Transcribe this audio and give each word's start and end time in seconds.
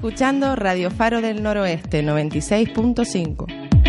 Escuchando 0.00 0.56
Radio 0.56 0.90
Faro 0.90 1.20
del 1.20 1.42
Noroeste 1.42 2.02
96.5. 2.02 3.79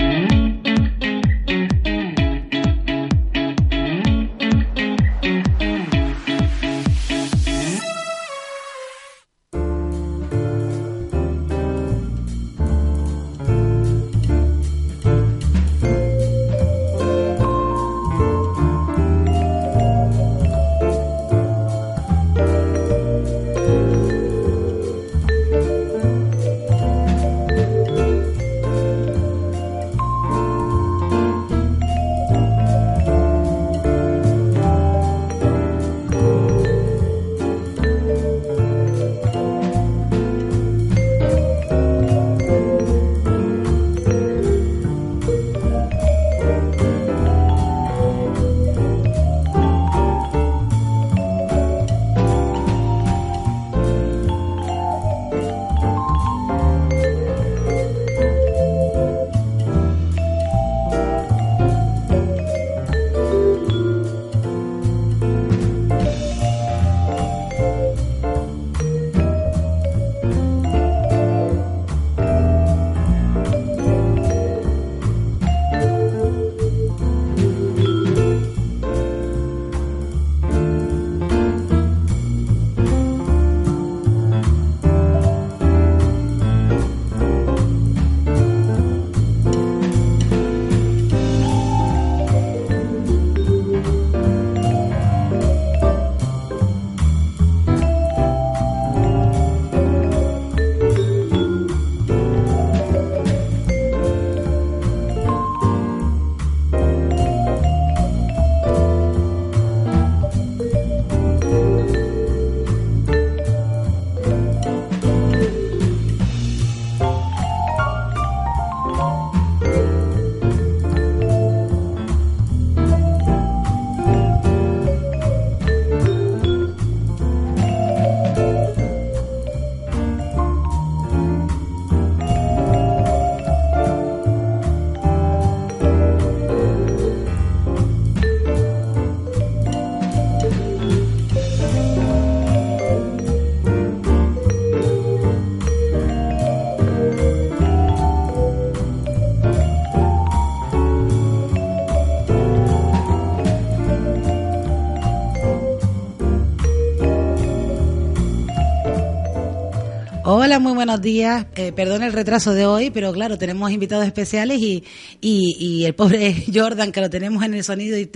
Hola, 160.44 160.57
muy 160.57 160.74
buenos 160.74 161.00
días. 161.03 161.46
Eh, 161.56 161.72
perdón 161.72 162.02
el 162.02 162.13
retraso 162.13 162.56
de 162.56 162.66
hoy, 162.66 162.90
pero 162.90 163.13
claro, 163.13 163.38
tenemos 163.38 163.69
invitados 163.69 164.07
especiales 164.07 164.59
y, 164.59 164.84
y, 165.22 165.85
el 165.85 165.94
pobre 165.94 166.46
Jordan, 166.52 166.91
que 166.91 167.00
lo 167.00 167.12
tenemos 167.12 167.44
en 167.44 167.53
el 167.53 167.63
sonido 167.63 167.96
y, 167.96 168.09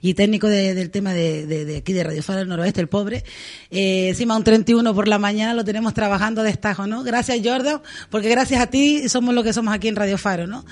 y 0.00 0.14
técnico 0.14 0.48
del 0.48 0.90
tema 0.90 1.14
de, 1.14 1.46
de, 1.46 1.76
aquí 1.76 1.92
de 1.92 2.02
Radio 2.02 2.20
Faro 2.24 2.40
del 2.40 2.48
Noroeste, 2.48 2.80
el 2.80 2.88
pobre. 2.88 3.22
Eh, 3.70 4.08
encima 4.08 4.36
un 4.36 4.42
31 4.42 4.92
por 4.92 5.06
la 5.06 5.20
mañana 5.20 5.54
lo 5.54 5.64
tenemos 5.64 5.94
trabajando 5.94 6.42
de 6.42 6.50
estajo, 6.50 6.88
¿no? 6.88 7.04
Gracias 7.04 7.38
Jordan, 7.44 7.80
porque 8.10 8.28
gracias 8.28 8.60
a 8.60 8.66
ti 8.66 9.08
somos 9.08 9.32
lo 9.32 9.44
que 9.44 9.52
somos 9.52 9.72
aquí 9.72 9.86
en 9.86 9.94
Radio 9.94 10.18
Faro, 10.18 10.48
¿no? 10.48 10.64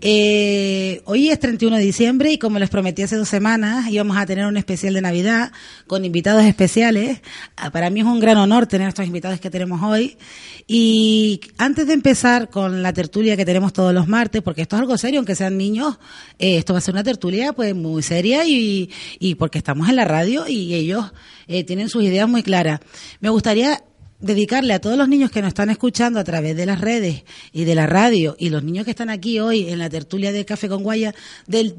Eh, 0.00 1.02
hoy 1.06 1.28
es 1.28 1.40
31 1.40 1.76
de 1.76 1.82
diciembre 1.82 2.30
y 2.30 2.38
como 2.38 2.60
les 2.60 2.70
prometí 2.70 3.02
hace 3.02 3.16
dos 3.16 3.28
semanas, 3.28 3.90
íbamos 3.90 4.16
a 4.16 4.24
tener 4.26 4.46
un 4.46 4.56
especial 4.56 4.94
de 4.94 5.00
Navidad 5.00 5.50
con 5.88 6.04
invitados 6.04 6.44
especiales. 6.44 7.20
Ah, 7.56 7.72
para 7.72 7.90
mí 7.90 7.98
es 7.98 8.06
un 8.06 8.20
gran 8.20 8.36
honor 8.36 8.68
tener 8.68 8.86
estos 8.86 9.06
invitados 9.06 9.40
que 9.40 9.50
tenemos 9.50 9.82
hoy. 9.82 10.16
Y 10.66 11.40
antes 11.58 11.86
de 11.86 11.92
empezar 11.92 12.50
con 12.50 12.82
la 12.82 12.92
tertulia 12.92 13.36
que 13.36 13.44
tenemos 13.44 13.72
todos 13.72 13.94
los 13.94 14.08
martes, 14.08 14.42
porque 14.42 14.62
esto 14.62 14.76
es 14.76 14.80
algo 14.80 14.98
serio, 14.98 15.20
aunque 15.20 15.36
sean 15.36 15.56
niños, 15.56 15.98
eh, 16.38 16.56
esto 16.56 16.72
va 16.72 16.78
a 16.78 16.82
ser 16.82 16.94
una 16.94 17.04
tertulia 17.04 17.52
pues 17.52 17.74
muy 17.74 18.02
seria 18.02 18.44
y, 18.44 18.90
y 19.18 19.36
porque 19.36 19.58
estamos 19.58 19.88
en 19.88 19.96
la 19.96 20.04
radio 20.04 20.46
y 20.48 20.74
ellos 20.74 21.12
eh, 21.46 21.64
tienen 21.64 21.88
sus 21.88 22.02
ideas 22.02 22.28
muy 22.28 22.42
claras. 22.42 22.80
Me 23.20 23.28
gustaría 23.28 23.82
dedicarle 24.26 24.74
a 24.74 24.80
todos 24.80 24.96
los 24.96 25.08
niños 25.08 25.30
que 25.30 25.40
nos 25.40 25.48
están 25.48 25.70
escuchando 25.70 26.20
a 26.20 26.24
través 26.24 26.56
de 26.56 26.66
las 26.66 26.80
redes 26.80 27.24
y 27.52 27.64
de 27.64 27.74
la 27.74 27.86
radio 27.86 28.36
y 28.38 28.50
los 28.50 28.62
niños 28.62 28.84
que 28.84 28.90
están 28.90 29.10
aquí 29.10 29.40
hoy 29.40 29.68
en 29.68 29.78
la 29.78 29.88
tertulia 29.88 30.32
de 30.32 30.44
Café 30.44 30.68
con 30.68 30.82
Guaya, 30.82 31.14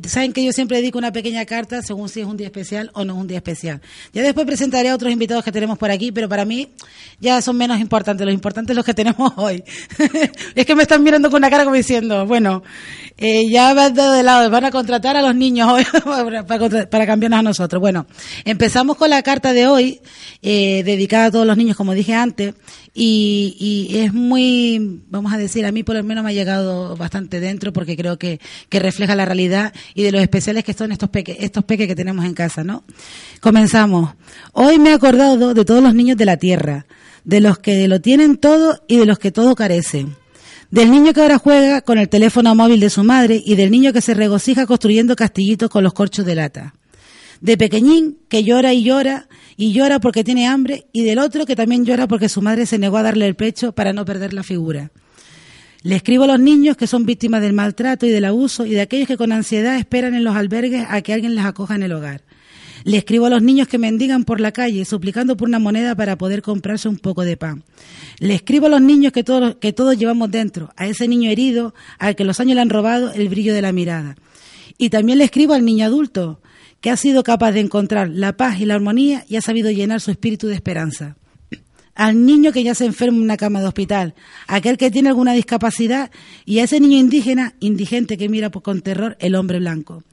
saben 0.07 0.33
que 0.33 0.43
yo 0.43 0.51
siempre 0.51 0.77
dedico 0.77 0.97
una 0.97 1.11
pequeña 1.11 1.45
carta 1.45 1.81
según 1.81 2.09
si 2.09 2.21
es 2.21 2.25
un 2.25 2.37
día 2.37 2.47
especial 2.47 2.91
o 2.93 3.05
no 3.05 3.13
es 3.13 3.19
un 3.19 3.27
día 3.27 3.37
especial. 3.37 3.81
Ya 4.13 4.23
después 4.23 4.45
presentaré 4.47 4.89
a 4.89 4.95
otros 4.95 5.11
invitados 5.11 5.43
que 5.43 5.51
tenemos 5.51 5.77
por 5.77 5.91
aquí, 5.91 6.11
pero 6.11 6.29
para 6.29 6.45
mí 6.45 6.69
ya 7.19 7.41
son 7.41 7.57
menos 7.57 7.79
importantes, 7.79 8.25
los 8.25 8.33
importantes 8.33 8.75
los 8.75 8.85
que 8.85 8.93
tenemos 8.93 9.33
hoy. 9.37 9.63
es 10.55 10.65
que 10.65 10.75
me 10.75 10.83
están 10.83 11.03
mirando 11.03 11.29
con 11.29 11.37
una 11.37 11.49
cara 11.49 11.63
como 11.63 11.75
diciendo, 11.75 12.25
bueno, 12.25 12.63
eh, 13.17 13.49
ya 13.49 13.73
van 13.73 13.93
de 13.93 14.23
lado, 14.23 14.49
van 14.49 14.65
a 14.65 14.71
contratar 14.71 15.17
a 15.17 15.21
los 15.21 15.35
niños 15.35 15.67
hoy 15.71 15.83
para, 16.05 16.45
para, 16.45 17.05
cambiarnos 17.05 17.39
a 17.39 17.43
nosotros. 17.43 17.79
Bueno, 17.79 18.05
empezamos 18.45 18.95
con 18.95 19.09
la 19.09 19.23
carta 19.23 19.53
de 19.53 19.67
hoy, 19.67 20.01
eh, 20.43 20.83
dedicada 20.83 21.25
a 21.25 21.31
todos 21.31 21.47
los 21.47 21.57
niños, 21.57 21.75
como 21.75 21.93
dije 21.93 22.13
antes, 22.13 22.36
y, 22.93 23.87
es 23.93 24.13
muy, 24.13 25.01
vamos 25.09 25.33
a 25.33 25.37
decir, 25.37 25.65
a 25.65 25.71
mí 25.71 25.83
por 25.83 25.95
lo 25.95 26.03
menos 26.03 26.23
me 26.23 26.31
ha 26.31 26.33
llegado 26.33 26.95
bastante 26.95 27.39
dentro 27.39 27.73
porque 27.73 27.95
creo 27.95 28.17
que, 28.17 28.39
que 28.69 28.79
refleja 28.79 29.15
la 29.15 29.25
realidad 29.25 29.73
y 29.93 30.03
de 30.03 30.11
los 30.11 30.21
especiales 30.21 30.63
que 30.63 30.73
son 30.73 30.91
estos 30.91 31.09
peques, 31.09 31.37
estos 31.39 31.63
peques 31.63 31.87
que 31.87 31.95
tenemos 31.95 32.25
en 32.25 32.33
casa, 32.33 32.63
¿no? 32.63 32.83
Comenzamos. 33.41 34.15
Hoy 34.53 34.79
me 34.79 34.89
he 34.89 34.93
acordado 34.93 35.53
de 35.53 35.65
todos 35.65 35.83
los 35.83 35.93
niños 35.93 36.17
de 36.17 36.25
la 36.25 36.37
tierra, 36.37 36.85
de 37.23 37.41
los 37.41 37.59
que 37.59 37.87
lo 37.87 38.01
tienen 38.01 38.37
todo 38.37 38.83
y 38.87 38.97
de 38.97 39.05
los 39.05 39.19
que 39.19 39.31
todo 39.31 39.55
carecen 39.55 40.15
del 40.71 40.91
niño 40.91 41.13
que 41.13 41.21
ahora 41.21 41.37
juega 41.37 41.81
con 41.81 41.97
el 41.97 42.09
teléfono 42.09 42.53
móvil 42.53 42.79
de 42.79 42.89
su 42.89 43.03
madre 43.03 43.41
y 43.43 43.55
del 43.55 43.71
niño 43.71 43.93
que 43.93 44.01
se 44.01 44.13
regocija 44.13 44.65
construyendo 44.65 45.15
castillitos 45.15 45.69
con 45.69 45.83
los 45.83 45.93
corchos 45.93 46.25
de 46.25 46.35
lata. 46.35 46.73
De 47.41 47.57
pequeñín 47.57 48.17
que 48.29 48.43
llora 48.43 48.73
y 48.73 48.83
llora 48.83 49.27
y 49.55 49.73
llora 49.73 49.99
porque 49.99 50.23
tiene 50.23 50.47
hambre 50.47 50.87
y 50.91 51.03
del 51.03 51.19
otro 51.19 51.45
que 51.45 51.55
también 51.55 51.85
llora 51.85 52.07
porque 52.07 52.29
su 52.29 52.41
madre 52.41 52.65
se 52.65 52.77
negó 52.77 52.97
a 52.97 53.03
darle 53.03 53.27
el 53.27 53.35
pecho 53.35 53.71
para 53.71 53.93
no 53.93 54.05
perder 54.05 54.33
la 54.33 54.43
figura. 54.43 54.91
Le 55.83 55.95
escribo 55.95 56.23
a 56.23 56.27
los 56.27 56.39
niños 56.39 56.75
que 56.75 56.87
son 56.87 57.05
víctimas 57.05 57.41
del 57.41 57.53
maltrato 57.53 58.05
y 58.05 58.09
del 58.09 58.25
abuso 58.25 58.65
y 58.65 58.71
de 58.71 58.81
aquellos 58.81 59.07
que 59.07 59.17
con 59.17 59.31
ansiedad 59.31 59.77
esperan 59.77 60.15
en 60.15 60.23
los 60.23 60.35
albergues 60.35 60.85
a 60.89 61.01
que 61.01 61.13
alguien 61.13 61.35
les 61.35 61.45
acoja 61.45 61.75
en 61.75 61.83
el 61.83 61.93
hogar. 61.93 62.23
Le 62.83 62.97
escribo 62.97 63.25
a 63.25 63.29
los 63.29 63.41
niños 63.41 63.67
que 63.67 63.77
mendigan 63.77 64.23
por 64.23 64.39
la 64.39 64.51
calle 64.51 64.85
suplicando 64.85 65.35
por 65.35 65.47
una 65.47 65.59
moneda 65.59 65.95
para 65.95 66.17
poder 66.17 66.41
comprarse 66.41 66.87
un 66.87 66.97
poco 66.97 67.23
de 67.23 67.37
pan. 67.37 67.63
Le 68.19 68.35
escribo 68.35 68.67
a 68.67 68.69
los 68.69 68.81
niños 68.81 69.11
que 69.11 69.23
todos, 69.23 69.55
que 69.55 69.73
todos 69.73 69.97
llevamos 69.97 70.31
dentro, 70.31 70.71
a 70.75 70.87
ese 70.87 71.07
niño 71.07 71.29
herido 71.29 71.73
al 71.99 72.15
que 72.15 72.23
los 72.23 72.39
años 72.39 72.55
le 72.55 72.61
han 72.61 72.69
robado 72.69 73.11
el 73.11 73.29
brillo 73.29 73.53
de 73.53 73.61
la 73.61 73.71
mirada. 73.71 74.15
Y 74.77 74.89
también 74.89 75.17
le 75.17 75.23
escribo 75.25 75.53
al 75.53 75.65
niño 75.65 75.85
adulto, 75.85 76.39
que 76.81 76.89
ha 76.89 76.97
sido 76.97 77.23
capaz 77.23 77.51
de 77.51 77.61
encontrar 77.61 78.09
la 78.09 78.37
paz 78.37 78.59
y 78.59 78.65
la 78.65 78.75
armonía 78.75 79.25
y 79.27 79.35
ha 79.35 79.41
sabido 79.41 79.71
llenar 79.71 80.01
su 80.01 80.11
espíritu 80.11 80.47
de 80.47 80.55
esperanza. 80.55 81.15
Al 81.95 82.25
niño 82.25 82.51
que 82.51 82.63
ya 82.63 82.75
se 82.75 82.85
enferma 82.85 83.17
en 83.17 83.23
una 83.23 83.37
cama 83.37 83.59
de 83.59 83.67
hospital, 83.67 84.13
aquel 84.47 84.77
que 84.77 84.91
tiene 84.91 85.09
alguna 85.09 85.33
discapacidad 85.33 86.11
y 86.45 86.59
a 86.59 86.65
ese 86.65 86.79
niño 86.79 86.97
indígena, 86.99 87.55
indigente 87.59 88.17
que 88.17 88.29
mira 88.29 88.51
con 88.51 88.81
terror 88.81 89.17
el 89.19 89.33
hombre 89.33 89.57
blanco, 89.57 90.03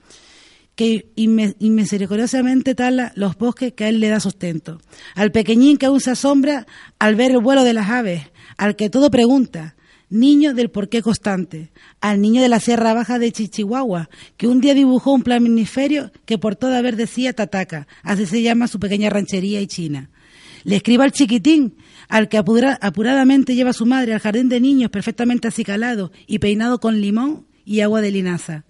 que 0.74 1.12
inmisericordiosamente 1.14 2.74
tala 2.74 3.12
los 3.16 3.36
bosques 3.36 3.74
que 3.74 3.84
a 3.84 3.88
él 3.90 4.00
le 4.00 4.08
da 4.08 4.18
sustento. 4.18 4.80
Al 5.14 5.30
pequeñín 5.30 5.76
que 5.76 5.86
aún 5.86 6.00
se 6.00 6.10
asombra 6.10 6.66
al 6.98 7.16
ver 7.16 7.32
el 7.32 7.38
vuelo 7.38 7.64
de 7.64 7.74
las 7.74 7.90
aves, 7.90 8.22
al 8.56 8.76
que 8.76 8.88
todo 8.88 9.10
pregunta, 9.10 9.76
niño 10.14 10.54
del 10.54 10.70
porqué 10.70 11.02
constante, 11.02 11.72
al 12.00 12.20
niño 12.20 12.40
de 12.40 12.48
la 12.48 12.60
Sierra 12.60 12.94
Baja 12.94 13.18
de 13.18 13.32
Chichihuahua, 13.32 14.08
que 14.36 14.46
un 14.46 14.60
día 14.60 14.72
dibujó 14.72 15.12
un 15.12 15.24
planiferio 15.24 16.12
que 16.24 16.38
por 16.38 16.54
toda 16.54 16.80
vez 16.82 16.96
decía 16.96 17.32
Tataca, 17.32 17.88
así 18.04 18.24
se 18.24 18.40
llama 18.40 18.68
su 18.68 18.78
pequeña 18.78 19.10
ranchería 19.10 19.60
y 19.60 19.66
china. 19.66 20.10
Le 20.62 20.76
escribo 20.76 21.02
al 21.02 21.10
chiquitín, 21.10 21.74
al 22.08 22.28
que 22.28 22.38
apuradamente 22.38 23.56
lleva 23.56 23.72
su 23.72 23.86
madre 23.86 24.14
al 24.14 24.20
jardín 24.20 24.48
de 24.48 24.60
niños 24.60 24.90
perfectamente 24.90 25.48
acicalado 25.48 26.12
y 26.28 26.38
peinado 26.38 26.78
con 26.78 27.00
limón 27.00 27.46
y 27.64 27.80
agua 27.80 28.00
de 28.00 28.12
linaza. 28.12 28.64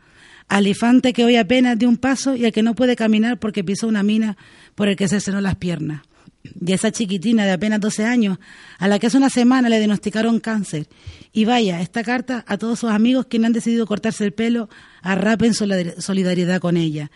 Al 0.49 0.67
infante 0.67 1.13
que 1.13 1.25
hoy 1.25 1.37
apenas 1.37 1.79
de 1.79 1.87
un 1.87 1.99
paso 1.99 2.35
y 2.35 2.47
al 2.47 2.53
que 2.53 2.63
no 2.63 2.75
puede 2.75 2.97
caminar 2.97 3.39
porque 3.39 3.63
pisó 3.63 3.87
una 3.87 4.03
mina 4.03 4.39
por 4.75 4.89
el 4.89 4.97
que 4.97 5.09
se 5.09 5.21
cenó 5.21 5.41
las 5.43 5.57
piernas 5.57 6.03
y 6.45 6.73
esa 6.73 6.93
chiquitina 6.93 7.45
de 7.45 7.53
apenas 7.53 7.81
12 7.81 8.05
años, 8.05 8.39
a 8.79 8.87
la 8.87 8.99
que 8.99 9.07
hace 9.07 9.17
una 9.17 9.31
semana 9.31 9.69
le 9.69 9.79
diagnosticaron 9.79 10.41
cáncer. 10.41 10.87
Y 11.33 11.47
vaya, 11.47 11.81
esta 11.81 12.05
carta 12.05 12.45
a 12.47 12.59
todos 12.59 12.79
sus 12.79 12.91
amigos 12.91 13.27
que 13.27 13.39
han 13.39 13.53
decidido 13.53 13.87
cortarse 13.87 14.25
el 14.25 14.33
pelo, 14.33 14.69
arrapen 15.03 15.55
solidaridad 15.55 16.61
con 16.61 16.77
ella. 16.77 17.11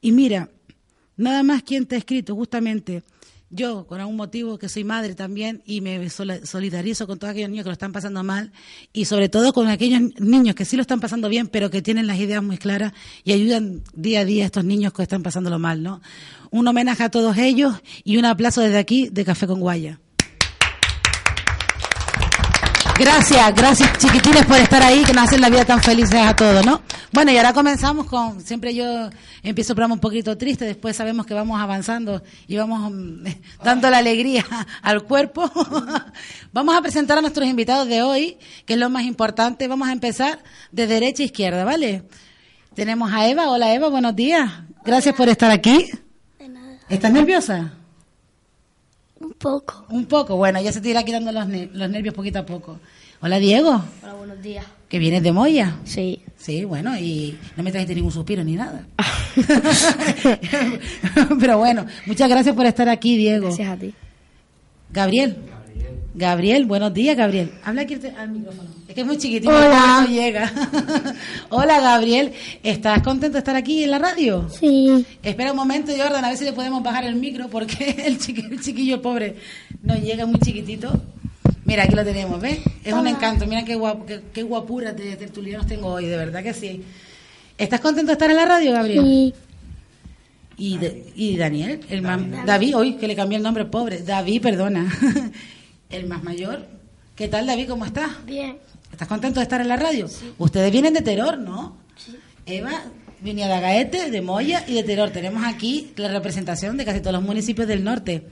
Y 0.00 0.12
mira, 0.12 0.50
nada 1.16 1.42
más 1.42 1.62
quien 1.62 1.86
te 1.86 1.94
ha 1.94 1.98
escrito 1.98 2.34
justamente 2.34 3.02
yo, 3.54 3.86
con 3.86 4.00
algún 4.00 4.16
motivo 4.16 4.58
que 4.58 4.68
soy 4.68 4.84
madre 4.84 5.14
también, 5.14 5.62
y 5.64 5.80
me 5.80 6.10
solidarizo 6.10 7.06
con 7.06 7.18
todos 7.18 7.30
aquellos 7.30 7.50
niños 7.50 7.64
que 7.64 7.70
lo 7.70 7.74
están 7.74 7.92
pasando 7.92 8.22
mal, 8.24 8.52
y 8.92 9.04
sobre 9.04 9.28
todo 9.28 9.52
con 9.52 9.68
aquellos 9.68 10.02
niños 10.18 10.54
que 10.54 10.64
sí 10.64 10.76
lo 10.76 10.82
están 10.82 11.00
pasando 11.00 11.28
bien, 11.28 11.46
pero 11.46 11.70
que 11.70 11.82
tienen 11.82 12.06
las 12.06 12.18
ideas 12.18 12.42
muy 12.42 12.58
claras 12.58 12.92
y 13.24 13.32
ayudan 13.32 13.82
día 13.94 14.20
a 14.20 14.24
día 14.24 14.44
a 14.44 14.46
estos 14.46 14.64
niños 14.64 14.92
que 14.92 15.02
están 15.02 15.22
pasándolo 15.22 15.58
mal, 15.58 15.82
¿no? 15.82 16.00
Un 16.50 16.66
homenaje 16.68 17.02
a 17.02 17.10
todos 17.10 17.38
ellos 17.38 17.74
y 18.04 18.16
un 18.16 18.24
aplauso 18.24 18.60
desde 18.60 18.78
aquí 18.78 19.08
de 19.10 19.24
Café 19.24 19.46
con 19.46 19.60
Guaya. 19.60 20.00
Gracias, 23.04 23.54
gracias 23.54 23.98
chiquitines 23.98 24.46
por 24.46 24.56
estar 24.56 24.82
ahí, 24.82 25.04
que 25.04 25.12
nos 25.12 25.24
hacen 25.24 25.42
la 25.42 25.50
vida 25.50 25.66
tan 25.66 25.82
felices 25.82 26.14
a 26.14 26.34
todos, 26.34 26.64
¿no? 26.64 26.80
Bueno, 27.12 27.32
y 27.32 27.36
ahora 27.36 27.52
comenzamos 27.52 28.06
con, 28.06 28.40
siempre 28.40 28.74
yo 28.74 29.10
empiezo 29.42 29.72
el 29.72 29.76
programa 29.76 29.92
un 29.92 30.00
poquito 30.00 30.38
triste, 30.38 30.64
después 30.64 30.96
sabemos 30.96 31.26
que 31.26 31.34
vamos 31.34 31.60
avanzando 31.60 32.22
y 32.46 32.56
vamos 32.56 32.90
mm, 32.90 33.26
dando 33.62 33.90
la 33.90 33.98
alegría 33.98 34.46
al 34.82 35.02
cuerpo. 35.02 35.50
vamos 36.54 36.74
a 36.74 36.80
presentar 36.80 37.18
a 37.18 37.20
nuestros 37.20 37.46
invitados 37.46 37.88
de 37.88 38.02
hoy, 38.02 38.38
que 38.64 38.72
es 38.72 38.78
lo 38.78 38.88
más 38.88 39.04
importante. 39.04 39.68
Vamos 39.68 39.88
a 39.88 39.92
empezar 39.92 40.42
de 40.72 40.86
derecha 40.86 41.24
a 41.24 41.26
izquierda, 41.26 41.62
¿vale? 41.62 42.04
Tenemos 42.74 43.12
a 43.12 43.28
Eva. 43.28 43.50
Hola 43.50 43.74
Eva, 43.74 43.90
buenos 43.90 44.16
días. 44.16 44.50
Gracias 44.82 45.14
por 45.14 45.28
estar 45.28 45.50
aquí. 45.50 45.90
De 46.38 46.48
nada. 46.48 46.78
¿Estás 46.88 47.12
nerviosa? 47.12 47.70
Un 49.24 49.32
poco. 49.32 49.86
Un 49.88 50.04
poco, 50.04 50.36
bueno, 50.36 50.60
ya 50.60 50.70
se 50.70 50.82
te 50.82 50.90
irá 50.90 51.02
quitando 51.02 51.32
los, 51.32 51.48
los 51.48 51.90
nervios 51.90 52.14
poquito 52.14 52.40
a 52.40 52.46
poco. 52.46 52.78
Hola 53.22 53.38
Diego. 53.38 53.82
Hola, 54.02 54.14
buenos 54.14 54.42
días. 54.42 54.66
¿Que 54.88 54.98
vienes 54.98 55.22
de 55.22 55.32
Moya? 55.32 55.76
Sí. 55.84 56.20
Sí, 56.36 56.66
bueno, 56.66 56.94
y 56.98 57.38
no 57.56 57.62
me 57.62 57.70
trajiste 57.70 57.94
ningún 57.94 58.12
suspiro 58.12 58.44
ni 58.44 58.54
nada. 58.54 58.86
Pero 61.40 61.56
bueno, 61.56 61.86
muchas 62.04 62.28
gracias 62.28 62.54
por 62.54 62.66
estar 62.66 62.86
aquí, 62.90 63.16
Diego. 63.16 63.46
Gracias 63.46 63.70
a 63.70 63.76
ti. 63.78 63.94
Gabriel. 64.90 65.38
Gabriel, 66.16 66.64
buenos 66.64 66.94
días, 66.94 67.16
Gabriel. 67.16 67.50
Habla 67.64 67.82
aquí 67.82 67.98
al 68.16 68.30
micrófono. 68.30 68.70
Es 68.86 68.94
que 68.94 69.00
es 69.00 69.06
muy 69.06 69.18
chiquitito, 69.18 69.50
no 69.50 70.06
llega. 70.06 70.52
Hola, 71.50 71.80
Gabriel. 71.80 72.32
¿Estás 72.62 73.02
contento 73.02 73.32
de 73.32 73.38
estar 73.40 73.56
aquí 73.56 73.82
en 73.82 73.90
la 73.90 73.98
radio? 73.98 74.48
Sí. 74.48 75.04
Espera 75.24 75.50
un 75.50 75.56
momento, 75.56 75.90
Jordan, 75.90 76.24
a 76.24 76.28
ver 76.28 76.36
si 76.38 76.44
le 76.44 76.52
podemos 76.52 76.84
bajar 76.84 77.04
el 77.04 77.16
micro, 77.16 77.48
porque 77.48 77.96
el 78.06 78.18
chiquillo, 78.18 78.48
el 78.48 78.60
chiquillo 78.60 79.02
pobre 79.02 79.34
no 79.82 79.96
llega 79.96 80.24
muy 80.24 80.38
chiquitito. 80.38 81.02
Mira, 81.64 81.82
aquí 81.82 81.96
lo 81.96 82.04
tenemos, 82.04 82.40
¿ves? 82.40 82.60
Es 82.84 82.94
un 82.94 83.08
encanto. 83.08 83.46
Mira 83.46 83.64
qué, 83.64 83.74
guapo, 83.74 84.06
qué, 84.32 84.42
guapuras 84.44 84.96
de 84.96 85.16
tertulianos 85.16 85.66
tengo 85.66 85.88
hoy, 85.88 86.06
de 86.06 86.16
verdad 86.16 86.44
que 86.44 86.54
sí. 86.54 86.80
¿Estás 87.58 87.80
contento 87.80 88.08
de 88.08 88.12
estar 88.12 88.30
en 88.30 88.36
la 88.36 88.44
radio, 88.44 88.70
Gabriel? 88.70 89.02
Sí. 89.04 89.34
¿Y, 90.56 90.78
y 91.16 91.36
Daniel? 91.36 91.80
El 91.90 92.04
David, 92.46 92.76
hoy 92.76 92.92
que 92.94 93.08
le 93.08 93.16
cambié 93.16 93.38
el 93.38 93.42
nombre, 93.42 93.64
pobre. 93.64 94.00
David, 94.02 94.42
perdona. 94.42 94.88
el 95.96 96.06
más 96.06 96.22
mayor. 96.22 96.66
¿Qué 97.16 97.28
tal, 97.28 97.46
David? 97.46 97.68
¿Cómo 97.68 97.84
estás? 97.84 98.24
Bien. 98.24 98.58
¿Estás 98.90 99.08
contento 99.08 99.40
de 99.40 99.44
estar 99.44 99.60
en 99.60 99.68
la 99.68 99.76
radio? 99.76 100.08
Ustedes 100.38 100.70
vienen 100.70 100.94
de 100.94 101.02
Teror, 101.02 101.38
¿no? 101.38 101.76
Sí. 101.96 102.18
Eva 102.46 102.82
venía 103.20 103.48
de 103.48 103.54
Agaete, 103.54 104.10
de 104.10 104.20
Moya 104.20 104.64
y 104.66 104.74
de 104.74 104.82
Teror. 104.82 105.10
Tenemos 105.10 105.42
aquí 105.44 105.92
la 105.96 106.08
representación 106.08 106.76
de 106.76 106.84
casi 106.84 107.00
todos 107.00 107.14
los 107.14 107.22
municipios 107.22 107.66
del 107.66 107.82
norte. 107.82 108.26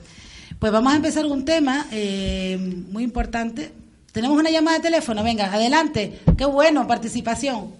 Pues 0.59 0.71
vamos 0.71 0.93
a 0.93 0.95
empezar 0.95 1.25
un 1.25 1.45
tema 1.45 1.87
eh, 1.91 2.57
muy 2.59 3.03
importante. 3.03 3.71
Tenemos 4.11 4.37
una 4.37 4.51
llamada 4.51 4.77
de 4.77 4.83
teléfono, 4.83 5.23
venga, 5.23 5.51
adelante. 5.51 6.19
Qué 6.37 6.45
bueno, 6.45 6.87
participación. 6.87 7.73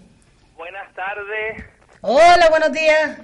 Buenas 0.56 0.92
tardes. 0.94 1.64
Hola, 2.00 2.48
buenos 2.50 2.72
días. 2.72 3.18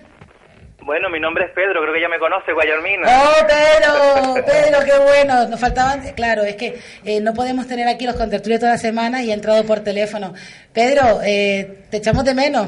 Bueno, 0.82 1.08
mi 1.10 1.20
nombre 1.20 1.44
es 1.44 1.50
Pedro, 1.52 1.80
creo 1.82 1.94
que 1.94 2.00
ya 2.00 2.08
me 2.08 2.18
conoce, 2.18 2.52
Guayarmina. 2.52 3.06
Oh, 3.06 3.46
Pedro, 3.46 4.44
Pedro, 4.46 4.78
qué 4.84 4.98
bueno. 4.98 5.46
Nos 5.48 5.60
faltaban, 5.60 6.00
claro, 6.14 6.42
es 6.42 6.56
que 6.56 6.78
eh, 7.04 7.20
no 7.20 7.34
podemos 7.34 7.66
tener 7.66 7.86
aquí 7.86 8.06
los 8.06 8.16
contertulios 8.16 8.60
toda 8.60 8.72
la 8.72 8.78
semana 8.78 9.22
y 9.22 9.30
he 9.30 9.34
entrado 9.34 9.64
por 9.64 9.80
teléfono. 9.80 10.32
Pedro, 10.72 11.20
eh, 11.22 11.84
te 11.90 11.98
echamos 11.98 12.24
de 12.24 12.34
menos. 12.34 12.66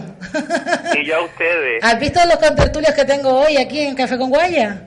Y 0.95 1.07
yo 1.07 1.17
a 1.17 1.23
ustedes. 1.23 1.83
¿Has 1.83 1.99
visto 1.99 2.21
los 2.27 2.37
contertulios 2.37 2.93
que 2.95 3.05
tengo 3.05 3.41
hoy 3.41 3.57
aquí 3.57 3.81
en 3.81 3.95
Café 3.95 4.19
con 4.19 4.31
Guaya? 4.31 4.83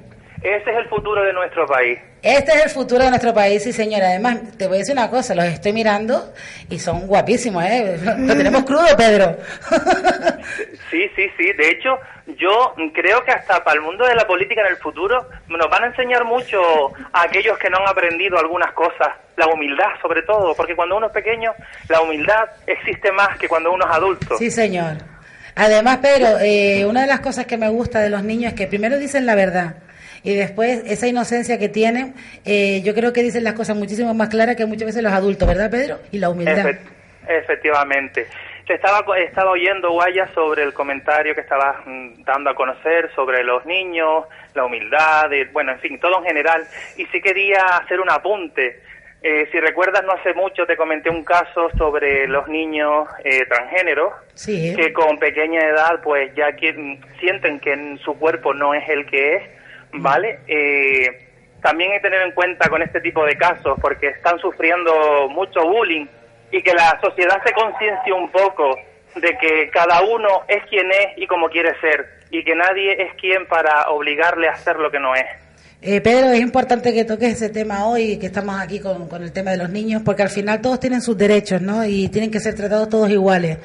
Ese 0.46 0.70
es 0.70 0.78
el 0.78 0.88
futuro 0.90 1.24
de 1.24 1.34
nuestro 1.34 1.66
país. 1.66 1.98
Este 2.22 2.52
es 2.52 2.66
el 2.66 2.70
futuro 2.70 3.04
de 3.04 3.10
nuestro 3.10 3.34
país, 3.34 3.64
sí, 3.64 3.74
señora. 3.74 4.10
Además, 4.10 4.56
te 4.60 4.68
voy 4.68 4.76
a 4.76 4.80
decir 4.80 4.94
una 4.94 5.10
cosa, 5.10 5.34
los 5.34 5.46
estoy 5.46 5.74
mirando 5.74 6.34
y 6.70 6.78
son 6.78 7.08
guapísimos, 7.08 7.64
¿eh? 7.64 7.98
Lo 8.20 8.38
tenemos 8.38 8.64
crudo, 8.64 8.86
Pedro. 8.96 9.38
sí, 10.92 11.10
sí, 11.16 11.28
sí. 11.36 11.52
De 11.54 11.70
hecho, 11.72 11.98
yo 12.38 12.76
creo 12.94 13.24
que 13.26 13.32
hasta 13.32 13.64
para 13.64 13.78
el 13.78 13.82
mundo 13.82 14.06
de 14.06 14.14
la 14.14 14.28
política 14.28 14.62
en 14.62 14.68
el 14.68 14.78
futuro 14.78 15.28
nos 15.48 15.68
van 15.68 15.86
a 15.86 15.88
enseñar 15.88 16.24
mucho 16.26 16.62
a 17.12 17.24
aquellos 17.24 17.58
que 17.58 17.72
no 17.72 17.78
han 17.78 17.88
aprendido 17.88 18.38
algunas 18.38 18.72
cosas. 18.74 19.14
La 19.38 19.48
humildad, 19.48 20.00
sobre 20.00 20.22
todo, 20.22 20.54
porque 20.56 20.76
cuando 20.76 20.98
uno 20.98 21.08
es 21.08 21.12
pequeño, 21.12 21.56
la 21.90 22.02
humildad 22.02 22.44
existe 22.68 23.12
más 23.12 23.36
que 23.40 23.48
cuando 23.48 23.72
uno 23.72 23.84
es 23.90 23.96
adulto. 23.96 24.38
Sí, 24.38 24.52
señor. 24.52 24.98
Además, 25.56 25.98
Pedro, 26.04 26.38
eh, 26.40 26.86
una 26.86 27.02
de 27.02 27.08
las 27.08 27.22
cosas 27.22 27.48
que 27.48 27.58
me 27.58 27.70
gusta 27.70 28.00
de 28.00 28.12
los 28.12 28.24
niños 28.24 28.54
es 28.54 28.60
que 28.60 28.68
primero 28.68 29.00
dicen 29.00 29.26
la 29.26 29.34
verdad 29.34 29.78
y 30.26 30.36
después 30.36 30.82
esa 30.88 31.08
inocencia 31.08 31.60
que 31.60 31.70
tienen, 31.70 32.16
eh, 32.46 32.82
yo 32.84 32.96
creo 32.96 33.14
que 33.14 33.22
dicen 33.22 33.44
las 33.44 33.54
cosas 33.54 33.78
muchísimo 33.78 34.14
más 34.16 34.30
claras 34.30 34.56
que 34.56 34.66
muchas 34.66 34.88
veces 34.88 35.04
los 35.04 35.14
adultos, 35.14 35.48
¿verdad, 35.48 35.70
Pedro? 35.70 36.00
Y 36.12 36.18
la 36.18 36.30
humildad. 36.30 36.78
efectivamente. 37.28 38.28
Te 38.66 38.74
estaba, 38.74 39.06
estaba 39.20 39.52
oyendo, 39.52 39.92
Guaya, 39.92 40.28
sobre 40.34 40.64
el 40.64 40.74
comentario 40.74 41.36
que 41.36 41.42
estabas 41.42 41.78
mm, 41.86 42.24
dando 42.24 42.50
a 42.50 42.56
conocer 42.56 43.12
sobre 43.14 43.44
los 43.44 43.64
niños, 43.68 44.26
la 44.56 44.66
humildad, 44.66 45.30
bueno, 45.54 45.74
en 45.74 45.80
fin, 45.80 46.00
todo 46.00 46.18
en 46.18 46.26
general. 46.26 46.64
Y 46.98 47.06
sí 47.06 47.22
quería 47.22 47.62
hacer 47.78 48.00
un 48.00 48.10
apunte. 48.10 48.82
Eh, 49.22 49.48
si 49.52 49.60
recuerdas, 49.60 50.04
no 50.04 50.12
hace 50.14 50.34
mucho 50.34 50.66
te 50.66 50.76
comenté 50.76 51.10
un 51.10 51.24
caso 51.24 51.70
sobre 51.78 52.28
los 52.28 52.48
niños 52.48 53.08
eh, 53.24 53.46
transgéneros 53.48 54.14
que 54.46 54.94
con 54.94 55.18
pequeña 55.18 55.62
edad 55.62 56.00
pues 56.04 56.34
ya 56.36 56.56
sienten 57.20 57.60
que 57.60 57.74
en 57.74 57.98
su 58.00 58.14
cuerpo 58.20 58.54
no 58.54 58.76
es 58.76 58.88
el 58.88 59.06
que 59.08 59.36
es 59.36 59.44
¿vale? 60.02 60.40
Eh, 60.48 61.26
también 61.62 61.92
hay 61.92 61.98
que 61.98 62.04
tener 62.04 62.22
en 62.22 62.32
cuenta 62.34 62.70
con 62.70 62.82
este 62.82 63.02
tipo 63.02 63.26
de 63.26 63.36
casos, 63.38 63.78
porque 63.82 64.08
están 64.08 64.38
sufriendo 64.40 65.28
mucho 65.30 65.62
bullying 65.64 66.06
y 66.52 66.62
que 66.62 66.74
la 66.74 67.00
sociedad 67.02 67.42
se 67.44 67.54
conciencie 67.54 68.14
un 68.14 68.30
poco 68.30 68.76
de 69.16 69.38
que 69.38 69.70
cada 69.72 70.02
uno 70.04 70.44
es 70.48 70.64
quien 70.70 70.90
es 70.92 71.18
y 71.18 71.26
como 71.26 71.50
quiere 71.50 71.74
ser, 71.80 72.06
y 72.30 72.44
que 72.44 72.56
nadie 72.56 73.02
es 73.02 73.14
quien 73.20 73.48
para 73.48 73.90
obligarle 73.90 74.48
a 74.48 74.52
hacer 74.52 74.78
lo 74.78 74.92
que 74.92 75.00
no 75.00 75.16
es. 75.16 75.26
Eh, 75.82 76.02
Pedro, 76.02 76.32
es 76.32 76.40
importante 76.40 76.94
que 76.94 77.06
toques 77.06 77.34
ese 77.34 77.50
tema 77.50 77.88
hoy, 77.88 78.18
que 78.18 78.28
estamos 78.28 78.60
aquí 78.60 78.80
con, 78.80 79.08
con 79.08 79.24
el 79.24 79.32
tema 79.32 79.52
de 79.52 79.58
los 79.58 79.70
niños, 79.70 80.02
porque 80.04 80.24
al 80.24 80.30
final 80.30 80.62
todos 80.62 80.80
tienen 80.80 81.02
sus 81.02 81.18
derechos, 81.18 81.62
¿no? 81.62 81.86
Y 81.86 82.10
tienen 82.10 82.32
que 82.32 82.40
ser 82.40 82.56
tratados 82.56 82.90
todos 82.90 83.10
iguales. 83.10 83.58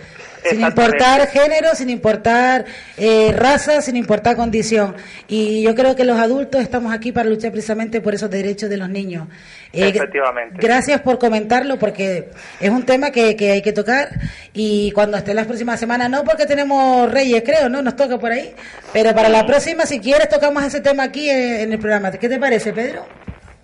Sin 0.44 0.60
importar 0.62 1.28
género, 1.28 1.74
sin 1.74 1.90
importar 1.90 2.64
eh, 2.96 3.32
raza, 3.36 3.80
sin 3.82 3.96
importar 3.96 4.36
condición. 4.36 4.96
Y 5.28 5.62
yo 5.62 5.74
creo 5.74 5.96
que 5.96 6.04
los 6.04 6.18
adultos 6.18 6.60
estamos 6.60 6.92
aquí 6.92 7.12
para 7.12 7.28
luchar 7.28 7.52
precisamente 7.52 8.00
por 8.00 8.14
esos 8.14 8.30
derechos 8.30 8.70
de 8.70 8.76
los 8.76 8.88
niños. 8.88 9.28
Eh, 9.72 9.88
Efectivamente. 9.88 10.56
Gracias 10.60 11.00
por 11.00 11.18
comentarlo 11.18 11.78
porque 11.78 12.30
es 12.58 12.70
un 12.70 12.84
tema 12.84 13.10
que, 13.10 13.36
que 13.36 13.52
hay 13.52 13.62
que 13.62 13.72
tocar 13.72 14.08
y 14.52 14.90
cuando 14.92 15.16
esté 15.16 15.34
las 15.34 15.46
próximas 15.46 15.78
semanas, 15.78 16.10
no 16.10 16.24
porque 16.24 16.46
tenemos 16.46 17.10
Reyes, 17.10 17.42
creo, 17.44 17.68
¿no? 17.68 17.82
Nos 17.82 17.96
toca 17.96 18.18
por 18.18 18.32
ahí. 18.32 18.54
Pero 18.92 19.14
para 19.14 19.28
la 19.28 19.46
próxima, 19.46 19.86
si 19.86 20.00
quieres, 20.00 20.28
tocamos 20.28 20.64
ese 20.64 20.80
tema 20.80 21.04
aquí 21.04 21.28
en, 21.30 21.72
el 21.72 21.78
programa. 21.78 22.10
¿Qué 22.12 22.28
te 22.28 22.38
parece, 22.38 22.72
Pedro? 22.72 23.06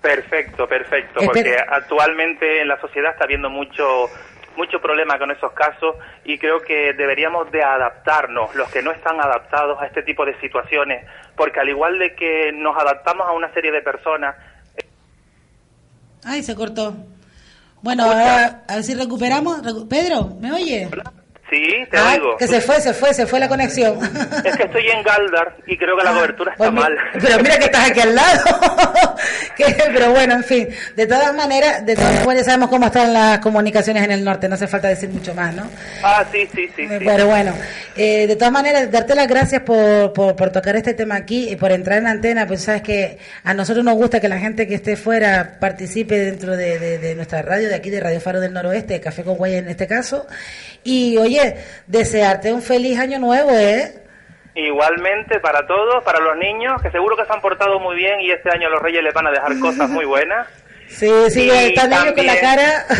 Perfecto, 0.00 0.68
perfecto, 0.68 1.20
porque 1.24 1.56
actualmente 1.68 2.60
en 2.60 2.68
la 2.68 2.80
sociedad 2.80 3.10
está 3.12 3.24
habiendo 3.24 3.50
mucho 3.50 4.08
mucho 4.56 4.80
problema 4.80 5.18
con 5.18 5.30
esos 5.30 5.52
casos 5.52 5.96
y 6.24 6.38
creo 6.38 6.60
que 6.60 6.92
deberíamos 6.92 7.50
de 7.50 7.62
adaptarnos, 7.62 8.54
los 8.54 8.70
que 8.70 8.82
no 8.82 8.90
están 8.92 9.20
adaptados 9.20 9.80
a 9.80 9.86
este 9.86 10.02
tipo 10.02 10.24
de 10.24 10.38
situaciones, 10.40 11.06
porque 11.36 11.60
al 11.60 11.68
igual 11.68 11.98
de 11.98 12.14
que 12.14 12.52
nos 12.52 12.76
adaptamos 12.76 13.26
a 13.26 13.32
una 13.32 13.52
serie 13.52 13.72
de 13.72 13.82
personas... 13.82 14.36
Ay, 16.24 16.42
se 16.42 16.56
cortó. 16.56 16.94
Bueno, 17.82 18.04
a, 18.10 18.74
ver 18.74 18.82
si 18.82 18.94
recuperamos. 18.94 19.60
Pedro, 19.88 20.30
¿me 20.40 20.52
oye? 20.52 20.88
Sí, 21.48 21.86
te 21.90 21.96
ah, 21.96 22.18
Que 22.38 22.48
se 22.48 22.60
fue, 22.60 22.80
se 22.80 22.92
fue, 22.92 23.14
se 23.14 23.24
fue 23.24 23.38
la 23.38 23.48
conexión. 23.48 23.98
Es 24.44 24.56
que 24.56 24.64
estoy 24.64 24.88
en 24.88 25.02
Galdar 25.04 25.54
y 25.66 25.76
creo 25.78 25.96
que 25.96 26.02
la 26.02 26.10
ah, 26.10 26.14
cobertura 26.14 26.52
está 26.52 26.64
pues 26.64 26.72
mal. 26.72 26.96
Pero 27.20 27.38
mira 27.38 27.58
que 27.58 27.66
estás 27.66 27.90
aquí 27.90 28.00
al 28.00 28.14
lado. 28.14 28.44
pero 29.56 30.10
bueno, 30.10 30.34
en 30.34 30.44
fin. 30.44 30.68
De 30.96 31.06
todas 31.06 31.34
maneras, 31.34 31.86
de 31.86 31.94
todas 31.94 32.26
maneras 32.26 32.46
sabemos 32.46 32.68
cómo 32.68 32.86
están 32.86 33.12
las 33.12 33.38
comunicaciones 33.38 34.04
en 34.04 34.10
el 34.10 34.24
norte. 34.24 34.48
No 34.48 34.56
hace 34.56 34.66
falta 34.66 34.88
decir 34.88 35.08
mucho 35.08 35.34
más, 35.34 35.54
¿no? 35.54 35.68
Ah, 36.02 36.24
sí, 36.30 36.48
sí, 36.54 36.68
sí. 36.74 36.86
Pero 36.88 37.26
bueno, 37.26 37.52
eh, 37.96 38.26
de 38.26 38.36
todas 38.36 38.52
maneras, 38.52 38.90
darte 38.90 39.14
las 39.14 39.28
gracias 39.28 39.62
por, 39.62 40.12
por, 40.12 40.50
tocar 40.50 40.76
este 40.76 40.94
tema 40.94 41.14
aquí 41.14 41.48
y 41.50 41.56
por 41.56 41.70
entrar 41.72 41.98
en 41.98 42.08
antena. 42.08 42.46
Pues 42.46 42.62
sabes 42.62 42.82
que 42.82 43.18
a 43.44 43.54
nosotros 43.54 43.84
nos 43.84 43.94
gusta 43.94 44.20
que 44.20 44.28
la 44.28 44.38
gente 44.38 44.66
que 44.66 44.74
esté 44.74 44.96
fuera 44.96 45.58
participe 45.60 46.18
dentro 46.18 46.56
de, 46.56 46.98
de, 46.98 47.14
nuestra 47.14 47.42
radio, 47.42 47.68
de 47.68 47.74
aquí, 47.74 47.90
de 47.90 48.00
Radio 48.00 48.20
Faro 48.20 48.40
del 48.40 48.52
Noroeste, 48.52 49.00
Café 49.00 49.22
con 49.22 49.36
en 49.46 49.68
este 49.68 49.86
caso. 49.86 50.26
Y 50.82 51.16
oye, 51.38 51.56
desearte 51.86 52.52
un 52.52 52.62
feliz 52.62 52.98
año 52.98 53.18
nuevo, 53.18 53.50
¿eh? 53.50 53.92
Igualmente 54.54 55.38
para 55.40 55.66
todos, 55.66 56.02
para 56.02 56.20
los 56.20 56.36
niños, 56.38 56.80
que 56.80 56.90
seguro 56.90 57.16
que 57.16 57.24
se 57.24 57.32
han 57.32 57.40
portado 57.40 57.78
muy 57.78 57.96
bien 57.96 58.20
y 58.20 58.30
este 58.30 58.50
año 58.50 58.70
los 58.70 58.80
reyes 58.80 59.02
les 59.02 59.12
van 59.12 59.26
a 59.26 59.30
dejar 59.30 59.58
cosas 59.60 59.90
muy 59.90 60.04
buenas. 60.04 60.46
Sí, 60.88 61.10
sí, 61.30 61.50
están 61.50 61.90
también, 61.90 62.14
con 62.14 62.26
la 62.26 62.38
cara. 62.38 62.86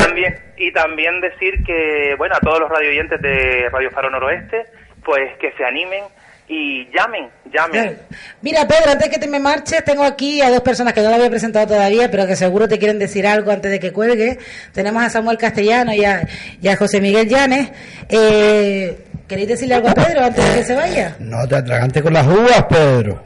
también, 0.04 0.38
y 0.56 0.72
también 0.72 1.20
decir 1.20 1.64
que, 1.64 2.14
bueno, 2.16 2.36
a 2.36 2.40
todos 2.40 2.60
los 2.60 2.70
radio 2.70 2.90
oyentes 2.90 3.20
de 3.20 3.68
Radio 3.70 3.90
Faro 3.90 4.08
Noroeste, 4.08 4.66
pues 5.04 5.36
que 5.40 5.50
se 5.58 5.64
animen 5.64 6.04
y 6.52 6.84
llamen, 6.92 7.30
llamen. 7.52 7.96
Mira, 8.42 8.66
Pedro, 8.66 8.90
antes 8.90 9.08
que 9.08 9.18
te 9.18 9.28
me 9.28 9.38
marches, 9.38 9.84
tengo 9.84 10.02
aquí 10.02 10.42
a 10.42 10.50
dos 10.50 10.62
personas 10.62 10.92
que 10.92 11.00
no 11.00 11.08
la 11.08 11.14
había 11.14 11.30
presentado 11.30 11.68
todavía, 11.68 12.10
pero 12.10 12.26
que 12.26 12.34
seguro 12.34 12.66
te 12.66 12.80
quieren 12.80 12.98
decir 12.98 13.24
algo 13.24 13.52
antes 13.52 13.70
de 13.70 13.78
que 13.78 13.92
cuelgue. 13.92 14.36
Tenemos 14.72 15.00
a 15.00 15.10
Samuel 15.10 15.38
Castellano 15.38 15.92
y 15.94 16.04
a, 16.04 16.76
José 16.76 17.00
Miguel 17.00 17.28
Llanes. 17.28 17.70
Eh, 18.08 18.98
¿Queréis 19.28 19.46
decirle 19.46 19.76
algo 19.76 19.90
a 19.90 19.94
Pedro 19.94 20.24
antes 20.24 20.44
de 20.44 20.58
que 20.58 20.64
se 20.64 20.74
vaya? 20.74 21.14
No 21.20 21.46
te 21.46 21.54
atragante 21.54 22.02
con 22.02 22.12
las 22.12 22.26
uvas, 22.26 22.64
Pedro. 22.68 23.22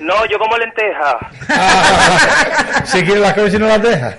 No, 0.00 0.26
yo 0.26 0.38
como 0.38 0.58
lenteja. 0.58 1.18
si 2.84 3.02
quieres 3.04 3.22
las 3.22 3.32
cosas 3.32 3.54
y 3.54 3.58
no 3.58 3.68
las 3.68 3.82
dejas. 3.82 4.16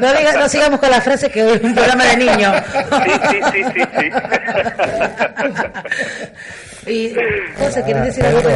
No, 0.00 0.38
no 0.38 0.48
sigamos 0.48 0.78
con 0.78 0.90
la 0.90 1.00
frase 1.00 1.28
que 1.28 1.54
es 1.54 1.60
un 1.60 1.74
programa 1.74 2.04
de 2.04 2.16
niños. 2.18 2.54
Sí, 3.04 3.10
sí, 3.30 3.40
sí, 3.52 3.64
sí. 3.74 3.82
sí. 3.98 4.10
Y, 6.86 7.14
José, 7.58 7.82
¿quieres 7.84 8.04
decir 8.04 8.24
algo? 8.24 8.48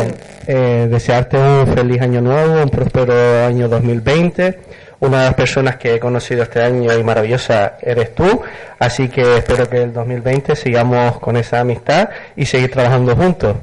Eh, 0.46 0.86
desearte 0.88 1.36
un 1.36 1.66
feliz 1.74 2.00
año 2.00 2.20
nuevo, 2.20 2.62
un 2.62 2.70
próspero 2.70 3.44
año 3.44 3.68
2020. 3.68 4.58
Una 5.00 5.20
de 5.20 5.24
las 5.24 5.34
personas 5.34 5.76
que 5.76 5.94
he 5.94 6.00
conocido 6.00 6.42
este 6.42 6.62
año 6.62 6.92
y 6.96 7.02
maravillosa 7.02 7.78
eres 7.80 8.14
tú, 8.14 8.42
así 8.78 9.08
que 9.08 9.38
espero 9.38 9.68
que 9.68 9.78
el 9.78 9.94
2020 9.94 10.54
sigamos 10.54 11.18
con 11.20 11.38
esa 11.38 11.60
amistad 11.60 12.10
y 12.36 12.44
seguir 12.44 12.70
trabajando 12.70 13.16
juntos. 13.16 13.56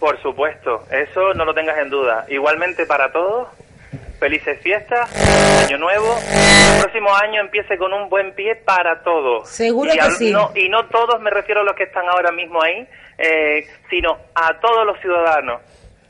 Por 0.00 0.20
supuesto, 0.22 0.82
eso 0.90 1.32
no 1.34 1.44
lo 1.44 1.54
tengas 1.54 1.78
en 1.78 1.90
duda. 1.90 2.26
Igualmente 2.28 2.86
para 2.86 3.12
todos, 3.12 3.48
felices 4.18 4.58
fiestas, 4.62 5.08
año 5.64 5.78
nuevo. 5.78 6.16
El 6.74 6.82
próximo 6.82 7.14
año 7.14 7.40
empiece 7.40 7.78
con 7.78 7.92
un 7.92 8.08
buen 8.08 8.34
pie 8.34 8.56
para 8.56 9.02
todos. 9.02 9.48
Seguro 9.48 9.92
que 9.92 10.10
sí. 10.12 10.34
y 10.56 10.68
no 10.68 10.86
todos, 10.86 11.20
me 11.20 11.30
refiero 11.30 11.60
a 11.60 11.64
los 11.64 11.76
que 11.76 11.84
están 11.84 12.08
ahora 12.08 12.32
mismo 12.32 12.60
ahí, 12.62 12.86
eh, 13.18 13.66
sino 13.90 14.16
a 14.34 14.58
todos 14.60 14.86
los 14.86 15.00
ciudadanos. 15.00 15.60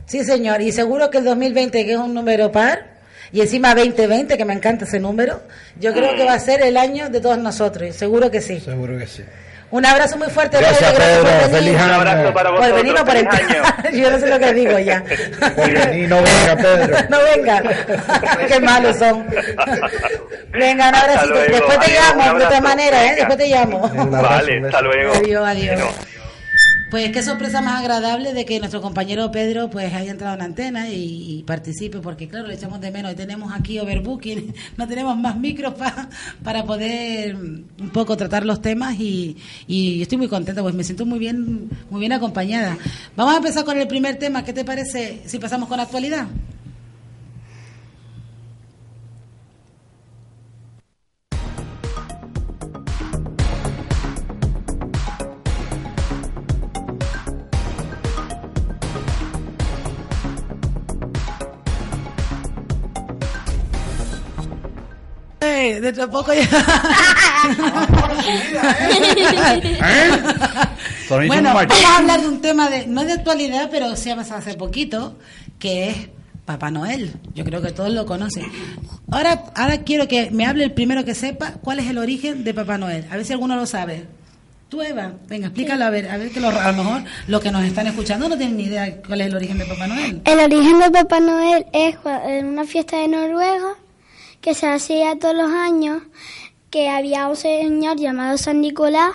Sí, 0.07 0.25
señor, 0.25 0.61
y 0.61 0.73
seguro 0.73 1.11
que 1.11 1.19
el 1.19 1.25
2020, 1.25 1.85
que 1.85 1.93
es 1.93 1.99
un 1.99 2.15
número 2.15 2.53
par, 2.53 2.97
y 3.33 3.41
encima 3.41 3.75
2020, 3.75 4.37
que 4.37 4.45
me 4.45 4.55
encanta 4.55 4.85
ese 4.85 5.01
número, 5.01 5.41
yo 5.81 5.93
creo 5.93 6.15
que 6.15 6.25
va 6.25 6.35
a 6.35 6.39
ser 6.39 6.63
el 6.63 6.77
año 6.77 7.09
de 7.09 7.21
todos 7.21 7.39
nosotros, 7.39 7.89
y 7.89 7.93
seguro 7.93 8.31
que 8.31 8.41
sí. 8.41 8.61
Seguro 8.61 8.97
que 8.99 9.07
sí. 9.07 9.25
Un 9.69 9.85
abrazo 9.85 10.17
muy 10.17 10.29
fuerte, 10.29 10.59
Gracias, 10.59 10.93
Pedro. 10.93 11.23
Gracias 11.23 11.49
por 11.49 11.59
venir. 11.59 11.75
Un 11.75 11.91
abrazo 11.91 12.33
para 12.33 12.51
vosotros. 12.51 12.73
Por 12.73 12.83
venir 12.85 13.01
o 13.01 13.05
por 13.05 13.17
entrar. 13.17 13.93
Yo 13.93 14.11
no 14.11 14.19
sé 14.19 14.29
lo 14.29 14.39
que 14.39 14.55
digo 14.55 14.79
ya. 14.79 15.03
Por 15.03 15.71
venir, 15.71 16.09
no 16.09 16.23
venga, 16.23 16.57
Pedro. 16.57 16.97
No 17.09 17.19
venga. 17.23 17.63
Qué 18.49 18.61
malos 18.61 18.97
son. 18.97 19.27
Venga, 20.53 20.89
un 20.89 20.95
abrazo. 20.95 21.35
Después 21.35 21.81
te 21.81 21.93
llamo, 21.93 22.39
de 22.39 22.45
otra 22.45 22.61
manera, 22.61 23.07
¿eh? 23.07 23.15
Después 23.17 23.39
te 23.39 23.49
llamo. 23.49 23.89
Vale, 24.09 24.63
hasta 24.67 24.81
luego. 24.83 25.13
Adiós, 25.15 25.49
adiós. 25.49 26.16
Pues 26.97 27.13
qué 27.13 27.23
sorpresa 27.23 27.61
más 27.61 27.79
agradable 27.79 28.33
de 28.33 28.47
que 28.47 28.59
nuestro 28.59 28.81
compañero 28.81 29.31
Pedro 29.31 29.69
pues 29.69 29.93
haya 29.93 30.11
entrado 30.11 30.35
en 30.35 30.41
antena 30.41 30.89
y, 30.89 31.45
participe, 31.47 31.99
porque 31.99 32.27
claro, 32.27 32.47
le 32.49 32.55
echamos 32.55 32.81
de 32.81 32.91
menos. 32.91 33.13
Y 33.13 33.15
tenemos 33.15 33.53
aquí 33.53 33.79
overbooking, 33.79 34.55
no 34.79 34.89
tenemos 34.89 35.15
más 35.19 35.37
micros 35.39 35.75
para 36.43 36.65
poder 36.65 37.37
un 37.37 37.91
poco 37.93 38.17
tratar 38.17 38.47
los 38.47 38.63
temas 38.63 38.99
y, 38.99 39.37
y 39.67 40.01
estoy 40.01 40.17
muy 40.17 40.29
contenta, 40.29 40.63
pues 40.63 40.75
me 40.75 40.85
siento 40.85 41.05
muy 41.05 41.19
bien, 41.19 41.69
muy 41.91 42.01
bien 42.01 42.15
acompañada. 42.15 42.79
Vamos 43.15 43.35
a 43.35 43.37
empezar 43.37 43.67
con 43.67 43.77
el 43.79 43.87
primer 43.87 44.17
tema. 44.17 44.43
¿Qué 44.43 44.55
te 44.55 44.65
parece 44.65 45.21
si 45.27 45.39
pasamos 45.39 45.69
con 45.69 45.79
actualidad? 45.79 46.27
Dentro 65.57 66.07
de 66.07 66.13
poco 66.13 66.33
ya. 66.33 66.49
bueno, 71.09 71.55
vamos 71.55 71.85
a 71.85 71.99
hablar 71.99 72.21
de 72.21 72.29
un 72.29 72.41
tema 72.41 72.69
de, 72.71 72.87
no 72.87 73.05
de 73.05 73.13
actualidad, 73.13 73.69
pero 73.71 73.97
sí 73.97 74.11
ha 74.11 74.17
pasado 74.17 74.41
hace 74.41 74.55
poquito, 74.55 75.17
que 75.59 75.91
es 75.91 75.97
Papá 76.45 76.71
Noel. 76.71 77.15
Yo 77.35 77.45
creo 77.45 77.61
que 77.63 77.73
todos 77.73 77.91
lo 77.91 78.07
conocen. 78.07 78.45
Ahora, 79.11 79.45
ahora 79.55 79.83
quiero 79.83 80.09
que 80.09 80.31
me 80.31 80.47
hable 80.47 80.65
el 80.65 80.73
primero 80.73 81.05
que 81.05 81.15
sepa 81.15 81.55
cuál 81.63 81.81
es 81.81 81.89
el 81.89 81.99
origen 81.99 82.45
de 82.45 82.55
Papá 82.55 82.79
Noel. 82.79 83.05
A 83.11 83.17
ver 83.17 83.25
si 83.25 83.33
alguno 83.33 83.57
lo 83.57 83.67
sabe. 83.67 84.05
Tú, 84.69 84.83
Eva, 84.83 85.13
venga, 85.29 85.47
explícalo 85.47 85.85
a 85.85 85.91
ver, 85.91 86.09
a 86.09 86.17
ver 86.17 86.31
que 86.33 86.41
lo, 86.41 86.49
a 86.49 86.73
lo 86.73 86.83
mejor 86.83 87.03
los 87.29 87.41
que 87.41 87.53
nos 87.53 87.65
están 87.65 87.87
escuchando 87.87 88.29
no 88.29 88.37
tienen 88.37 88.57
ni 88.57 88.65
idea 88.65 89.01
cuál 89.07 89.21
es 89.21 89.29
el 89.29 89.37
origen 89.37 89.59
de 89.59 89.65
Papá 89.65 89.87
Noel. 89.87 90.23
El 90.25 90.39
origen 90.41 90.81
de 90.81 90.91
Papá 90.91 91.21
Noel 91.21 91.67
es 91.73 91.97
en 92.27 92.47
una 92.47 92.65
fiesta 92.65 92.97
de 92.97 93.07
Noruega 93.07 93.77
que 94.47 94.55
se 94.55 94.69
hacía 94.69 95.19
todos 95.19 95.35
los 95.35 95.51
años, 95.51 96.05
que 96.71 96.89
había 96.89 97.27
un 97.27 97.35
señor 97.35 97.97
llamado 97.97 98.39
San 98.39 98.61
Nicolás 98.61 99.11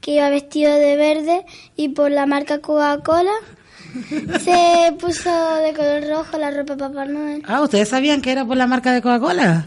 que 0.00 0.12
iba 0.12 0.30
vestido 0.30 0.72
de 0.72 0.94
verde 0.94 1.44
y 1.74 1.88
por 1.88 2.12
la 2.12 2.24
marca 2.24 2.60
Coca-Cola 2.60 3.32
se 4.38 4.92
puso 5.00 5.56
de 5.56 5.72
color 5.72 6.08
rojo 6.08 6.38
la 6.38 6.52
ropa 6.52 6.76
Papá 6.76 7.04
Noel. 7.04 7.42
Ah, 7.48 7.62
¿ustedes 7.62 7.88
sabían 7.88 8.22
que 8.22 8.30
era 8.30 8.44
por 8.44 8.56
la 8.56 8.68
marca 8.68 8.92
de 8.92 9.02
Coca-Cola? 9.02 9.66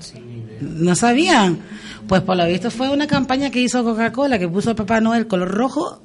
¿No 0.62 0.96
sabían? 0.96 1.60
Pues 2.08 2.22
por 2.22 2.38
lo 2.38 2.48
visto 2.48 2.72
fue 2.72 2.88
una 2.88 3.08
campaña 3.08 3.50
que 3.50 3.60
hizo 3.60 3.84
Coca-Cola 3.84 4.40
que 4.40 4.48
puso 4.48 4.72
a 4.72 4.76
Papá 4.76 5.02
Noel 5.02 5.28
color 5.28 5.50
rojo 5.50 6.02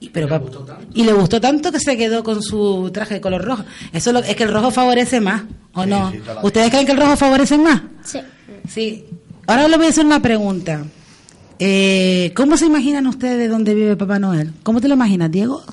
y, 0.00 0.10
pero, 0.10 0.28
le 0.28 0.40
y 0.94 1.04
le 1.04 1.12
gustó 1.12 1.40
tanto 1.40 1.72
que 1.72 1.80
se 1.80 1.96
quedó 1.96 2.22
con 2.22 2.42
su 2.42 2.90
traje 2.92 3.14
de 3.14 3.20
color 3.20 3.42
rojo. 3.44 3.64
Eso 3.92 4.16
es, 4.18 4.36
que 4.36 4.44
el 4.44 4.52
rojo 4.52 4.70
favorece 4.70 5.20
más, 5.20 5.42
¿o 5.74 5.84
no? 5.86 6.12
¿Ustedes 6.42 6.70
creen 6.70 6.86
que 6.86 6.92
el 6.92 6.98
rojo 6.98 7.16
favorece 7.16 7.58
más? 7.58 7.82
Sí. 8.04 8.20
Sí. 8.68 9.04
Ahora 9.46 9.66
le 9.66 9.76
voy 9.76 9.86
a 9.86 9.88
hacer 9.88 10.04
una 10.04 10.20
pregunta. 10.20 10.84
Eh, 11.58 12.32
¿Cómo 12.36 12.56
se 12.56 12.66
imaginan 12.66 13.06
ustedes 13.08 13.50
dónde 13.50 13.74
vive 13.74 13.96
Papá 13.96 14.18
Noel? 14.18 14.52
¿Cómo 14.62 14.80
te 14.80 14.86
lo 14.88 14.94
imaginas, 14.94 15.30
Diego? 15.30 15.64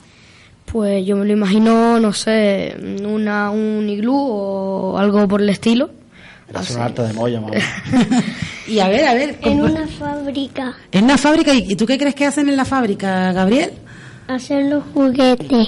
Pues 0.65 1.05
yo 1.05 1.15
me 1.15 1.25
lo 1.25 1.33
imagino, 1.33 1.99
no 1.99 2.11
sé, 2.11 2.75
una, 3.07 3.51
un 3.51 3.87
iglú 3.87 4.15
o 4.17 4.97
algo 4.97 5.27
por 5.27 5.41
el 5.41 5.49
estilo. 5.49 5.91
Es 6.59 6.71
un 6.71 6.81
harto 6.81 7.03
de 7.03 7.13
molla, 7.13 7.41
mamá. 7.41 7.53
Y 8.67 8.79
a 8.79 8.87
ver, 8.87 9.05
a 9.05 9.13
ver. 9.13 9.37
En 9.43 9.59
¿cómo- 9.59 9.65
una 9.65 9.87
fábrica. 9.87 10.75
En 10.91 11.03
una 11.03 11.19
fábrica, 11.19 11.53
¿y 11.53 11.71
y 11.73 11.75
tú 11.75 11.85
qué 11.85 11.99
crees 11.99 12.15
que 12.15 12.25
hacen 12.25 12.49
en 12.49 12.57
la 12.57 12.65
fábrica, 12.65 13.31
Gabriel? 13.31 13.73
Hacer 14.27 14.65
los 14.65 14.83
juguetes. 14.93 15.67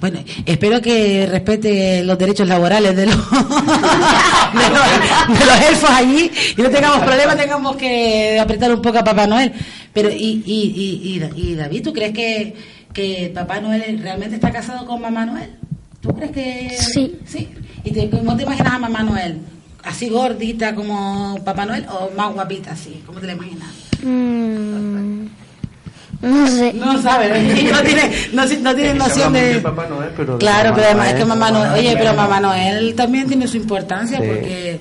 Bueno, 0.00 0.20
espero 0.44 0.82
que 0.82 1.26
respete 1.30 2.02
los 2.04 2.18
derechos 2.18 2.46
laborales 2.46 2.94
de 2.94 3.06
los, 3.06 3.16
de 3.30 4.70
los, 4.70 5.38
de 5.38 5.46
los 5.46 5.60
elfos 5.70 5.90
allí 5.90 6.30
y 6.56 6.60
no 6.62 6.68
tengamos 6.70 6.98
problemas, 6.98 7.36
tengamos 7.38 7.76
que 7.76 8.38
apretar 8.38 8.74
un 8.74 8.82
poco 8.82 8.98
a 8.98 9.04
Papá 9.04 9.26
Noel. 9.26 9.52
Pero, 9.94 10.10
¿y, 10.10 10.42
y, 10.44 10.72
y, 11.04 11.14
y, 11.14 11.18
Da- 11.20 11.30
y 11.34 11.54
David, 11.54 11.82
tú 11.84 11.92
crees 11.92 12.12
que, 12.12 12.54
que 12.92 13.30
Papá 13.34 13.60
Noel 13.60 13.98
realmente 14.02 14.34
está 14.34 14.50
casado 14.50 14.84
con 14.84 15.00
Mamá 15.00 15.24
Noel? 15.24 15.50
¿Tú 16.00 16.12
crees 16.14 16.32
que...? 16.32 16.76
Sí. 16.78 17.16
¿Sí? 17.24 17.48
¿Y 17.84 17.92
te, 17.92 18.10
cómo 18.10 18.36
te 18.36 18.42
imaginas 18.42 18.74
a 18.74 18.78
Mamá 18.78 19.02
Noel? 19.04 19.38
¿Así 19.84 20.08
gordita 20.10 20.74
como 20.74 21.38
Papá 21.44 21.64
Noel 21.64 21.86
o 21.88 22.10
más 22.14 22.32
guapita 22.34 22.72
así? 22.72 23.02
¿Cómo 23.06 23.20
te 23.20 23.26
la 23.28 23.32
imaginas? 23.34 23.68
Mm, 24.02 25.26
no 26.24 26.46
sé. 26.48 26.72
No 26.74 27.00
sabe, 27.02 27.28
no 27.72 27.82
tiene, 27.82 28.10
no, 28.32 28.42
no 28.44 28.74
tiene 28.74 28.94
noción 28.94 29.32
de... 29.32 29.60
Papá 29.60 29.86
Noel, 29.86 30.10
pero 30.16 30.32
de 30.34 30.38
Claro, 30.38 30.72
pero 30.74 30.86
además 30.86 31.08
es 31.08 31.14
que 31.14 31.24
Mamá 31.24 31.50
Noel, 31.50 31.72
oye, 31.72 31.94
pero 31.96 32.14
Mamá 32.14 32.40
Noel 32.40 32.94
también 32.94 33.26
tiene 33.26 33.46
su 33.46 33.56
importancia 33.56 34.18
Sí. 34.18 34.24
porque... 34.26 34.80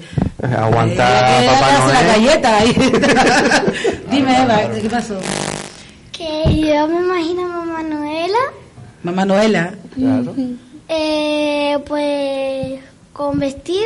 Aguanta 0.57 1.41
eh, 1.41 1.47
Papá 1.47 1.67
hace 1.77 1.93
la 1.93 2.01
Noel. 2.01 2.07
galleta 2.07 2.57
ahí. 2.57 2.73
Dime, 4.11 4.41
Eva, 4.43 4.59
¿qué 4.81 4.89
pasó? 4.89 5.17
Que 6.11 6.43
yo 6.61 6.87
me 6.87 6.99
imagino 6.99 7.43
a 7.43 7.47
Mamá 7.47 7.83
Noela, 7.83 8.39
Mamá 9.03 9.25
Noela, 9.25 9.73
eh, 10.89 11.77
pues 11.85 12.79
con 13.13 13.39
vestido, 13.39 13.79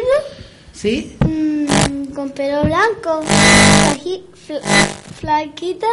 ¿sí? 0.73 1.15
mm, 1.25 2.13
con 2.13 2.29
pelo 2.31 2.63
blanco, 2.63 3.21
flaquita 5.19 5.87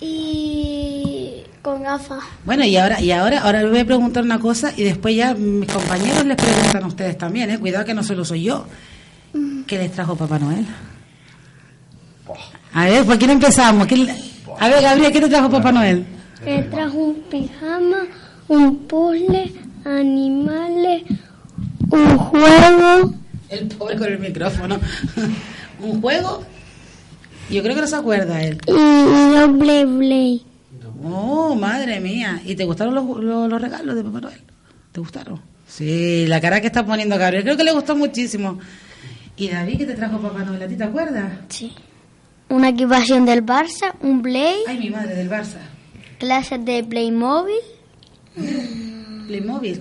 y 0.00 1.42
con 1.62 1.82
gafas. 1.82 2.22
Bueno, 2.44 2.64
y 2.64 2.76
ahora, 2.76 3.00
y 3.00 3.10
ahora, 3.10 3.40
ahora 3.40 3.62
les 3.62 3.70
voy 3.70 3.80
a 3.80 3.84
preguntar 3.84 4.22
una 4.22 4.38
cosa 4.38 4.72
y 4.76 4.82
después 4.84 5.14
ya 5.16 5.34
mis 5.34 5.70
compañeros 5.70 6.24
les 6.24 6.36
preguntan 6.36 6.84
a 6.84 6.86
ustedes 6.86 7.18
también, 7.18 7.50
¿eh? 7.50 7.58
Cuidado 7.58 7.84
que 7.84 7.94
no 7.94 8.02
solo 8.02 8.24
soy 8.24 8.44
yo. 8.44 8.66
¿Qué 9.66 9.78
les 9.78 9.92
trajo 9.92 10.16
Papá 10.16 10.38
Noel? 10.38 10.66
A 12.72 12.84
ver, 12.86 13.04
¿por 13.04 13.18
quién 13.18 13.30
empezamos? 13.30 13.86
¿Quién- 13.86 14.08
A 14.58 14.68
ver, 14.68 14.82
Gabriel, 14.82 15.12
¿qué 15.12 15.20
te 15.20 15.28
trajo 15.28 15.50
Papá 15.50 15.72
Noel? 15.72 16.04
Me 16.44 16.62
trajo 16.64 16.96
un 16.98 17.14
pijama, 17.30 18.04
un 18.48 18.78
puzzle, 18.86 19.52
animales, 19.84 21.02
un 21.90 22.16
juego. 22.18 23.14
El 23.48 23.66
pobre 23.68 23.96
con 23.96 24.06
el 24.12 24.18
micrófono. 24.18 24.78
¿Un 25.80 26.00
juego? 26.00 26.44
Yo 27.50 27.62
creo 27.62 27.74
que 27.74 27.80
no 27.80 27.86
se 27.86 27.96
acuerda 27.96 28.42
él. 28.42 28.58
Blade 28.66 29.84
Blade. 29.86 30.40
Oh, 31.02 31.54
madre 31.54 32.00
mía. 32.00 32.40
¿Y 32.44 32.54
te 32.56 32.64
gustaron 32.64 32.94
los, 32.94 33.04
los, 33.22 33.48
los 33.48 33.60
regalos 33.62 33.94
de 33.94 34.02
Papá 34.02 34.20
Noel? 34.20 34.40
¿Te 34.92 35.00
gustaron? 35.00 35.40
Sí, 35.66 36.26
la 36.26 36.40
cara 36.40 36.60
que 36.60 36.66
está 36.66 36.84
poniendo 36.84 37.16
Gabriel. 37.18 37.44
Creo 37.44 37.56
que 37.56 37.64
le 37.64 37.72
gustó 37.72 37.94
muchísimo. 37.96 38.58
¿Y 39.36 39.48
David 39.48 39.78
qué 39.78 39.86
te 39.86 39.94
trajo 39.94 40.18
Papá 40.18 40.44
Noel? 40.44 40.62
¿A 40.62 40.66
ti 40.68 40.76
te 40.76 40.84
acuerdas? 40.84 41.32
Sí. 41.48 41.72
Una 42.48 42.70
equipación 42.70 43.24
del 43.26 43.44
Barça, 43.44 43.94
un 44.00 44.22
Blade, 44.22 44.62
Ay, 44.66 44.78
mi 44.78 44.90
madre, 44.90 45.14
del 45.14 45.28
Barça. 45.30 45.58
clases 46.18 46.64
de 46.64 46.82
Playmobil. 46.82 47.54
Playmobil. 49.26 49.80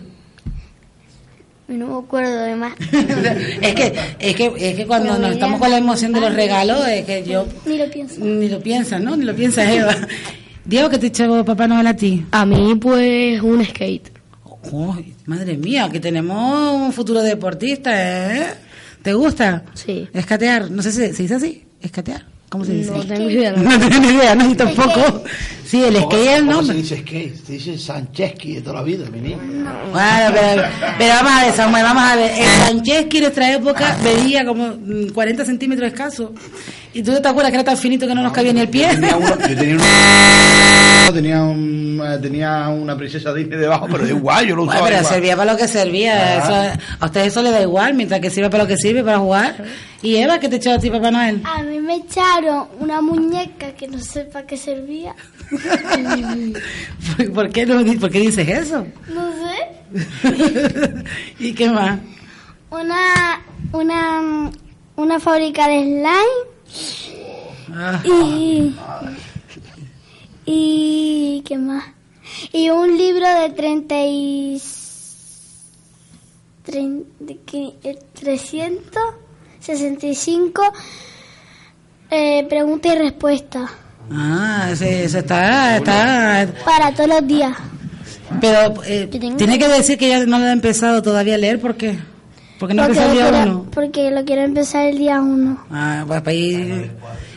No 1.68 1.88
me 1.88 2.06
acuerdo 2.06 2.44
de 2.44 2.56
más. 2.56 2.74
es 3.62 3.76
que 3.76 3.94
es 4.20 4.36
que 4.36 4.54
es 4.58 4.76
que 4.76 4.86
cuando 4.88 5.18
nos 5.20 5.32
estamos 5.32 5.60
con 5.60 5.70
la 5.70 5.78
emoción 5.78 6.14
de 6.14 6.22
los 6.22 6.34
regalos 6.34 6.88
es 6.88 7.06
que 7.06 7.24
yo 7.24 7.46
Ni 7.66 7.78
lo 7.78 7.90
pienso. 7.90 8.24
ni 8.24 8.48
lo 8.48 8.62
piensas, 8.62 9.02
¿no? 9.02 9.18
Ni 9.18 9.26
lo 9.26 9.36
piensas, 9.36 9.68
Eva. 9.70 9.96
Diego, 10.64 10.90
¿qué 10.90 10.98
te 10.98 11.08
echó 11.08 11.44
Papá 11.46 11.68
Noel 11.68 11.88
a 11.88 11.96
ti? 11.96 12.26
A 12.32 12.46
mí, 12.46 12.76
pues, 12.76 13.42
un 13.42 13.64
skate. 13.66 14.12
Madre 15.26 15.58
mía, 15.58 15.90
que 15.92 16.00
tenemos 16.00 16.74
un 16.74 16.92
futuro 16.92 17.22
deportista, 17.22 18.36
¿eh? 18.36 18.54
¿Te 19.02 19.14
gusta? 19.14 19.64
Sí. 19.74 20.08
Escatear, 20.14 20.70
no 20.72 20.82
sé 20.82 20.92
si 20.92 21.14
se 21.14 21.22
dice 21.24 21.36
así, 21.36 21.66
escatear. 21.82 22.26
¿Cómo 22.50 22.64
se 22.64 22.74
dice? 22.74 22.92
No 22.92 23.06
tengo 23.06 23.30
idea. 23.30 23.52
¿no? 23.58 23.64
No 23.64 23.80
tengo 23.80 24.00
ni 24.00 24.08
idea, 24.08 24.36
no, 24.36 24.56
tampoco. 24.56 25.24
Sí, 25.66 25.84
el 25.84 25.98
skate 25.98 26.28
es 26.28 26.40
el 26.40 26.46
¿Cómo 26.46 26.64
se 26.64 26.74
dice 26.74 26.98
skate? 26.98 27.36
Se 27.46 27.52
dice 27.54 27.78
Sancheski 27.78 28.56
de 28.56 28.62
toda 28.62 28.78
la 28.78 28.84
vida, 28.84 29.10
mi 29.10 29.20
niño. 29.20 29.38
Bueno, 29.92 30.32
pero, 30.34 30.64
pero 30.98 31.14
vamos 31.16 31.32
a 31.34 31.46
ver, 31.46 31.54
Samuel, 31.54 31.84
vamos 31.84 32.04
a 32.04 32.16
ver. 32.16 32.32
El 32.32 32.48
Sancheski 32.66 33.18
en 33.18 33.24
nuestra 33.24 33.54
época 33.54 33.98
medía 34.02 34.46
como 34.46 34.68
mm, 34.70 35.10
40 35.10 35.44
centímetros 35.44 35.92
escasos. 35.92 36.30
¿Y 36.98 37.04
tú 37.04 37.12
te 37.22 37.28
acuerdas 37.28 37.52
que 37.52 37.58
era 37.58 37.64
tan 37.64 37.78
finito 37.78 38.08
que 38.08 38.16
no 38.16 38.24
nos 38.24 38.34
cabía 38.34 38.54
ni 38.54 38.62
el 38.62 38.70
pie? 38.70 38.88
Yo 38.90 38.96
tenía, 38.96 39.18
uno, 39.18 39.30
yo 39.30 39.38
tenía, 39.56 39.76
uno- 39.76 39.84
tenía, 41.14 41.44
un- 41.44 42.02
eh, 42.04 42.18
tenía 42.20 42.68
una 42.70 42.98
princesa 42.98 43.32
Disney 43.34 43.60
debajo, 43.60 43.88
pero 43.92 44.04
da 44.04 44.10
igual, 44.10 44.48
yo 44.48 44.56
lo 44.56 44.66
Bueno, 44.66 44.72
usaba 44.80 44.88
pero 44.88 45.00
igual. 45.02 45.14
servía 45.14 45.38
para 45.38 45.52
lo 45.52 45.58
que 45.60 45.68
servía. 45.68 46.38
Eso- 46.40 46.80
a 47.00 47.06
ustedes 47.06 47.28
eso 47.28 47.44
les 47.44 47.52
da 47.52 47.62
igual, 47.62 47.94
mientras 47.94 48.20
que 48.20 48.32
sirva 48.32 48.50
para 48.50 48.64
lo 48.64 48.68
que 48.68 48.78
sirve, 48.78 49.04
para 49.04 49.20
jugar. 49.20 49.64
¿Y 50.02 50.16
Eva, 50.16 50.40
qué 50.40 50.50
te 50.50 50.56
echó 50.56 50.72
a 50.72 50.80
ti, 50.80 50.90
Papá 50.90 51.12
Noel? 51.12 51.42
A 51.46 51.62
mí 51.62 51.80
me 51.80 51.98
echaron 51.98 52.68
una 52.80 53.00
muñeca 53.02 53.72
que 53.74 53.88
no 53.88 54.00
sé 54.00 54.22
para 54.26 54.48
qué 54.48 54.58
servía. 54.58 55.14
¿Por- 57.16 57.32
¿Por 57.34 57.50
qué, 57.52 57.66
no, 57.68 58.00
¿Por 58.00 58.10
qué 58.10 58.20
dices 58.20 58.48
eso? 58.48 58.86
No 59.14 59.30
sé. 59.34 60.94
¿Y 61.40 61.54
qué 61.54 61.70
más? 61.70 62.00
Una, 62.72 63.42
una, 63.72 64.50
una 64.96 65.20
fábrica 65.20 65.68
de 65.68 65.84
slime 65.84 66.57
Ah, 67.74 68.02
y, 68.06 68.74
y 70.46 71.42
¿qué 71.46 71.58
más? 71.58 71.84
Y 72.54 72.70
un 72.70 72.98
libro 72.98 73.28
de 73.42 73.50
30 73.52 73.96
y 74.06 74.62
tren- 76.66 77.04
de 77.20 77.38
que- 77.46 77.74
eh, 77.84 78.00
365 78.20 80.62
eh, 82.10 82.46
preguntas 82.48 82.94
y 82.94 82.98
respuestas 82.98 83.70
ah, 84.12 84.70
eso 84.72 84.86
está, 85.20 85.76
está... 85.78 86.48
para 86.64 86.94
todos 86.94 87.10
los 87.10 87.28
días. 87.28 87.54
Pero 88.42 88.82
eh, 88.86 89.08
tiene 89.38 89.58
que 89.60 89.68
decir 89.68 89.98
que 89.98 90.10
ya 90.10 90.26
no 90.26 90.38
lo 90.40 90.46
ha 90.46 90.52
empezado 90.52 91.02
todavía 91.02 91.36
a 91.36 91.38
leer, 91.38 91.60
¿por 92.60 92.70
qué? 92.70 92.74
Porque 92.74 92.74
no 92.74 92.84
porque, 92.84 93.00
empezó 93.00 93.06
lo 93.06 93.12
el 93.12 93.18
día 93.18 93.30
quiero, 93.30 93.52
uno. 93.52 93.66
porque 93.72 94.12
lo 94.12 94.26
quiero 94.26 94.42
empezar 94.42 94.86
el 94.88 94.98
día 94.98 95.22
1. 95.22 95.66
Ah, 95.72 96.04
pues 96.08 96.22
para 96.22 96.34
ir... 96.34 96.92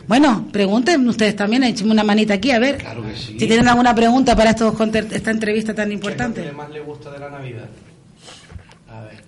Bueno, 0.06 0.48
pregunten 0.50 1.09
ustedes 1.09 1.37
también, 1.37 1.62
échenme 1.62 1.92
una 1.92 2.02
manita 2.02 2.35
aquí, 2.35 2.50
a 2.50 2.59
ver. 2.59 2.78
Claro 2.78 3.02
que 3.02 3.14
sí. 3.14 3.37
Si 3.38 3.46
tienen 3.46 3.68
alguna 3.68 3.94
pregunta 3.94 4.35
para 4.35 4.50
estos, 4.50 4.74
esta 5.12 5.30
entrevista 5.30 5.72
tan 5.72 5.92
importante. 5.92 6.50
más 6.50 6.68
le 6.70 6.80
gusta 6.80 7.12
de 7.12 7.18
la 7.20 7.30
Navidad? 7.30 7.68
A 8.88 9.02
ver. 9.02 9.22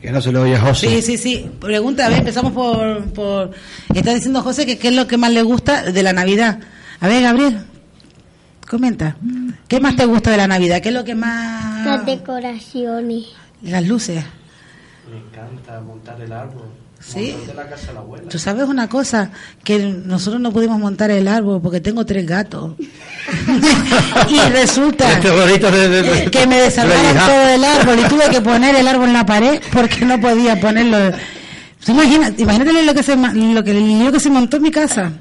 Que 0.00 0.10
no 0.10 0.20
se 0.20 0.32
le 0.32 0.38
oye 0.38 0.56
a 0.56 0.60
José. 0.60 0.88
Sí, 0.88 1.02
sí, 1.02 1.18
sí. 1.18 1.50
Pregunta, 1.60 2.06
a 2.06 2.08
ver, 2.08 2.18
empezamos 2.18 2.52
por, 2.52 3.04
por... 3.12 3.52
Está 3.94 4.12
diciendo 4.12 4.42
José 4.42 4.66
que 4.66 4.76
qué 4.76 4.88
es 4.88 4.94
lo 4.94 5.06
que 5.06 5.16
más 5.16 5.30
le 5.30 5.42
gusta 5.42 5.84
de 5.84 6.02
la 6.02 6.12
Navidad. 6.12 6.58
A 6.98 7.06
ver, 7.06 7.22
Gabriel, 7.22 7.60
comenta. 8.68 9.16
¿Qué 9.68 9.78
más 9.78 9.94
te 9.94 10.04
gusta 10.04 10.32
de 10.32 10.38
la 10.38 10.48
Navidad? 10.48 10.80
¿Qué 10.82 10.88
es 10.88 10.94
lo 10.94 11.04
que 11.04 11.14
más... 11.14 11.73
Las 11.84 12.06
decoraciones. 12.06 13.24
Las 13.62 13.86
luces. 13.86 14.24
Me 15.10 15.18
encanta 15.18 15.80
montar 15.80 16.20
el 16.20 16.32
árbol. 16.32 16.64
Sí. 17.00 17.34
Montar 17.36 17.46
de 17.56 17.62
la 17.62 17.68
casa 17.68 17.86
de 17.88 17.92
la 17.94 18.00
abuela. 18.00 18.28
Tú 18.30 18.38
sabes 18.38 18.66
una 18.66 18.88
cosa, 18.88 19.30
que 19.62 19.78
nosotros 19.78 20.40
no 20.40 20.52
pudimos 20.52 20.78
montar 20.78 21.10
el 21.10 21.28
árbol 21.28 21.60
porque 21.62 21.80
tengo 21.80 22.06
tres 22.06 22.26
gatos. 22.26 22.72
y 24.28 24.38
resulta 24.50 25.12
Este 25.18 26.30
que 26.30 26.46
me 26.46 26.60
desarmaron 26.60 27.14
de- 27.14 27.20
todo 27.20 27.48
el 27.48 27.64
árbol 27.64 27.98
y 28.00 28.08
tuve 28.08 28.30
que 28.30 28.40
poner 28.40 28.74
el 28.76 28.88
árbol 28.88 29.08
en 29.08 29.12
la 29.14 29.26
pared 29.26 29.60
porque 29.72 30.04
no 30.04 30.20
podía 30.20 30.58
ponerlo. 30.60 31.16
¿Tú 31.84 31.92
imagina- 31.92 32.32
imagínate 32.36 32.82
lo 32.84 32.94
que 32.94 33.02
se 33.02 33.16
ma- 33.16 33.34
lo 33.34 33.62
que 33.62 33.70
el 33.72 33.86
lío 33.86 34.10
que 34.12 34.20
se 34.20 34.30
montó 34.30 34.56
en 34.56 34.62
mi 34.62 34.70
casa. 34.70 35.12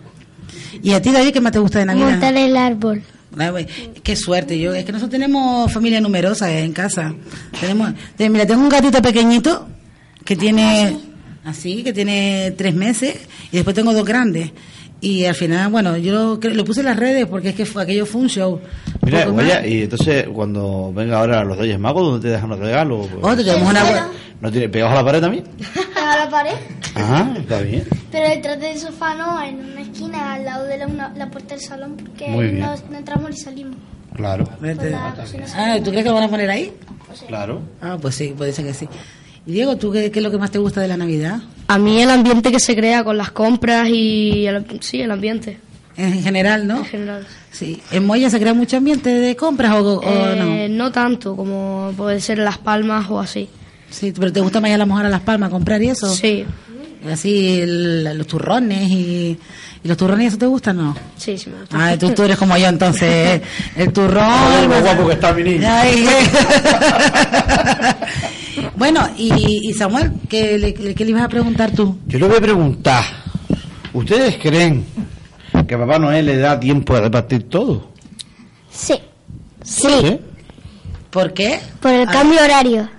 Y 0.82 0.94
a 0.94 1.02
ti 1.02 1.12
David, 1.12 1.34
¿qué 1.34 1.42
más 1.42 1.52
te 1.52 1.60
gusta 1.60 1.80
de 1.80 1.86
Navidad? 1.86 2.12
Montar 2.12 2.36
el 2.36 2.56
árbol. 2.58 3.04
Qué 4.04 4.16
suerte, 4.16 4.58
yo 4.60 4.74
es 4.74 4.86
que 4.86 4.92
nosotros 4.92 5.12
tenemos 5.12 5.72
familia 5.72 6.00
numerosa 6.02 6.52
en 6.60 6.72
casa. 6.74 7.14
Tenemos, 7.60 7.92
te- 8.16 8.30
mira, 8.30 8.46
tengo 8.46 8.62
un 8.62 8.70
gatito 8.70 9.02
pequeñito 9.02 9.68
que 10.24 10.36
tiene 10.36 10.98
así, 11.46 11.84
que 11.84 11.94
tiene 11.94 12.54
tres 12.58 12.74
meses 12.76 13.16
y 13.52 13.58
después 13.58 13.76
tengo 13.76 13.94
dos 13.94 14.06
grandes. 14.06 14.52
Y 15.02 15.26
al 15.26 15.36
final, 15.36 15.70
bueno, 15.70 15.98
yo 15.98 16.40
lo 16.42 16.64
puse 16.64 16.80
en 16.80 16.86
las 16.86 16.96
redes 16.98 17.26
porque 17.26 17.50
es 17.50 17.56
que 17.56 17.66
fue, 17.66 17.84
aquello 17.84 18.06
fue 18.06 18.22
un 18.22 18.30
show. 18.30 18.62
Mira, 19.02 19.28
oye, 19.30 19.70
y 19.70 19.82
entonces 19.84 20.28
cuando 20.34 20.94
venga 20.94 21.20
ahora 21.20 21.44
los 21.44 21.58
Reyes 21.58 21.78
Magos, 21.78 22.04
¿dónde 22.10 22.28
te 22.28 22.34
dejan 22.34 22.50
los 22.50 22.60
regalos? 22.60 23.08
Otro, 23.22 23.44
tenemos 23.44 23.70
una 23.70 23.82
bu- 23.84 24.08
¿No 24.40 24.52
tiene 24.52 24.70
pegados 24.70 24.94
a 24.94 24.96
la 24.96 25.06
pared 25.06 25.20
también? 25.22 25.44
¿A 26.14 26.26
la 26.26 26.30
pared? 26.30 26.54
Está 27.38 27.62
bien. 27.62 27.86
Pero 28.12 28.30
detrás 28.30 28.60
del 28.60 28.78
sofá 28.78 29.16
no, 29.16 29.42
en 29.42 29.56
una 29.72 29.82
esquina, 29.82 30.34
al 30.34 30.46
lado 30.46 30.66
de 30.66 30.78
la, 30.78 30.88
una- 30.88 31.14
la 31.16 31.30
puerta 31.32 31.56
del 31.56 31.64
salón, 31.64 31.96
porque 31.98 32.28
Muy 32.30 32.46
bien. 32.50 32.60
no, 32.60 32.76
no 32.92 32.98
entramos 32.98 33.30
ni 33.32 33.38
salimos. 33.38 33.76
Claro, 34.16 34.48
la 34.62 35.16
Ah, 35.56 35.78
¿tú 35.84 35.90
crees 35.90 36.04
que 36.04 36.10
lo 36.10 36.14
van 36.16 36.26
a 36.26 36.30
poner 36.30 36.50
ahí? 36.50 36.72
claro. 37.28 37.62
Ah, 37.82 37.98
pues 38.00 38.14
sí, 38.16 38.34
puede 38.38 38.54
ser 38.54 38.66
que 38.66 38.74
sí. 38.74 38.88
Y 39.46 39.54
Diego, 39.54 39.76
¿tú 39.78 39.92
qué, 39.92 40.12
qué 40.12 40.20
es 40.20 40.24
lo 40.24 40.30
que 40.32 40.38
más 40.38 40.52
te 40.52 40.60
gusta 40.60 40.82
de 40.82 40.88
la 40.88 40.98
Navidad? 40.98 41.40
A 41.68 41.78
mí 41.80 42.00
el 42.02 42.10
ambiente 42.12 42.52
que 42.52 42.60
se 42.60 42.76
crea 42.76 43.04
con 43.04 43.18
las 43.18 43.32
compras 43.32 43.88
y 43.90 44.46
el, 44.46 44.66
sí, 44.82 45.02
el 45.02 45.10
ambiente 45.12 45.58
En 45.98 46.22
general, 46.22 46.68
¿no? 46.68 46.78
en 46.78 46.86
general. 46.86 47.28
Sí. 47.52 47.82
¿En 47.92 48.06
Moya 48.06 48.30
se 48.30 48.40
crea 48.40 48.54
mucho 48.54 48.78
ambiente 48.78 49.10
de 49.10 49.36
compras 49.36 49.74
o, 49.74 50.00
o 50.00 50.04
Eh, 50.04 50.68
no? 50.70 50.86
no 50.86 50.92
tanto 50.92 51.36
como 51.36 51.92
puede 51.98 52.20
ser 52.22 52.38
en 52.40 52.46
Las 52.46 52.58
Palmas 52.60 53.08
o 53.10 53.20
así. 53.20 53.50
Sí, 53.94 54.12
pero 54.18 54.34
¿te 54.34 54.40
gusta 54.42 54.60
más 54.60 54.70
ir 54.70 54.76
a 54.76 54.80
la 54.80 54.86
mujer 54.88 55.06
a 55.06 55.10
Las 55.10 55.22
Palmas 55.22 55.48
a 55.48 55.52
comprar 55.52 55.82
y 55.84 55.90
eso? 55.90 56.10
Sí, 56.14 56.46
Así, 57.12 57.60
el- 57.60 58.18
los 58.18 58.26
turrones 58.28 58.90
y, 58.90 59.38
y 59.84 59.88
los 59.88 59.98
turrones, 59.98 60.28
¿eso 60.30 60.38
te 60.38 60.46
gustan 60.46 60.80
o 60.80 60.84
no? 60.84 60.96
sí, 61.18 61.38
sí 61.38 61.50
me 61.50 61.60
gusta. 61.60 61.76
Ah, 61.78 61.98
tú, 61.98 62.10
tú 62.12 62.24
eres 62.24 62.38
como 62.38 62.56
yo 62.58 62.68
entonces. 62.68 63.04
¿eh? 63.04 63.42
El 63.76 63.92
turrón. 63.92 64.24
Joder, 64.26 64.70
lo 64.70 64.82
guapo 64.82 65.08
que 65.08 65.14
está 65.14 65.34
mi 65.34 65.44
niño. 65.44 65.68
Ay, 65.70 66.08
bueno, 68.78 69.08
y, 69.18 69.70
y 69.70 69.74
Samuel, 69.74 70.12
¿qué 70.30 70.58
le, 70.58 70.74
qué 70.74 71.04
le 71.06 71.12
ibas 71.12 71.24
a 71.24 71.30
preguntar 71.30 71.72
tú? 71.72 71.98
Yo 72.08 72.20
le 72.20 72.28
voy 72.28 72.38
a 72.38 72.42
preguntar, 72.42 73.04
¿ustedes 73.94 74.38
creen 74.38 74.86
que 75.68 75.78
Papá 75.78 76.00
Noel 76.00 76.26
le 76.26 76.38
da 76.38 76.58
tiempo 76.60 76.96
de 76.96 77.02
repartir 77.02 77.50
todo? 77.50 77.90
Sí. 78.72 78.96
Sí. 79.64 79.88
¿Sí? 80.02 80.20
¿Por 81.10 81.34
qué? 81.34 81.60
Por 81.82 81.92
el 81.92 82.08
cambio 82.08 82.42
horario. 82.42 82.90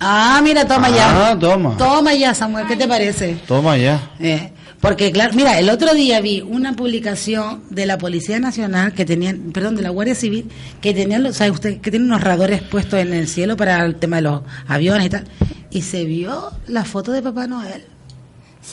Ah, 0.00 0.40
mira, 0.42 0.66
toma 0.66 0.88
ya. 0.90 1.30
Ah, 1.30 1.36
toma. 1.38 1.76
Toma 1.76 2.14
ya, 2.14 2.32
Samuel, 2.34 2.66
¿qué 2.68 2.76
te 2.76 2.86
parece? 2.86 3.34
Toma 3.46 3.76
ya. 3.76 4.12
Eh, 4.20 4.52
porque, 4.80 5.10
claro, 5.10 5.32
mira, 5.34 5.58
el 5.58 5.68
otro 5.70 5.92
día 5.92 6.20
vi 6.20 6.40
una 6.40 6.74
publicación 6.74 7.64
de 7.70 7.84
la 7.84 7.98
Policía 7.98 8.38
Nacional 8.38 8.92
que 8.92 9.04
tenían, 9.04 9.50
perdón, 9.52 9.74
de 9.74 9.82
la 9.82 9.90
Guardia 9.90 10.14
Civil, 10.14 10.48
que 10.80 10.94
tenían, 10.94 11.24
los- 11.24 11.36
¿sabe 11.36 11.50
usted? 11.50 11.80
Que 11.80 11.90
tienen 11.90 12.08
unos 12.08 12.20
radores 12.22 12.62
puestos 12.62 13.00
en 13.00 13.12
el 13.12 13.26
cielo 13.26 13.56
para 13.56 13.84
el 13.84 13.96
tema 13.96 14.16
de 14.16 14.22
los 14.22 14.42
aviones 14.68 15.06
y 15.06 15.10
tal. 15.10 15.24
Y 15.70 15.82
se 15.82 16.04
vio 16.04 16.52
la 16.68 16.84
foto 16.84 17.10
de 17.10 17.20
Papá 17.22 17.48
Noel. 17.48 17.84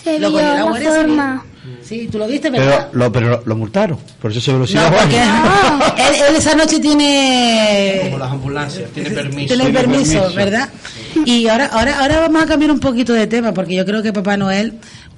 Se 0.04 0.20
Lo 0.20 0.30
vio 0.32 0.42
la 0.42 0.66
forma. 0.66 1.46
Sí, 1.82 2.08
tú 2.12 2.20
lo 2.20 2.28
viste, 2.28 2.52
Pero 2.52 2.64
¿verdad? 2.64 2.90
lo, 2.94 3.12
pero 3.12 3.42
lo, 3.46 3.56
multaron, 3.56 3.98
por 4.22 4.30
eso 4.32 4.40
se 4.40 4.54
velocidad. 4.54 4.92
No, 4.92 4.98
porque 4.98 5.18
él, 6.04 6.16
él 6.30 6.36
esa 6.36 6.54
noche 6.56 6.80
tiene 6.80 8.02
Como 8.06 8.20
las 8.20 8.32
ambulancias, 8.32 8.90
tiene 8.92 9.10
permiso. 9.12 9.48
tiene 9.48 9.64
Tiene 9.64 9.80
permiso, 9.80 10.12
permiso. 10.20 10.36
¿verdad? 10.36 10.70
Y 11.26 11.48
ahora, 11.48 11.68
ahora, 11.68 12.00
ahora 12.02 12.20
vamos 12.22 12.44
a 12.44 12.46
cambiar 12.46 12.72
un 12.72 12.80
poquito 12.80 13.14
de 13.14 13.26
tema, 13.28 13.52
porque 13.54 13.76
yo 13.76 13.86
creo 13.86 14.04
que 14.04 14.14
Papá 14.14 14.38
Noel. 14.38 14.74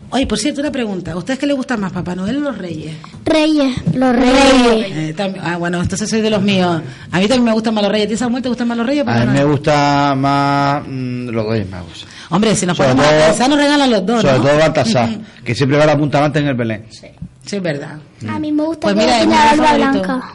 Oye, 0.10 0.26
por 0.26 0.38
cierto, 0.40 0.62
una 0.62 0.72
pregunta. 0.72 1.12
¿A 1.12 1.18
ustedes 1.18 1.38
qué 1.38 1.46
les 1.48 1.56
gusta 1.56 1.76
más, 1.76 1.92
Papá 1.92 2.16
Noel 2.16 2.38
o 2.38 2.40
los 2.40 2.58
Reyes? 2.58 2.96
Reyes. 3.26 3.76
Los 3.94 4.16
reyes. 4.16 4.88
Eh, 4.90 5.14
también- 5.18 5.44
ah, 5.46 5.58
bueno, 5.58 5.82
entonces 5.82 6.10
soy 6.10 6.22
de 6.22 6.30
los 6.30 6.42
míos. 6.42 6.82
A 7.12 7.20
mí 7.20 7.28
también 7.28 7.44
me 7.44 7.52
gustan 7.52 7.74
más 7.74 7.84
los 7.84 7.92
Reyes. 7.92 8.08
¿A 8.08 8.10
ti, 8.12 8.16
Samuel, 8.18 8.42
te 8.42 8.48
gustan 8.48 8.70
más 8.70 8.78
los 8.78 8.88
Reyes 8.88 9.04
o 9.04 9.06
Papá 9.06 9.22
A 9.22 9.26
mí 9.26 9.34
me 9.34 9.44
gusta 9.44 10.16
más 10.16 10.82
mm, 10.88 11.28
los 11.30 11.46
Reyes 11.46 11.70
Magos. 11.70 12.08
Hombre, 12.30 12.56
si 12.56 12.66
nos 12.66 12.78
ponemos 12.78 13.06
a 13.06 13.10
pensar, 13.28 13.50
nos 13.50 13.58
regalan 13.58 13.90
los 13.90 14.06
dos, 14.06 14.22
Sobre 14.22 14.38
¿no? 14.38 14.44
todo 14.44 14.58
Baltasar, 14.58 15.10
que 15.44 15.56
siempre 15.56 15.78
va 15.78 15.84
a 15.86 15.88
la 15.88 15.98
punta 15.98 16.18
delante 16.18 16.40
en 16.40 16.48
el 16.48 16.56
Belén. 16.56 16.86
Sí, 16.90 17.08
es 17.56 17.62
verdad. 17.62 17.98
A 18.28 18.40
mí 18.40 18.52
me 18.52 18.64
gusta 18.64 18.82
Pues 18.82 18.96
mira, 18.96 19.22
es 19.22 19.28
la 19.28 19.56
barba 19.56 19.74
blanca. 19.76 20.34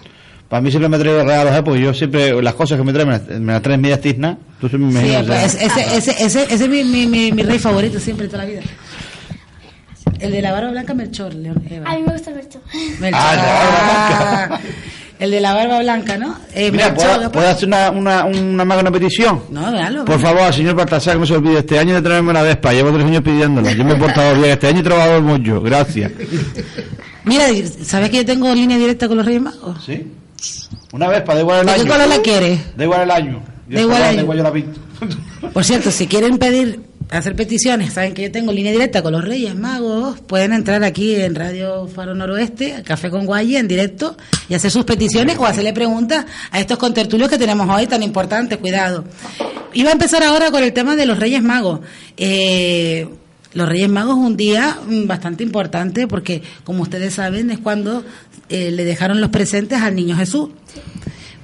Para 0.49 0.61
mí 0.61 0.71
siempre 0.71 0.89
me 0.89 0.99
trae 0.99 1.23
regalos, 1.23 1.55
¿eh? 1.57 1.63
porque 1.63 1.81
yo 1.81 1.95
siempre, 1.95 2.43
las 2.43 2.55
cosas 2.55 2.77
que 2.79 2.85
me 2.85 2.93
traen, 2.93 3.09
me 3.09 3.19
las, 3.19 3.41
me 3.41 3.53
las 3.55 3.63
traen 3.63 3.81
medias 3.81 4.01
tiznas. 4.01 4.37
Tú 4.61 4.69
siempre 4.69 4.91
me 4.91 5.01
Sí, 5.01 5.25
pues, 5.27 5.55
ese, 5.55 5.97
ese, 5.97 6.11
ese, 6.25 6.43
ese 6.45 6.55
es 6.65 6.69
mi, 6.69 6.85
mi, 6.85 7.07
mi, 7.07 7.33
mi 7.33 7.43
rey 7.43 7.59
favorito 7.59 7.99
siempre, 7.99 8.27
toda 8.27 8.45
la 8.45 8.51
vida. 8.51 8.61
El 10.19 10.31
de 10.31 10.43
la 10.43 10.53
barba 10.53 10.71
blanca, 10.71 10.95
Melchor, 10.95 11.35
León. 11.35 11.63
Eva. 11.69 11.91
A 11.91 11.97
mí 11.97 12.03
me 12.07 12.13
gusta 12.13 12.31
el 12.31 12.37
Berto. 12.37 12.61
Melchor. 13.01 13.21
Ah, 13.23 14.49
Ah, 14.51 14.61
El 15.23 15.31
de 15.31 15.41
la 15.41 15.55
barba 15.55 15.79
blanca, 15.79 16.17
¿no? 16.19 16.37
Eh, 16.53 16.73
Mira, 16.73 16.93
¿puedo, 16.93 17.31
puedo 17.31 17.49
hacer 17.49 17.69
una, 17.69 17.91
una, 17.91 18.25
una 18.25 18.65
magna 18.65 18.91
petición? 18.91 19.41
No, 19.51 19.71
véalo. 19.71 20.05
Por 20.05 20.19
favor, 20.19 20.41
al 20.43 20.53
señor 20.53 20.75
Baltasar, 20.75 21.15
que 21.15 21.21
no 21.21 21.27
se 21.27 21.35
olvide 21.37 21.59
este 21.61 21.79
año 21.79 21.95
de 21.95 22.03
traerme 22.03 22.31
una 22.31 22.43
Vespa. 22.43 22.73
Llevo 22.73 22.91
tres 22.93 23.05
años 23.05 23.23
pidiéndola. 23.23 23.73
Yo 23.73 23.85
me 23.85 23.93
he 23.93 23.97
portado 23.97 24.35
bien. 24.35 24.51
Este 24.51 24.67
año 24.67 24.81
he 24.81 24.83
trabajado 24.83 25.23
mucho. 25.23 25.61
Gracias. 25.61 26.11
Mira, 27.25 27.45
¿sabes 27.85 28.11
que 28.11 28.17
yo 28.17 28.27
tengo 28.27 28.53
línea 28.53 28.77
directa 28.79 29.07
con 29.07 29.17
los 29.19 29.25
Reyes 29.27 29.43
Magos? 29.43 29.85
¿Sí? 29.87 30.11
Una 30.93 31.07
Vespa, 31.09 31.35
da 31.35 31.41
igual 31.41 31.61
el 31.61 31.67
¿De 31.67 31.73
año. 31.73 31.83
qué 31.85 31.89
color 31.89 32.09
la 32.09 32.19
quieres? 32.21 32.77
Da 32.77 32.85
igual 32.85 33.03
el 33.03 33.11
año. 33.13 33.43
Yo 33.69 33.77
Da 33.77 33.81
igual 33.81 33.97
el 33.99 34.03
da 34.03 34.09
año. 34.09 34.21
igual 34.23 34.39
yo 34.39 34.43
la 34.45 34.53
pinto. 34.53 34.81
Por 35.53 35.65
cierto, 35.65 35.91
si 35.93 36.09
quieren 36.09 36.39
pedir, 36.39 36.81
hacer 37.13 37.37
peticiones, 37.37 37.93
saben 37.93 38.15
que 38.15 38.23
yo 38.23 38.33
tengo 38.33 38.53
línea 38.53 38.73
directa 38.73 39.03
con 39.03 39.13
los 39.13 39.23
Reyes 39.23 39.55
Magos, 39.55 40.21
pueden 40.21 40.53
entrar 40.53 40.83
aquí 40.83 41.15
en 41.15 41.35
Radio 41.35 41.87
Faro 41.87 42.15
Noroeste, 42.15 42.83
Café 42.85 43.11
con 43.11 43.27
Guaya, 43.27 43.61
en 43.61 43.69
directo, 43.69 44.17
y 44.49 44.55
hacer 44.55 44.71
sus 44.71 44.85
peticiones 44.85 45.37
o 45.39 45.45
hacerle 45.45 45.75
preguntas 45.75 46.25
a 46.51 46.59
estos 46.59 46.79
contertulios 46.79 47.29
que 47.29 47.39
tenemos 47.39 47.69
hoy 47.69 47.87
tan 47.87 48.03
importantes, 48.03 48.59
cuidado. 48.59 49.05
Iba 49.75 49.91
a 49.91 49.93
empezar 49.93 50.23
ahora 50.23 50.51
con 50.51 50.63
el 50.63 50.73
tema 50.73 50.97
de 50.97 51.05
los 51.05 51.19
Reyes 51.19 51.43
Magos. 51.43 51.81
Eh, 52.17 53.07
los 53.53 53.69
Reyes 53.69 53.91
Magos 53.91 54.17
un 54.17 54.37
día 54.37 54.79
mm, 54.87 55.07
bastante 55.07 55.43
importante 55.45 56.07
porque, 56.07 56.43
como 56.65 56.83
ustedes 56.83 57.15
saben, 57.15 57.51
es 57.51 57.59
cuando 57.59 58.05
eh, 58.49 58.71
le 58.71 58.85
dejaron 58.85 59.21
los 59.21 59.31
presentes 59.31 59.83
al 59.83 59.95
niño 59.95 60.17
Jesús. 60.17 60.49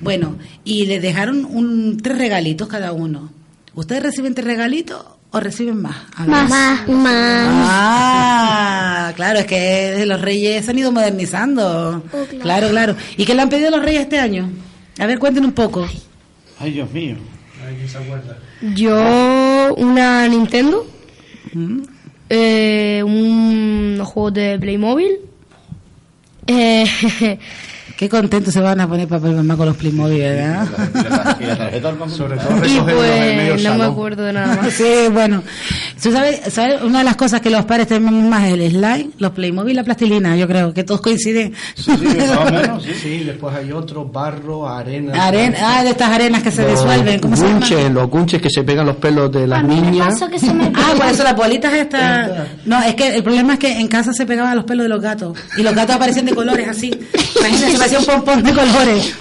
Bueno, 0.01 0.39
y 0.65 0.87
le 0.87 1.01
dejaron 1.01 1.45
un, 1.45 1.99
tres 1.99 2.17
regalitos 2.17 2.69
cada 2.69 2.93
uno. 2.93 3.31
¿Ustedes 3.75 4.03
reciben 4.03 4.35
tres 4.35 4.47
regalitos 4.47 5.05
o 5.31 5.41
reciben 5.41 5.81
más? 5.83 5.97
A 6.17 6.23
ver. 6.23 6.31
Más. 6.31 6.89
Más. 6.89 7.69
Ah, 7.71 9.13
claro, 9.17 9.39
es 9.41 9.47
que 9.47 10.05
los 10.07 10.21
reyes 10.21 10.65
se 10.65 10.71
han 10.71 10.79
ido 10.79 10.93
modernizando. 10.93 12.03
Oh, 12.13 12.25
claro. 12.25 12.39
claro, 12.41 12.69
claro. 12.71 12.97
¿Y 13.17 13.25
qué 13.25 13.35
le 13.35 13.43
han 13.43 13.49
pedido 13.49 13.71
los 13.71 13.83
reyes 13.83 14.03
este 14.03 14.19
año? 14.19 14.49
A 14.99 15.07
ver, 15.07 15.19
cuenten 15.19 15.45
un 15.45 15.53
poco. 15.53 15.87
Ay, 16.59 16.73
Dios 16.73 16.91
mío. 16.93 17.17
Yo 18.75 19.75
una 19.77 20.27
Nintendo, 20.29 20.87
Mm. 21.53 21.81
eh, 22.31 23.03
un 23.05 23.95
unos 23.95 24.09
juegos 24.09 24.35
de 24.35 24.59
Playmobil, 24.59 25.13
eh, 26.47 26.87
Qué 27.99 28.09
contentos 28.09 28.55
se 28.55 28.61
van 28.61 28.81
a 28.81 28.87
poner 28.87 29.09
papá 29.09 29.29
y 29.29 29.33
mamá 29.35 29.57
con 29.57 29.67
los 29.67 29.77
Playmobil, 29.77 30.21
¿verdad? 30.21 30.69
Y 31.41 31.45
la 31.47 31.57
tarjeta 31.59 31.89
del 31.89 31.97
banco. 31.99 32.15
Sobre 32.17 32.37
todo 32.37 32.65
y 32.65 32.79
pues 32.79 33.65
no 33.65 33.75
me 33.75 33.85
acuerdo 33.87 34.23
de 34.23 34.33
nada 34.35 34.55
más. 34.63 34.73
Sí, 34.73 34.85
bueno. 35.13 35.43
¿Tú 36.01 36.13
sabes, 36.13 36.41
sabes? 36.53 36.81
Una 36.83 36.99
de 36.99 37.05
las 37.05 37.17
cosas 37.17 37.41
que 37.41 37.51
los 37.51 37.65
padres 37.65 37.89
tenemos 37.89 38.13
más 38.13 38.45
es 38.47 38.53
el 38.55 38.71
slime, 38.71 39.11
los 39.19 39.33
Playmobil 39.33 39.73
y 39.73 39.75
la 39.75 39.83
plastilina. 39.83 40.37
Yo 40.37 40.47
creo 40.47 40.73
que 40.73 40.85
todos 40.85 41.01
coinciden. 41.01 41.53
Sí, 41.75 41.91
sí, 41.99 42.05
más 42.19 42.37
o 42.37 42.53
menos, 42.53 42.83
sí. 42.85 42.91
Sí, 43.03 43.25
después 43.25 43.53
hay 43.57 43.73
otros, 43.73 44.13
barro, 44.13 44.69
arena. 44.69 45.27
Arena, 45.27 45.59
ah, 45.61 45.83
de 45.83 45.91
estas 45.91 46.09
arenas 46.11 46.45
que 46.45 46.53
se 46.53 46.63
Los 46.63 46.71
disuelven. 46.81 47.19
¿Cómo 47.19 47.35
se 47.35 47.43
llama? 47.43 47.55
gunches, 47.59 47.91
los 47.91 48.09
gunches 48.11 48.41
que 48.41 48.49
se 48.51 48.63
pegan 48.63 48.87
los 48.87 48.97
pelos 48.97 49.33
de 49.33 49.45
las 49.49 49.65
niñas. 49.65 50.11
pasó 50.15 50.29
que 50.29 50.39
se 50.39 50.55
me 50.55 50.71
Ah, 50.73 50.95
por 50.97 51.07
eso 51.07 51.25
las 51.25 51.35
bolitas 51.35 51.75
estas. 51.75 52.31
No, 52.65 52.81
es 52.81 52.95
que 52.95 53.17
el 53.17 53.25
problema 53.25 53.55
es 53.55 53.59
que 53.59 53.73
en 53.81 53.89
casa 53.89 54.13
se 54.13 54.25
pegaban 54.25 54.55
los 54.55 54.65
pelos 54.67 54.85
de 54.85 54.89
los 54.89 55.03
gatos. 55.03 55.37
Y 55.57 55.63
los 55.65 55.75
gatos 55.75 55.97
aparecían 55.97 56.27
de 56.27 56.35
colores 56.37 56.69
así. 56.69 56.93
Imagínate, 57.41 57.88
un 57.97 58.05
pompón 58.05 58.43
de 58.43 58.53
colores. 58.53 59.15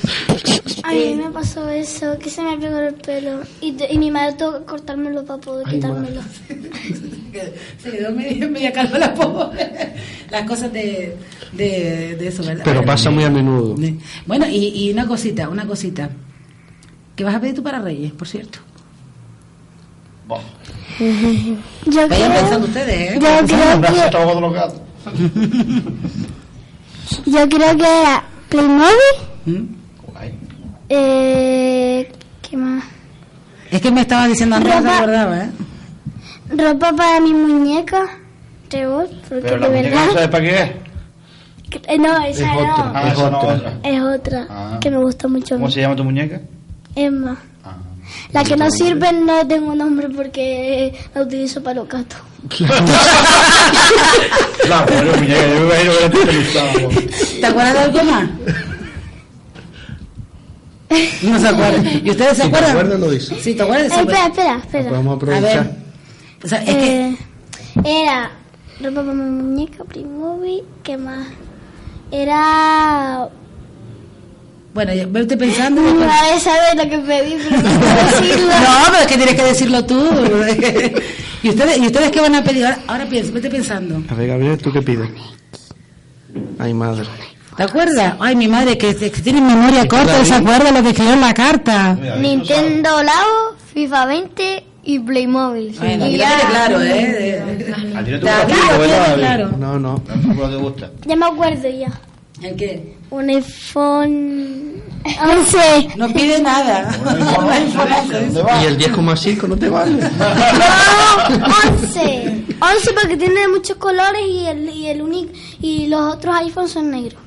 A 0.83 0.93
mí 0.93 1.15
me 1.15 1.29
pasó 1.31 1.69
eso, 1.69 2.17
que 2.19 2.29
se 2.29 2.41
me 2.41 2.57
pegó 2.57 2.77
el 2.77 2.93
pelo. 2.93 3.41
Y, 3.61 3.75
y 3.89 3.97
mi 3.97 4.11
madre 4.11 4.33
tuvo 4.33 4.59
que 4.59 4.65
cortármelo 4.65 5.25
para 5.25 5.39
poder 5.41 5.65
Ay, 5.67 5.75
quitármelo. 5.75 6.21
Se 7.77 7.91
quedó 7.91 8.11
media, 8.11 8.47
media 8.47 8.73
calva 8.73 8.97
la 8.97 9.13
pobre. 9.13 9.93
Las 10.31 10.47
cosas 10.47 10.73
de, 10.73 11.15
de, 11.51 12.15
de 12.15 12.27
eso, 12.27 12.43
¿verdad? 12.43 12.63
Pero 12.65 12.83
pasa 12.83 13.09
muy 13.11 13.23
a 13.23 13.29
menudo. 13.29 13.75
Bueno, 14.25 14.47
y, 14.47 14.67
y 14.87 14.91
una 14.91 15.05
cosita, 15.07 15.47
una 15.49 15.67
cosita. 15.67 16.09
¿Qué 17.15 17.23
vas 17.23 17.35
a 17.35 17.39
pedir 17.39 17.55
tú 17.55 17.63
para 17.63 17.79
Reyes, 17.79 18.11
por 18.13 18.27
cierto? 18.27 18.59
Yo 20.99 22.07
Vayan 22.07 22.09
creo, 22.09 22.41
pensando 22.41 22.67
ustedes, 22.67 23.11
¿eh? 23.11 23.13
yo 23.13 23.19
creo 23.19 23.45
que, 23.45 23.53
yo 27.25 27.49
creo 27.49 27.77
que 27.77 27.83
era 28.01 28.23
Playmobil, 28.49 28.91
¿Mm? 29.45 29.63
Guay. 30.13 30.33
eh, 30.89 32.11
¿qué 32.41 32.57
más? 32.57 32.83
Es 33.71 33.81
que 33.81 33.91
me 33.91 34.01
estaba 34.01 34.27
diciendo 34.27 34.55
antes, 34.55 34.81
no 34.81 34.91
acordaba, 34.91 35.37
¿eh? 35.37 35.49
Ropa 36.49 36.93
para 36.93 37.19
mi 37.19 37.33
muñeca, 37.33 38.07
Trevor, 38.69 39.09
porque 39.27 39.41
Pero 39.43 39.57
la 39.57 39.69
de 39.69 39.81
verdad... 39.81 40.05
no 40.07 40.13
sabes 40.13 40.27
para 40.29 40.43
qué 40.43 40.61
es. 40.63 40.71
que- 41.69 41.81
eh, 41.93 41.97
no, 41.99 42.23
esa 42.23 42.27
Es 42.27 42.39
no, 42.53 42.59
otra. 42.71 42.91
Ah, 42.95 43.07
Es 43.07 43.13
esa 43.13 43.25
otra. 43.27 43.39
otra. 43.53 43.73
es 43.83 44.01
otra, 44.01 44.47
Ah. 44.49 44.77
que 44.79 44.91
me 44.91 44.97
gusta 44.97 45.27
mucho. 45.27 45.55
¿Cómo 45.55 45.69
se 45.69 45.81
llama 45.81 45.95
tu 45.97 46.03
muñeca? 46.05 46.39
Emma. 46.95 47.37
Ah. 47.65 47.75
La 48.31 48.43
que 48.45 48.55
no 48.55 48.71
sirve 48.71 49.11
no 49.11 49.45
tengo 49.45 49.75
nombre 49.75 50.07
porque 50.09 50.97
la 51.13 51.21
utilizo 51.23 51.61
para 51.61 51.75
los 51.81 51.89
gatos. 51.89 52.17
La 54.69 54.85
pobre 54.85 55.17
muñeca, 55.17 55.47
yo 55.47 55.59
me 55.59 55.65
imagino 55.65 55.91
que 56.11 56.17
utilizaba. 56.17 56.71
¿Te 57.39 57.45
acuerdas 57.45 57.73
de 57.73 57.79
algo 57.79 58.03
más? 58.03 58.29
No 61.21 61.39
se 61.39 61.47
acuerdan. 61.47 62.01
¿Y 62.05 62.09
ustedes 62.11 62.29
se 62.29 62.35
Si 62.35 62.41
te 62.41 62.47
acuerdan? 62.47 62.71
acuerdas, 62.71 62.99
lo 62.99 63.09
dices. 63.11 63.37
Sí, 63.41 63.53
¿te 63.55 63.63
acuerdas? 63.63 63.91
Eh, 63.91 63.95
espera, 64.01 64.25
espera, 64.27 64.57
espera. 64.57 64.89
Podemos 64.89 65.13
A 65.13 65.15
aprovechar. 65.15 65.63
ver. 65.65 65.75
O 66.43 66.47
sea, 66.47 66.59
es 66.63 66.75
que... 66.75 67.07
Eh, 67.09 67.17
era 67.85 68.31
ropa 68.81 69.01
para 69.01 69.13
mi 69.13 69.29
muñeca, 69.43 69.83
Playmobil, 69.83 70.63
¿qué 70.83 70.97
más? 70.97 71.27
Era... 72.11 73.27
Bueno, 74.73 74.93
ya 74.93 75.05
vete 75.07 75.35
pensando. 75.37 75.81
Mi 75.81 75.87
después- 75.87 76.07
madre 76.07 76.39
sabe 76.39 76.75
lo 76.83 76.89
que 76.89 76.97
pedí, 76.99 77.37
pero 77.49 77.61
no 77.61 77.79
puedo 77.79 77.95
decirlo. 78.21 78.47
No, 78.47 78.85
pero 78.87 78.97
es 79.01 79.07
que 79.07 79.15
tienes 79.17 79.35
que 79.35 79.43
decirlo 79.43 79.85
tú. 79.85 80.09
¿Y 81.43 81.49
ustedes, 81.49 81.77
¿Y 81.77 81.85
ustedes 81.85 82.11
qué 82.11 82.21
van 82.21 82.35
a 82.35 82.43
pedir? 82.43 82.65
Ahora, 82.65 82.79
ahora 82.87 83.05
piensa, 83.05 83.31
vete 83.31 83.49
pensando. 83.49 84.01
A 84.09 84.13
ver, 84.15 84.27
Gabriel, 84.27 84.57
¿tú 84.57 84.71
qué 84.71 84.81
pides? 84.81 85.09
Ay, 86.59 86.73
madre. 86.73 87.07
¿Te 87.55 87.63
acuerdas? 87.63 88.15
Ay, 88.19 88.35
mi 88.35 88.47
madre, 88.47 88.77
que, 88.77 88.95
que 88.95 89.09
tiene 89.09 89.41
memoria 89.41 89.87
corta, 89.87 90.23
¿se 90.23 90.35
acuerda 90.35 90.71
lo 90.71 90.83
que 90.83 90.89
escribió 90.89 91.13
en 91.13 91.21
la 91.21 91.33
carta? 91.33 91.97
Nintendo 92.19 93.01
Labo, 93.01 93.55
FIFA 93.73 94.05
20 94.05 94.63
y 94.83 94.99
Playmobil. 94.99 95.75
Bueno, 95.77 96.07
y 96.07 96.17
ya, 96.17 96.35
tiene 96.35 96.49
claro, 96.51 96.81
¿eh? 96.81 97.63
¿A 97.95 98.03
ti 98.03 98.11
no 98.11 98.19
te 98.19 98.77
gusta 98.77 99.13
el 99.13 99.19
claro. 99.19 99.51
No, 99.57 99.79
no. 99.79 99.99
¿Tampoco 100.01 100.49
te 100.49 100.55
gusta? 100.55 100.91
ya 101.05 101.15
me 101.15 101.25
acuerdo 101.25 101.69
ya. 101.69 101.91
¿En 102.41 102.55
qué? 102.55 102.96
Un 103.09 103.29
iPhone 103.29 104.81
11. 105.05 105.57
No 105.97 106.11
pide 106.11 106.41
nada. 106.41 106.89
Un 107.39 107.49
iPhone 107.49 107.87
11. 108.11 108.43
Y 108.63 108.65
el 108.65 108.77
10,5 108.77 109.47
no 109.47 109.55
te 109.57 109.69
vale. 109.69 109.93
No, 109.93 111.47
11. 111.83 112.43
11 112.59 112.93
porque 113.01 113.17
tiene 113.17 113.47
muchos 113.47 113.77
colores 113.77 114.21
y 114.29 114.45
el, 114.47 114.69
y 114.69 114.87
el 114.87 115.01
único 115.01 115.31
y 115.61 115.87
los 115.87 116.15
otros 116.15 116.35
iPhones 116.35 116.71
son 116.71 116.91
negros. 116.91 117.21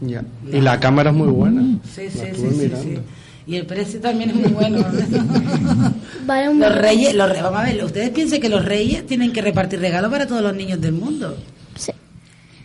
Ya. 0.00 0.22
Y 0.50 0.60
la 0.60 0.78
cámara 0.80 1.10
es 1.10 1.16
muy 1.16 1.28
buena. 1.28 1.62
Sí, 1.94 2.08
sí, 2.10 2.20
sí, 2.34 2.72
sí. 2.82 2.98
Y 3.46 3.56
el 3.56 3.66
precio 3.66 4.00
también 4.00 4.30
es 4.30 4.36
muy 4.36 4.50
bueno. 4.52 4.84
Vale 6.26 6.48
un 6.50 6.60
Los 6.60 6.74
reyes, 6.74 7.14
los 7.14 7.28
re- 7.30 7.40
vamos 7.42 7.60
a 7.60 7.64
ver, 7.64 7.82
ustedes 7.84 8.10
piensan 8.10 8.40
que 8.40 8.48
los 8.50 8.64
reyes 8.64 9.06
tienen 9.06 9.32
que 9.32 9.40
repartir 9.42 9.80
regalos 9.80 10.10
para 10.10 10.26
todos 10.26 10.42
los 10.42 10.54
niños 10.54 10.80
del 10.80 10.92
mundo. 10.92 11.36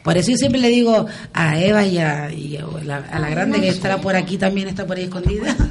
Por 0.04 0.18
eso 0.18 0.32
yo 0.32 0.38
siempre 0.38 0.60
le 0.60 0.70
digo 0.70 1.06
a 1.34 1.60
Eva 1.60 1.86
y 1.86 1.98
a, 1.98 2.32
y 2.32 2.58
a 2.58 2.66
la, 2.84 2.98
a 2.98 3.20
la 3.20 3.30
grande 3.30 3.62
que 3.62 3.70
estará 3.70 4.00
por 4.02 4.16
aquí, 4.16 4.38
también 4.38 4.68
está 4.68 4.86
por 4.86 4.98
ahí 4.98 5.04
escondida. 5.04 5.56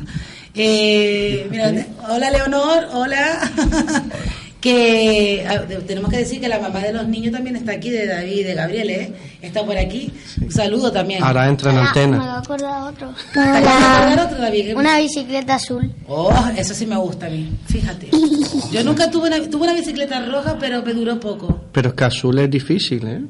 Eh, 0.55 1.47
mira, 1.51 1.73
hola 2.11 2.31
Leonor, 2.31 2.87
hola. 2.93 3.51
que 4.61 5.45
ah, 5.49 5.63
tenemos 5.87 6.11
que 6.11 6.19
decir 6.19 6.41
que 6.41 6.49
la 6.49 6.61
mamá 6.61 6.81
de 6.81 6.93
los 6.93 7.09
niños 7.09 7.33
también 7.33 7.57
está 7.57 7.73
aquí, 7.73 7.91
de 7.91 8.07
David 8.07 8.33
y 8.33 8.43
de 8.45 8.55
Gabriel, 8.55 8.91
¿eh? 8.91 9.13
Está 9.41 9.65
por 9.65 9.77
aquí. 9.77 10.13
Un 10.41 10.53
saludo 10.53 10.93
también. 10.93 11.23
Ahora 11.25 11.49
entra 11.49 11.73
en 11.73 11.79
Ah, 11.79 11.81
Me 11.83 11.89
antena. 11.89 12.39
acuerdo 12.39 12.87
otro. 12.87 13.15
¿Te 13.33 13.41
acabas 13.41 13.63
de 13.81 13.87
acordar 13.87 14.27
otro, 14.27 14.39
David? 14.43 14.65
¿Qué- 14.67 14.75
Una 14.75 14.99
bicicleta 14.99 15.55
azul. 15.55 15.91
Oh, 16.07 16.33
eso 16.57 16.75
sí 16.75 16.87
me 16.87 16.97
gusta 16.97 17.27
a 17.27 17.31
mí, 17.31 17.49
fíjate. 17.67 18.11
Yo 18.71 18.85
nunca 18.85 19.11
tuve 19.11 19.29
una, 19.29 19.41
tuve 19.51 19.63
una 19.65 19.75
bicicleta 19.75 20.21
roja, 20.27 20.57
pero 20.61 20.83
me 20.83 20.93
duró 20.93 21.19
poco. 21.19 21.63
Pero 21.73 21.89
es 21.89 21.95
que 21.95 22.05
azul 22.05 22.39
es 22.39 22.51
difícil, 22.51 23.07
¿eh? 23.07 23.21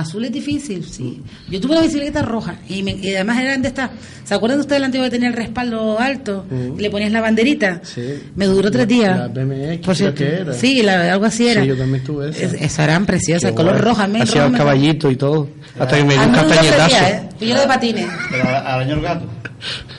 Azul 0.00 0.24
es 0.24 0.32
difícil, 0.32 0.84
sí. 0.84 1.22
Yo 1.48 1.60
tuve 1.60 1.72
una 1.72 1.82
bicicleta 1.82 2.22
roja 2.22 2.56
y, 2.68 2.82
me- 2.82 2.92
y 2.96 3.14
además 3.14 3.38
eran 3.40 3.62
de 3.62 3.68
estas. 3.68 3.90
¿Se 4.24 4.34
acuerdan 4.34 4.58
ustedes 4.60 4.76
del 4.76 4.84
antiguo 4.84 5.04
que 5.04 5.10
tenía 5.10 5.28
el 5.28 5.34
respaldo 5.34 5.98
alto? 6.00 6.44
Y 6.76 6.80
le 6.80 6.90
ponías 6.90 7.12
la 7.12 7.20
banderita. 7.20 7.80
Sí. 7.84 8.02
Me 8.36 8.46
duró 8.46 8.70
tres 8.70 8.88
días. 8.88 9.18
La 9.18 9.28
BMX, 9.28 9.84
Por 9.86 9.94
cierto. 9.96 10.16
que 10.16 10.34
era. 10.40 10.52
Sí, 10.54 10.82
la- 10.82 11.12
algo 11.12 11.26
así 11.26 11.46
era. 11.48 11.62
Sí, 11.62 11.68
yo 11.68 11.76
también 11.76 12.02
tuve 12.04 12.30
esa. 12.30 12.44
Es- 12.44 12.54
Eso 12.54 12.82
eran 12.82 13.06
preciosas, 13.06 13.50
Qué 13.50 13.54
color 13.56 13.74
guay. 13.74 13.84
roja. 13.84 14.04
el 14.06 14.16
Hacía 14.22 14.34
rojo 14.34 14.46
el 14.46 14.52
me- 14.52 14.58
caballito 14.58 15.10
y 15.10 15.16
todo. 15.16 15.48
Hasta 15.78 15.96
que 15.96 16.04
me 16.04 16.14
dio 16.14 16.22
un 16.24 16.30
me 16.32 16.38
castañetazo. 16.38 16.86
días, 16.88 17.10
¿eh? 17.10 17.28
Y 17.40 17.46
yo 17.48 17.60
de 17.60 17.66
patines. 17.66 18.06
¿Pero 18.30 18.48
arañó 18.48 18.94
el 18.94 19.00
gato? 19.00 19.26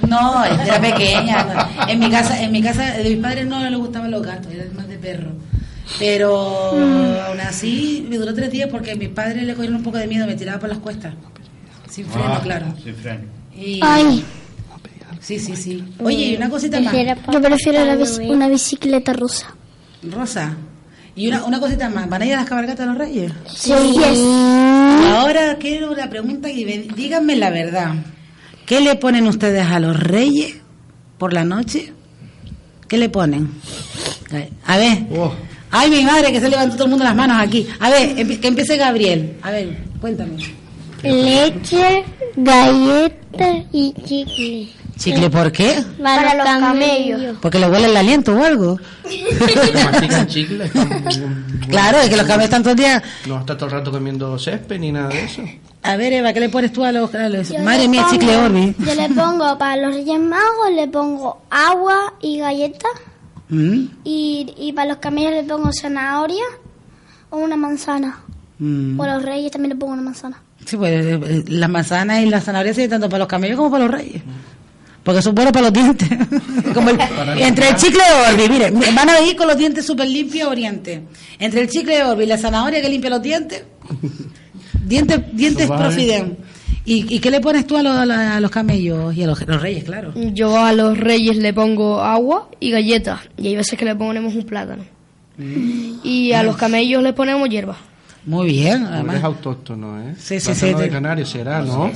No, 0.07 0.43
era 0.45 0.79
pequeña. 0.81 1.43
no. 1.77 1.87
En 1.89 1.99
mi 1.99 2.09
casa, 2.09 2.41
en 2.41 2.51
mi 2.51 2.61
casa 2.61 2.91
de 2.97 3.03
mis 3.09 3.17
padres 3.19 3.47
no 3.47 3.67
les 3.67 3.77
gustaban 3.79 4.11
los 4.11 4.21
gatos, 4.23 4.51
eran 4.53 4.75
más 4.75 4.87
de 4.87 4.97
perro. 4.97 5.31
Pero 5.99 6.35
aún 7.27 7.39
así 7.41 8.05
me 8.09 8.17
duró 8.17 8.33
tres 8.33 8.51
días 8.51 8.69
porque 8.71 8.95
mis 8.95 9.09
padres 9.09 9.43
le 9.43 9.53
cogieron 9.53 9.77
un 9.77 9.83
poco 9.83 9.97
de 9.97 10.07
miedo, 10.07 10.25
me 10.25 10.35
tiraba 10.35 10.59
por 10.59 10.69
las 10.69 10.79
cuestas. 10.79 11.13
Sin 11.89 12.05
freno, 12.07 12.33
Ah, 12.33 12.39
claro. 12.43 12.65
Sin 12.83 12.95
freno. 12.95 13.21
Y- 13.55 13.79
Ay. 13.81 14.23
Sí, 15.21 15.39
sí, 15.39 15.55
sí. 15.55 15.83
Oye, 16.03 16.17
y 16.25 16.35
una 16.35 16.49
cosita 16.49 16.79
más. 16.79 16.93
Yo 17.31 17.41
prefiero 17.41 17.83
la 17.85 17.95
bici- 17.95 18.29
una 18.29 18.47
bicicleta 18.47 19.13
rusa. 19.13 19.55
Rosa. 20.11 20.55
Y 21.15 21.27
una, 21.29 21.45
una 21.45 21.59
cosita 21.59 21.89
más. 21.89 22.09
¿Van 22.09 22.21
a 22.21 22.25
ir 22.25 22.33
a 22.33 22.37
las 22.37 22.45
cabalgatas 22.45 22.79
de 22.85 22.85
los 22.93 22.97
reyes? 22.97 23.31
Sí. 23.55 23.71
Ahora 25.07 25.55
quiero 25.59 25.91
una 25.91 26.09
pregunta 26.09 26.49
y 26.49 26.65
me- 26.65 26.77
díganme 26.95 27.35
la 27.37 27.49
verdad. 27.49 27.93
¿Qué 28.65 28.81
le 28.81 28.95
ponen 28.95 29.27
ustedes 29.27 29.65
a 29.65 29.79
los 29.79 29.97
reyes 29.99 30.57
por 31.17 31.33
la 31.33 31.43
noche? 31.45 31.93
¿Qué 32.87 32.97
le 32.97 33.09
ponen? 33.09 33.49
A 34.65 34.77
ver. 34.77 35.05
Oh, 35.15 35.33
Ay, 35.77 35.89
mi 35.89 36.03
madre, 36.03 36.31
que 36.31 36.39
se 36.39 36.47
levantó 36.49 36.75
todo 36.75 36.85
el 36.85 36.89
mundo 36.91 37.03
las 37.03 37.15
manos 37.15 37.37
aquí. 37.39 37.67
A 37.81 37.89
ver, 37.89 38.15
que 38.39 38.47
empiece 38.47 38.77
Gabriel. 38.77 39.37
A 39.41 39.51
ver, 39.51 39.77
cuéntame. 39.99 40.37
Leche, 41.03 42.05
galleta 42.37 43.47
y 43.73 43.93
chicle. 44.05 44.69
¿Chicle 44.97 45.29
por 45.29 45.51
qué? 45.51 45.83
Para, 46.01 46.33
los 46.35 46.45
camellos. 46.45 47.35
¿Porque 47.41 47.59
le 47.59 47.67
huele 47.67 47.87
el 47.87 47.97
aliento 47.97 48.33
o 48.33 48.41
algo? 48.43 48.79
mastican 49.83 50.27
chicle. 50.27 50.71
Claro, 51.69 51.97
es 51.99 52.09
que 52.09 52.15
los 52.15 52.25
camellos 52.27 52.45
están 52.45 52.61
todo 52.61 52.71
el 52.73 52.77
día... 52.77 53.01
No 53.25 53.39
está 53.39 53.57
todo 53.57 53.65
el 53.65 53.71
rato 53.71 53.91
comiendo 53.91 54.37
césped 54.37 54.79
ni 54.79 54.91
nada 54.91 55.09
de 55.09 55.23
eso. 55.23 55.41
A 55.81 55.97
ver, 55.97 56.13
Eva, 56.13 56.31
¿qué 56.31 56.39
le 56.39 56.49
pones 56.49 56.71
tú 56.71 56.83
a 56.85 56.91
los... 56.91 57.13
a 57.15 57.27
los- 57.27 57.49
Yo 57.49 57.59
Madre 57.59 57.81
le 57.83 57.87
mía, 57.89 58.01
pongo- 58.03 58.11
chicle 58.13 58.37
Orbi. 58.37 58.75
Yo 58.77 58.93
le 58.95 59.09
pongo 59.09 59.57
para 59.57 59.75
los 59.77 59.95
Reyes 59.95 60.19
Magos, 60.19 60.71
le 60.75 60.87
pongo 60.87 61.41
agua 61.49 62.13
y 62.21 62.37
galletas. 62.37 62.91
Mm, 63.49 63.85
Y, 64.03 64.53
y 64.57 64.73
para 64.73 64.89
los 64.89 64.97
camellos 64.97 65.31
le 65.33 65.43
pongo 65.43 65.69
zanahoria 65.71 66.43
o 67.29 67.37
una 67.37 67.55
manzana. 67.55 68.19
mm. 68.59 68.99
O 68.99 69.03
a 69.03 69.15
los 69.15 69.23
reyes 69.23 69.51
también 69.51 69.69
le 69.69 69.75
pongo 69.75 69.93
una 69.93 70.01
manzana. 70.01 70.41
Sí, 70.65 70.77
pues 70.77 70.91
eh, 71.05 71.19
eh, 71.23 71.43
las 71.49 71.69
manzanas 71.69 72.21
y 72.23 72.25
las 72.29 72.43
zanahorias 72.43 72.75
sirven 72.75 72.91
tanto 72.91 73.07
para 73.09 73.19
los 73.19 73.27
camellos 73.27 73.57
como 73.57 73.69
para 73.71 73.85
los 73.85 73.93
reyes. 73.93 74.21
Porque 75.03 75.21
son 75.21 75.35
buenos 75.35 75.53
para 75.53 75.65
los 75.69 75.73
dientes. 75.73 76.09
Como 76.73 76.89
el- 76.89 76.99
entre 77.37 77.69
el 77.69 77.75
chicle 77.75 78.01
de 78.01 78.33
Orbi, 78.33 78.49
mire, 78.51 78.71
van 78.71 79.07
a 79.07 79.21
ir 79.21 79.35
con 79.35 79.47
los 79.47 79.55
dientes 79.55 79.85
súper 79.85 80.07
limpios 80.07 80.47
a 80.47 80.49
Oriente. 80.51 81.03
Entre 81.37 81.61
el 81.61 81.69
chicle 81.69 81.97
de 81.97 82.03
Orbi 82.03 82.23
y 82.23 82.25
la 82.25 82.39
zanahoria 82.39 82.81
que 82.81 82.89
limpia 82.89 83.11
los 83.11 83.21
dientes, 83.21 83.63
dientes, 84.83 85.19
dientes 85.33 85.67
Vale. 85.67 85.83
Profiden. 85.83 86.37
¿Y, 86.85 87.15
¿Y 87.15 87.19
qué 87.19 87.31
le 87.31 87.41
pones 87.41 87.65
tú 87.65 87.75
a 87.77 87.83
los, 87.83 87.95
a 87.95 88.05
los- 88.05 88.17
a 88.17 88.39
los 88.39 88.51
camellos 88.51 89.15
y 89.15 89.23
a 89.23 89.27
los, 89.27 89.45
los 89.47 89.61
reyes, 89.61 89.83
claro? 89.83 90.13
Yo 90.15 90.57
a 90.63 90.71
los 90.71 90.97
reyes 90.97 91.35
le 91.37 91.51
pongo 91.53 92.01
agua 92.01 92.49
y 92.59 92.69
galletas. 92.71 93.21
Y 93.37 93.47
hay 93.47 93.55
veces 93.55 93.77
que 93.79 93.85
le 93.85 93.95
ponemos 93.95 94.35
un 94.35 94.43
plátano. 94.45 94.83
Y 96.03 96.31
a 96.33 96.43
los 96.43 96.55
camellos 96.57 97.01
le 97.03 97.13
ponemos 97.13 97.49
hierba. 97.49 97.75
Muy 98.25 98.47
bien, 98.47 98.85
además. 98.85 99.23
autóctono, 99.23 99.99
¿eh? 100.01 100.15
Sí, 100.17 100.39
sí, 100.39 100.47
Plátano 100.51 100.77
sí, 100.77 100.83
de. 100.83 100.89
Canarias 100.89 101.29
será, 101.29 101.61
¿no? 101.61 101.91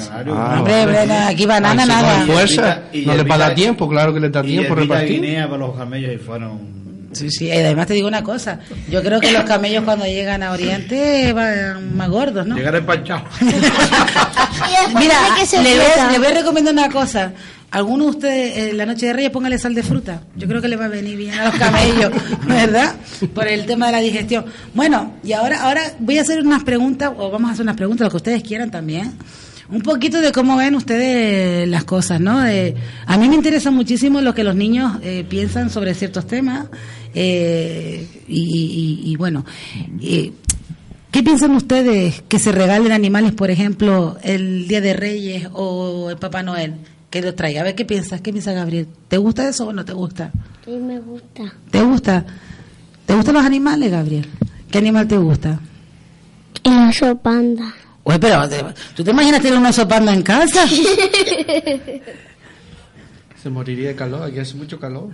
Hombre, 0.57 0.83
aquí 1.23 1.45
banana 1.47 1.81
Ay, 1.83 1.87
si 1.89 1.95
nada. 1.95 2.25
Fuerza, 2.27 2.81
Y 2.93 3.05
no 3.05 3.15
les 3.15 3.27
va 3.29 3.35
a 3.35 3.37
dar 3.39 3.49
hierbita- 3.51 3.55
tiempo, 3.55 3.89
claro 3.89 4.13
que 4.13 4.19
les 4.19 4.31
da 4.31 4.43
tiempo 4.43 4.75
repartir. 4.75 5.21
Guinea 5.21 5.47
para 5.47 5.57
los 5.59 5.75
camellos 5.75 6.13
y 6.13 6.17
fueron... 6.17 6.78
Sí, 7.11 7.29
sí, 7.31 7.45
y 7.47 7.51
además 7.51 7.87
te 7.87 7.93
digo 7.95 8.07
una 8.07 8.23
cosa. 8.23 8.59
Yo 8.89 9.01
creo 9.01 9.19
que 9.19 9.31
los 9.31 9.43
camellos 9.43 9.83
cuando 9.83 10.05
llegan 10.05 10.43
a 10.43 10.51
Oriente 10.51 11.33
van 11.33 11.95
más 11.97 12.09
gordos, 12.09 12.45
¿no? 12.45 12.55
Y 13.39 13.51
después 13.51 14.95
Mira, 14.95 15.15
le 15.63 15.69
voy, 15.77 15.85
a- 15.85 15.89
fruta. 15.91 16.11
le 16.11 16.17
voy 16.19 16.27
a 16.27 16.31
recomendar 16.31 16.73
una 16.73 16.89
cosa. 16.89 17.31
Alguno 17.71 18.05
de 18.05 18.09
ustedes, 18.09 18.57
eh, 18.57 18.73
la 18.73 18.85
noche 18.87 19.05
de 19.05 19.13
Reyes, 19.13 19.31
póngale 19.31 19.59
sal 19.59 19.75
de 19.75 19.83
fruta. 19.83 20.21
Yo 20.35 20.47
creo 20.47 20.59
que 20.59 20.67
le 20.67 20.75
va 20.75 20.85
a 20.85 20.87
venir 20.87 21.15
bien 21.17 21.33
a 21.35 21.45
los 21.45 21.55
camellos, 21.55 22.11
¿verdad? 22.47 22.95
Por 23.33 23.47
el 23.47 23.65
tema 23.67 23.87
de 23.87 23.91
la 23.91 23.99
digestión. 23.99 24.45
Bueno, 24.73 25.13
y 25.23 25.33
ahora, 25.33 25.61
ahora 25.61 25.81
voy 25.99 26.17
a 26.17 26.21
hacer 26.21 26.39
unas 26.41 26.63
preguntas, 26.63 27.11
o 27.15 27.29
vamos 27.29 27.49
a 27.49 27.53
hacer 27.53 27.63
unas 27.63 27.75
preguntas, 27.75 28.05
lo 28.05 28.09
que 28.11 28.17
ustedes 28.17 28.41
quieran 28.43 28.71
también. 28.71 29.13
Un 29.71 29.81
poquito 29.81 30.19
de 30.21 30.31
cómo 30.31 30.57
ven 30.57 30.73
ustedes 30.75 31.67
las 31.67 31.83
cosas, 31.83 32.19
¿no? 32.19 32.39
De- 32.39 32.75
a 33.05 33.17
mí 33.17 33.29
me 33.29 33.35
interesa 33.35 33.69
muchísimo 33.71 34.19
lo 34.21 34.33
que 34.33 34.43
los 34.43 34.55
niños 34.55 34.97
eh, 35.03 35.23
piensan 35.29 35.69
sobre 35.69 35.93
ciertos 35.93 36.25
temas. 36.27 36.67
eh, 37.13 38.07
y, 38.27 38.41
y- 39.05 39.11
y 39.11 39.15
bueno, 39.15 39.45
eh, 40.01 40.31
¿Qué 41.11 41.23
piensan 41.23 41.55
ustedes 41.55 42.21
que 42.27 42.37
se 42.37 42.51
regalen 42.51 42.91
animales, 42.91 43.31
por 43.31 43.49
ejemplo, 43.49 44.17
el 44.21 44.67
Día 44.67 44.79
de 44.79 44.93
Reyes 44.93 45.47
o 45.53 46.11
el 46.11 46.17
Papá 46.17 46.43
Noel? 46.43 46.75
Que 47.09 47.23
lo 47.23 47.33
traiga. 47.33 47.61
A 47.61 47.63
ver, 47.63 47.73
¿qué 47.73 47.83
piensas? 47.83 48.21
¿Qué 48.21 48.31
piensa 48.31 48.53
Gabriel? 48.53 48.85
¿Te 49.07 49.17
gusta 49.17 49.49
eso 49.49 49.65
o 49.69 49.73
no 49.73 49.83
te 49.83 49.93
gusta? 49.93 50.31
Sí, 50.63 50.69
me 50.69 50.99
gusta. 50.99 51.51
¿Te 51.71 51.81
gusta? 51.81 52.25
¿Te 53.07 53.15
gustan 53.15 53.33
los 53.33 53.43
animales, 53.43 53.89
Gabriel? 53.89 54.27
¿Qué 54.69 54.77
animal 54.77 55.07
te 55.07 55.17
gusta? 55.17 55.59
El 56.63 56.89
oso 56.89 57.17
panda. 57.17 57.73
Oye, 58.03 58.17
pero 58.19 58.47
¿te- 58.49 58.63
¿tú 58.95 59.03
te 59.03 59.11
imaginas 59.11 59.41
tener 59.41 59.57
un 59.59 59.65
oso 59.65 59.87
panda 59.87 60.13
en 60.13 60.21
casa? 60.23 60.65
Se 63.41 63.49
moriría 63.49 63.89
de 63.89 63.95
calor, 63.95 64.23
aquí 64.23 64.39
hace 64.39 64.55
mucho 64.55 64.79
calor. 64.79 65.07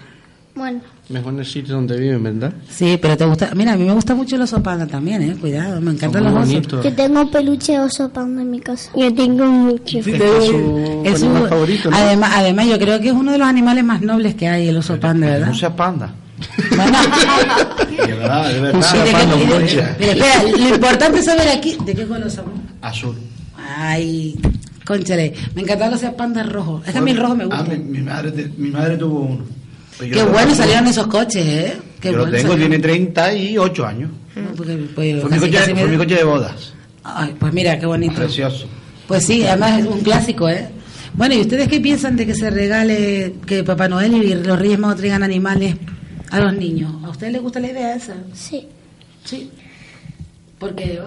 Bueno, 0.55 0.79
Mejor 1.09 1.33
en 1.33 1.39
el 1.39 1.45
sitio 1.45 1.75
donde 1.75 1.97
viven, 1.99 2.23
¿verdad? 2.23 2.53
Sí, 2.69 2.97
pero 3.01 3.17
te 3.17 3.25
gusta. 3.25 3.51
Mira, 3.53 3.73
a 3.73 3.75
mí 3.75 3.83
me 3.83 3.91
gusta 3.93 4.15
mucho 4.15 4.37
el 4.37 4.41
oso 4.43 4.63
panda 4.63 4.87
también, 4.87 5.21
¿eh? 5.21 5.35
Cuidado, 5.39 5.81
me 5.81 5.91
encantan 5.91 6.23
los 6.23 6.33
osos. 6.33 6.47
bonitos. 6.47 6.83
yo 6.85 6.93
tengo 6.93 7.21
un 7.21 7.29
peluche 7.29 7.73
de 7.73 7.79
oso 7.81 8.07
panda 8.09 8.41
en 8.41 8.49
mi 8.51 8.61
casa. 8.61 8.89
Yo 8.95 9.13
tengo 9.13 9.45
mucho. 9.45 9.99
Es 9.99 10.05
su 10.05 11.01
Es 11.03 11.21
animal 11.23 11.49
favorito, 11.49 11.91
¿no? 11.91 11.97
además, 11.97 12.31
además, 12.35 12.67
yo 12.67 12.79
creo 12.79 12.99
que 13.01 13.07
es 13.09 13.13
uno 13.13 13.33
de 13.33 13.37
los 13.37 13.47
animales 13.49 13.83
más 13.83 14.01
nobles 14.01 14.35
que 14.35 14.47
hay, 14.47 14.69
el 14.69 14.77
oso 14.77 14.97
panda, 14.97 15.27
¿verdad? 15.27 15.47
No 15.47 15.53
sea 15.55 15.75
panda. 15.75 16.13
Bueno, 16.69 16.97
verdad, 18.07 18.49
de 18.53 18.59
verdad. 18.61 18.93
de 18.93 19.09
y 19.43 19.45
de- 19.47 19.59
mucha. 19.59 19.95
Mira, 19.99 20.11
espera, 20.13 20.43
lo 20.57 20.69
importante 20.75 21.19
es 21.19 21.25
saber 21.25 21.49
aquí, 21.49 21.77
¿de 21.85 21.93
qué 21.95 22.07
color 22.07 22.31
somos? 22.31 22.53
Azul. 22.87 23.15
Ay, 23.57 24.35
conchale, 24.85 25.33
me 25.55 25.61
encantaban 25.61 25.91
los 25.99 26.13
pandas 26.13 26.47
rojos. 26.51 26.85
Es 26.85 26.93
que 26.93 26.99
a 26.99 27.01
mí 27.01 27.11
el 27.11 27.17
rojo 27.17 27.35
me 27.35 27.43
Ah, 27.45 27.47
gusta. 27.47 27.63
mi, 27.75 27.77
mi 27.77 28.01
madre, 28.01 28.49
mi 28.57 28.69
madre 28.69 28.97
tuvo 28.97 29.19
uno. 29.21 29.43
Pues 29.97 30.09
Qué 30.11 30.15
lo 30.17 30.25
bueno 30.27 30.47
tengo. 30.47 30.55
salieron 30.55 30.87
esos 30.87 31.07
coches, 31.07 31.45
¿eh? 31.45 31.77
Qué 32.01 32.09
Yo 32.11 32.17
lo 32.17 32.23
bueno 32.23 32.37
tengo, 32.37 32.51
salieron. 32.51 32.71
tiene 32.81 32.83
38 32.83 33.85
años. 33.85 34.11
No, 34.35 34.51
porque, 34.55 34.73
pues, 34.93 35.21
Fue 35.21 35.29
mi, 35.31 35.39
coche, 35.39 35.73
me 35.73 35.81
fue 35.81 35.89
mi 35.89 35.97
coche 35.97 36.15
de 36.15 36.23
bodas. 36.25 36.73
Ay, 37.03 37.33
pues 37.39 37.53
mira, 37.53 37.79
qué 37.79 37.85
bonito. 37.85 38.15
Precioso. 38.15 38.67
Pues 39.07 39.25
sí, 39.25 39.45
además 39.45 39.79
es 39.79 39.85
un 39.87 40.01
clásico, 40.01 40.49
¿eh? 40.49 40.67
Bueno, 41.13 41.35
¿y 41.35 41.41
ustedes 41.41 41.69
qué 41.69 41.79
piensan 41.79 42.17
de 42.17 42.25
que 42.25 42.35
se 42.35 42.49
regale, 42.49 43.35
que 43.45 43.63
Papá 43.63 43.87
Noel 43.87 44.13
y 44.21 44.35
los 44.35 44.59
Reyes 44.59 44.77
Magos 44.77 44.97
traigan 44.97 45.23
animales 45.23 45.75
a 46.29 46.39
los 46.41 46.53
niños? 46.53 46.91
¿A 47.05 47.09
ustedes 47.09 47.31
les 47.33 47.41
gusta 47.41 47.59
la 47.61 47.67
idea 47.71 47.95
esa? 47.95 48.15
Sí. 48.33 48.67
Sí. 49.23 49.49
¿Por 50.59 50.75
qué? 50.75 50.99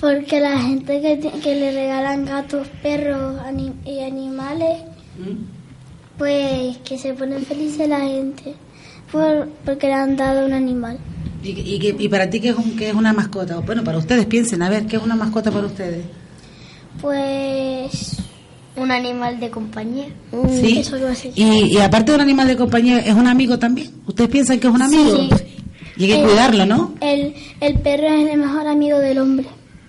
Porque 0.00 0.40
la 0.40 0.58
gente 0.58 1.00
que, 1.00 1.40
que 1.40 1.54
le 1.54 1.72
regalan 1.72 2.24
gatos, 2.24 2.66
perros 2.82 3.36
y 3.84 4.00
animales, 4.00 4.82
pues 6.18 6.76
que 6.78 6.98
se 6.98 7.14
ponen 7.14 7.44
felices 7.44 7.88
la 7.88 8.00
gente 8.00 8.54
por, 9.10 9.48
porque 9.64 9.86
le 9.86 9.94
han 9.94 10.16
dado 10.16 10.46
un 10.46 10.52
animal. 10.52 10.98
¿Y, 11.42 11.50
y, 11.50 11.96
y 11.98 12.08
para 12.08 12.28
ti 12.28 12.40
qué 12.40 12.50
es, 12.50 12.56
un, 12.56 12.76
qué 12.76 12.88
es 12.88 12.94
una 12.94 13.12
mascota? 13.12 13.58
Bueno, 13.60 13.84
para 13.84 13.98
ustedes 13.98 14.26
piensen, 14.26 14.62
a 14.62 14.70
ver, 14.70 14.86
¿qué 14.86 14.96
es 14.96 15.02
una 15.02 15.14
mascota 15.14 15.50
para 15.50 15.66
ustedes? 15.66 16.04
Pues 17.00 18.16
un 18.76 18.90
animal 18.90 19.38
de 19.38 19.50
compañía. 19.50 20.08
Sí. 20.60 20.78
Eso. 20.78 20.96
Y, 21.34 21.74
y 21.74 21.78
aparte 21.78 22.12
de 22.12 22.16
un 22.16 22.22
animal 22.22 22.48
de 22.48 22.56
compañía, 22.56 22.98
¿es 22.98 23.14
un 23.14 23.26
amigo 23.26 23.58
también? 23.58 23.90
¿Ustedes 24.06 24.30
piensan 24.30 24.58
que 24.58 24.66
es 24.66 24.74
un 24.74 24.82
amigo? 24.82 25.16
Sí. 25.16 25.30
Y 25.96 26.04
hay 26.04 26.18
que 26.18 26.24
cuidarlo, 26.24 26.66
¿no? 26.66 26.94
El, 27.00 27.34
el 27.60 27.78
perro 27.78 28.08
es 28.08 28.28
el 28.30 28.40
mejor 28.40 28.66
amigo 28.66 28.98
del 28.98 29.18
hombre. 29.18 29.46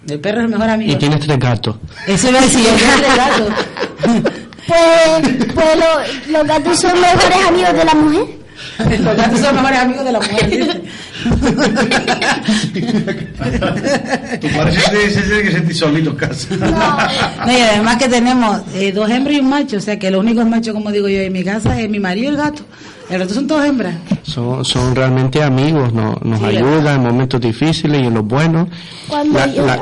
El 0.07 0.19
perro 0.19 0.39
es 0.39 0.45
el 0.45 0.51
mejor 0.51 0.69
amigo. 0.69 0.91
Y 0.91 0.95
tienes 0.97 1.19
tres 1.19 1.39
gatos. 1.39 1.75
Eso 2.07 2.29
iba 2.29 2.39
a 2.39 2.41
decir, 2.43 2.65
el 2.67 2.75
perro 2.75 3.07
es 3.07 3.15
gato. 3.17 3.49
Pues, 4.67 5.45
pues 5.53 5.67
lo- 5.77 6.33
los 6.39 6.47
gatos 6.47 6.79
son 6.79 6.99
mejores 6.99 7.47
amigos 7.47 7.73
de 7.73 7.85
la 7.85 7.93
mujer. 7.95 8.25
Los 8.99 9.15
gatos 9.17 9.39
son 9.39 9.55
mejores 9.55 9.79
amigos 9.79 10.05
de 10.05 10.11
la 10.11 10.19
mujer, 10.19 10.81
dice. 12.81 13.01
Tu 14.41 14.47
padre 14.49 14.71
se, 14.73 15.09
se 15.11 15.21
tiene 15.21 15.43
que 15.43 15.51
sentir 15.51 15.75
solito 15.75 16.09
en 16.11 16.15
casa. 16.15 16.55
No, 17.45 17.51
y 17.51 17.61
además 17.61 17.97
que 17.97 18.07
tenemos 18.09 18.61
eh, 18.73 18.91
dos 18.91 19.09
hembras 19.09 19.35
y 19.37 19.39
un 19.39 19.49
macho, 19.49 19.77
o 19.77 19.81
sea 19.81 19.97
que 19.99 20.09
los 20.11 20.19
únicos 20.21 20.45
machos, 20.47 20.73
como 20.73 20.91
digo 20.91 21.07
yo, 21.07 21.19
en 21.19 21.33
mi 21.33 21.43
casa 21.43 21.79
es 21.79 21.89
mi 21.89 21.99
marido 21.99 22.25
y 22.31 22.35
el 22.35 22.37
gato. 22.37 22.63
El 23.09 23.19
resto 23.19 23.35
son 23.35 23.47
todos 23.47 23.63
hembras. 23.65 23.95
Son, 24.23 24.65
son 24.65 24.95
realmente 24.95 25.41
amigos, 25.43 25.93
no- 25.93 26.19
nos 26.23 26.39
Sí, 26.39 26.45
ayudan 26.45 26.95
en 27.01 27.03
momentos 27.07 27.39
difíciles 27.39 28.01
y 28.01 28.05
en 28.05 28.13
los 28.15 28.25
buenos. 28.25 28.67
Cuando 29.07 29.37
La- 29.37 29.45
la- 29.47 29.53
lloras, 29.53 29.79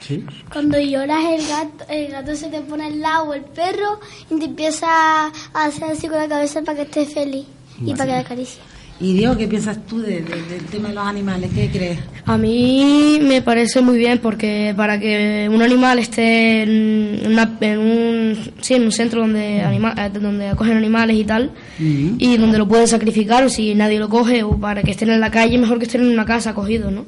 ¿Sí? 0.00 0.24
cuando 0.50 0.78
lloras 0.80 1.18
el 1.38 1.46
gato, 1.46 1.84
el 1.90 2.10
gato 2.10 2.34
se 2.34 2.48
te 2.48 2.60
pone 2.62 2.86
al 2.86 3.00
lado, 3.00 3.34
el 3.34 3.42
perro, 3.42 4.00
y 4.30 4.38
te 4.38 4.46
empieza 4.46 4.86
a 4.88 5.30
hacer 5.54 5.84
así 5.92 6.08
con 6.08 6.18
la 6.18 6.28
cabeza 6.28 6.62
para 6.62 6.76
que 6.78 6.82
estés 6.84 7.12
feliz 7.14 7.44
y 7.84 7.92
para 7.92 8.06
que 8.06 8.12
la 8.12 8.18
acaricie. 8.20 8.60
Y 9.00 9.14
Diego, 9.14 9.36
¿qué 9.36 9.48
piensas 9.48 9.84
tú 9.86 9.98
de- 10.00 10.22
de- 10.22 10.42
del 10.48 10.64
tema 10.70 10.88
de 10.90 10.94
los 10.94 11.04
animales? 11.04 11.50
¿Qué 11.52 11.68
crees? 11.72 11.98
A 12.24 12.38
mí 12.38 13.18
me 13.20 13.42
parece 13.42 13.80
muy 13.80 13.98
bien 13.98 14.20
porque 14.22 14.74
para 14.76 15.00
que 15.00 15.48
un 15.52 15.60
animal 15.60 15.98
esté 15.98 16.62
en, 16.62 17.22
una- 17.32 17.56
en 17.62 17.78
un, 17.78 18.38
sí, 18.60 18.74
en 18.74 18.84
un 18.84 18.92
centro 18.92 19.22
donde, 19.22 19.60
anima- 19.62 19.94
eh, 19.98 20.08
donde 20.12 20.48
acogen 20.48 20.76
animales 20.76 21.16
y 21.16 21.24
tal, 21.24 21.50
y 21.80 22.36
donde 22.36 22.58
lo 22.58 22.68
pueden 22.68 22.86
sacrificar 22.86 23.42
o 23.42 23.48
si 23.48 23.74
nadie 23.74 23.98
lo 23.98 24.08
coge, 24.08 24.44
o 24.44 24.56
para 24.56 24.84
que 24.84 24.92
estén 24.92 25.10
en 25.10 25.18
la 25.20 25.32
calle, 25.32 25.58
mejor 25.58 25.78
que 25.80 25.86
estén 25.86 26.02
en 26.02 26.08
una 26.10 26.24
casa 26.24 26.50
acogidos, 26.50 26.92
¿no? 26.92 27.04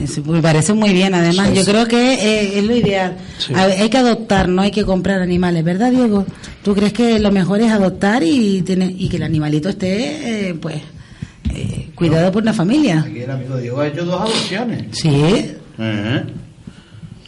Eso 0.00 0.22
me 0.24 0.40
parece 0.40 0.72
muy 0.72 0.94
bien, 0.94 1.12
además. 1.14 1.52
Yo 1.52 1.62
creo 1.62 1.86
que 1.86 2.14
eh, 2.14 2.58
es 2.58 2.64
lo 2.64 2.74
ideal. 2.74 3.18
Sí. 3.36 3.52
A 3.54 3.66
ver, 3.66 3.82
hay 3.82 3.90
que 3.90 3.98
adoptar, 3.98 4.48
no 4.48 4.62
hay 4.62 4.70
que 4.70 4.82
comprar 4.84 5.20
animales, 5.20 5.62
¿verdad, 5.62 5.90
Diego? 5.90 6.24
¿Tú 6.62 6.74
crees 6.74 6.94
que 6.94 7.18
lo 7.18 7.30
mejor 7.30 7.60
es 7.60 7.70
adoptar 7.70 8.22
y, 8.22 8.62
tener, 8.62 8.92
y 8.96 9.10
que 9.10 9.18
el 9.18 9.24
animalito 9.24 9.68
esté, 9.68 10.48
eh, 10.48 10.54
pues, 10.54 10.76
cuidado 11.94 12.32
por 12.32 12.42
una 12.42 12.52
familia? 12.52 13.04
Aquí 13.06 13.20
el 13.20 13.30
amigo 13.30 13.56
Diego 13.56 13.80
ha 13.80 13.86
hecho 13.88 14.04
dos 14.04 14.20
adopciones. 14.20 14.84
Sí, 14.92 15.10
Eh. 15.78 16.22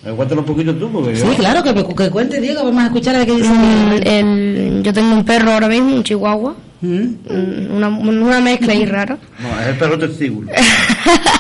Eh, 0.04 0.12
Cuéntalo 0.14 0.42
un 0.42 0.46
poquito 0.46 0.72
tú, 0.76 0.88
porque 0.92 1.16
sí, 1.16 1.24
yo... 1.26 1.34
claro, 1.34 1.62
que, 1.64 1.74
que 1.94 2.10
cuente 2.10 2.40
Diego, 2.40 2.62
vamos 2.64 2.80
a 2.82 2.86
escuchar 2.86 3.16
a 3.16 3.18
ver 3.18 3.26
qué 3.26 3.34
dice. 3.36 3.48
Mm, 3.48 3.92
el- 4.06 4.80
yo 4.84 4.92
tengo 4.92 5.12
un 5.14 5.24
perro 5.24 5.52
ahora 5.52 5.68
mismo, 5.68 5.96
un 5.96 6.04
chihuahua, 6.04 6.54
¿Mm? 6.80 6.88
mm, 7.28 7.74
una, 7.74 7.88
una 7.88 8.40
mezcla 8.40 8.72
ahí 8.72 8.84
rara. 8.86 9.18
No, 9.40 9.60
es 9.60 9.66
el 9.66 9.76
perro 9.78 9.98
testículo. 9.98 10.48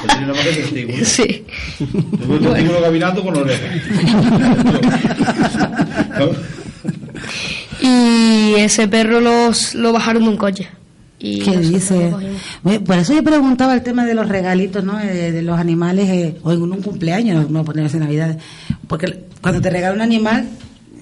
Tiene 0.08 0.32
una 0.32 0.42
testículo. 0.42 1.04
Sí. 1.04 1.44
Tuvo 1.78 2.34
un 2.34 2.40
testículo 2.42 2.82
caminando 2.82 3.22
con 3.22 3.36
orejas. 3.36 3.70
Y 7.80 8.54
ese 8.56 8.88
perro 8.88 9.20
los, 9.20 9.74
lo 9.74 9.92
bajaron 9.92 10.24
de 10.24 10.28
un 10.30 10.36
coche. 10.36 10.68
Y 11.18 11.40
¿Qué 11.40 11.56
dice? 11.58 12.12
Por 12.62 12.98
eso 12.98 13.14
yo 13.14 13.24
preguntaba 13.24 13.74
el 13.74 13.82
tema 13.82 14.04
de 14.04 14.14
los 14.14 14.28
regalitos, 14.28 14.84
¿no? 14.84 14.98
De, 14.98 15.32
de 15.32 15.42
los 15.42 15.58
animales, 15.58 16.08
eh, 16.10 16.36
o 16.42 16.52
en 16.52 16.62
un 16.62 16.82
cumpleaños, 16.82 17.50
no 17.50 17.64
ponerse 17.64 17.96
en 17.96 18.02
Navidad. 18.02 18.38
Porque 18.86 19.24
cuando 19.40 19.60
te 19.60 19.70
regala 19.70 19.94
un 19.94 20.02
animal 20.02 20.48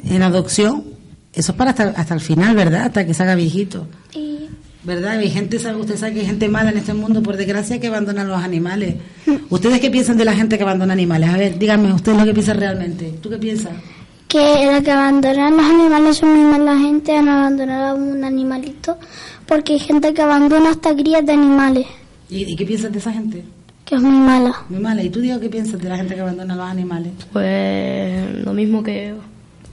en 0.05 0.23
adopción, 0.23 0.85
eso 1.33 1.53
es 1.53 1.59
para 1.59 1.71
hasta, 1.71 1.89
hasta 1.91 2.15
el 2.15 2.21
final, 2.21 2.55
¿verdad? 2.55 2.83
Hasta 2.85 3.05
que 3.05 3.13
se 3.13 3.23
haga 3.23 3.35
viejito. 3.35 3.89
Y 4.15 4.35
¿Verdad? 4.85 5.13
Hay 5.13 5.31
gente, 5.31 5.59
sabe, 5.59 5.81
usted 5.81 5.97
sabe 5.97 6.13
que 6.13 6.21
hay 6.21 6.27
gente 6.27 6.47
mala 6.47 6.71
en 6.71 6.77
este 6.77 6.93
mundo, 6.93 7.23
por 7.23 7.39
desgracia, 7.39 7.81
que 7.81 7.87
abandona 7.87 8.23
los 8.23 8.43
animales. 8.43 8.97
¿Ustedes 9.49 9.81
qué 9.81 9.91
piensan 9.91 10.19
de 10.19 10.27
la 10.27 10.35
gente 10.35 10.59
que 10.59 10.63
abandona 10.63 10.93
animales? 10.93 11.31
A 11.31 11.39
ver, 11.39 11.59
díganme, 11.59 11.91
¿ustedes 11.93 12.19
lo 12.19 12.25
que 12.27 12.35
piensan 12.35 12.61
realmente? 12.61 13.15
¿Tú 13.23 13.31
qué 13.31 13.39
piensas? 13.39 13.73
que 14.35 14.73
los 14.73 14.83
que 14.83 14.91
abandonan 14.91 15.57
los 15.57 15.65
animales 15.65 16.17
son 16.17 16.31
muy 16.31 16.59
mala 16.59 16.77
gente 16.77 17.15
en 17.15 17.29
abandonar 17.29 17.85
a 17.85 17.95
un 17.95 18.25
animalito, 18.25 18.99
porque 19.47 19.75
hay 19.75 19.79
gente 19.79 20.15
que 20.15 20.23
abandona 20.23 20.71
hasta 20.71 20.95
crías 20.95 21.25
de 21.25 21.33
animales, 21.33 21.87
¿Y, 22.31 22.53
y 22.53 22.57
qué 22.57 22.65
piensas 22.65 22.91
de 22.93 22.99
esa 22.99 23.13
gente? 23.13 23.45
que 23.85 23.97
es 23.97 24.01
muy 24.01 24.17
mala. 24.17 24.65
Muy 24.71 24.81
mala. 24.81 25.03
¿Y 25.03 25.11
tú, 25.11 25.21
Diego, 25.21 25.39
qué 25.41 25.51
piensas 25.51 25.79
de 25.79 25.91
la 25.91 25.99
gente 25.99 26.15
que 26.15 26.21
abandona 26.23 26.57
los 26.57 26.67
animales? 26.67 27.13
Pues 27.31 28.43
lo 28.43 28.55
mismo 28.55 28.83
que 28.83 29.15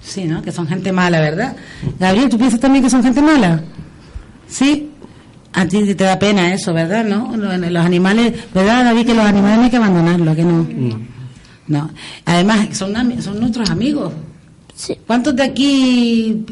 Sí, 0.02 0.26
¿no? 0.26 0.42
Que 0.42 0.52
son 0.52 0.68
gente 0.68 0.92
mala, 0.92 1.20
¿verdad? 1.20 1.56
Gabriel, 2.00 2.30
¿tú 2.30 2.38
piensas 2.38 2.60
también 2.60 2.84
que 2.84 2.90
son 2.90 3.04
gente 3.04 3.22
mala? 3.22 3.62
¿Sí? 4.48 4.90
A 5.54 5.66
ti 5.66 5.94
te 5.94 6.04
da 6.04 6.18
pena 6.18 6.54
eso, 6.54 6.74
¿verdad? 6.74 7.06
¿No? 7.06 7.36
Los, 7.36 7.86
animales, 7.86 8.34
¿verdad, 8.54 8.86
David? 8.86 9.06
Que 9.06 9.14
los 9.14 9.26
animales 9.26 9.58
no 9.58 9.64
hay 9.66 9.70
que 9.70 9.78
abandonarlos, 9.78 10.36
que 10.36 10.44
no. 10.44 10.68
No. 11.68 11.90
Además, 12.26 12.76
son, 12.76 13.22
son 13.22 13.40
nuestros 13.40 13.70
amigos. 13.70 14.14
Sí. 14.76 14.98
¿Cuántos 15.06 15.36
de 15.36 15.44
aquí... 15.44 16.46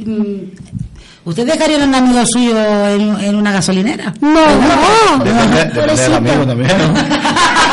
¿Usted 1.30 1.46
dejaría 1.46 1.82
a 1.82 1.86
un 1.86 1.94
amigo 1.96 2.22
suyo 2.26 2.58
en, 2.88 3.20
en 3.20 3.36
una 3.36 3.52
gasolinera? 3.52 4.14
No, 4.22 4.30
no, 4.32 5.24
Depende, 5.24 5.58
depende 5.58 5.64
del 5.64 5.72
pobrecito. 5.72 6.16
amigo 6.16 6.46
también, 6.48 6.70
¿no? 6.78 7.00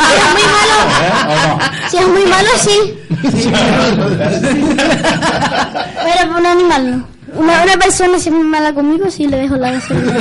Si 0.07 0.13
es 0.15 0.25
muy 0.33 0.45
malo, 0.57 0.77
¿Eh? 1.01 1.11
¿O 1.27 1.35
no? 1.47 1.59
si 1.89 1.97
es 1.97 2.07
muy 2.07 2.25
malo, 2.25 2.49
sí. 2.59 2.77
Pero 6.05 6.29
por 6.31 6.37
un 6.39 6.45
animal 6.45 6.91
no. 6.91 7.07
Una, 7.41 7.63
una 7.63 7.77
persona 7.77 8.17
si 8.19 8.29
es 8.29 8.35
muy 8.35 8.45
mala 8.45 8.73
conmigo, 8.73 9.09
sí 9.11 9.27
le 9.27 9.37
dejo 9.37 9.55
la 9.57 9.71
gasolina. 9.71 10.13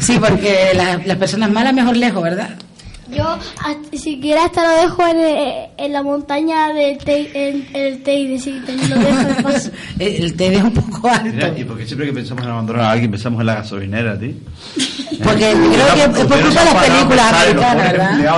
Sí, 0.00 0.18
porque 0.18 0.72
la- 0.74 1.00
las 1.04 1.16
personas 1.16 1.50
malas 1.50 1.72
mejor 1.74 1.96
lejos, 1.96 2.22
¿verdad? 2.22 2.50
Yo, 3.10 3.24
hasta- 3.24 3.96
siquiera 3.96 4.44
hasta 4.44 4.62
lo 4.64 4.82
dejo 4.82 5.06
en, 5.06 5.16
eh, 5.18 5.70
en 5.78 5.92
la 5.92 6.02
montaña 6.02 6.72
del 6.74 6.98
Teide, 6.98 7.48
en, 7.50 7.66
en 7.72 7.82
el 7.86 8.02
Teide, 8.02 8.38
sí, 8.38 8.60
te- 8.66 8.76
lo 8.88 8.96
dejo 8.96 9.24
de 9.24 9.42
paso. 9.42 9.70
El, 9.98 10.24
el 10.24 10.36
te 10.36 10.50
deja 10.50 10.64
un 10.64 10.74
poco 10.74 11.08
alto. 11.08 11.24
Mira, 11.32 11.52
¿y 11.56 11.64
por 11.64 11.76
qué 11.78 11.86
siempre 11.86 12.06
que 12.06 12.12
pensamos 12.12 12.44
en 12.44 12.50
abandonar 12.50 12.82
a 12.84 12.90
alguien 12.92 13.10
pensamos 13.10 13.40
en 13.40 13.46
la 13.46 13.54
gasolinera, 13.56 14.18
tío? 14.18 14.32
Porque 15.24 15.52
creo 15.52 15.94
que 15.94 16.02
es 16.02 16.08
por 16.26 16.40
culpa 16.40 16.60
de 16.64 16.72
las 16.72 16.86
películas 16.86 17.32
americanas, 17.32 17.92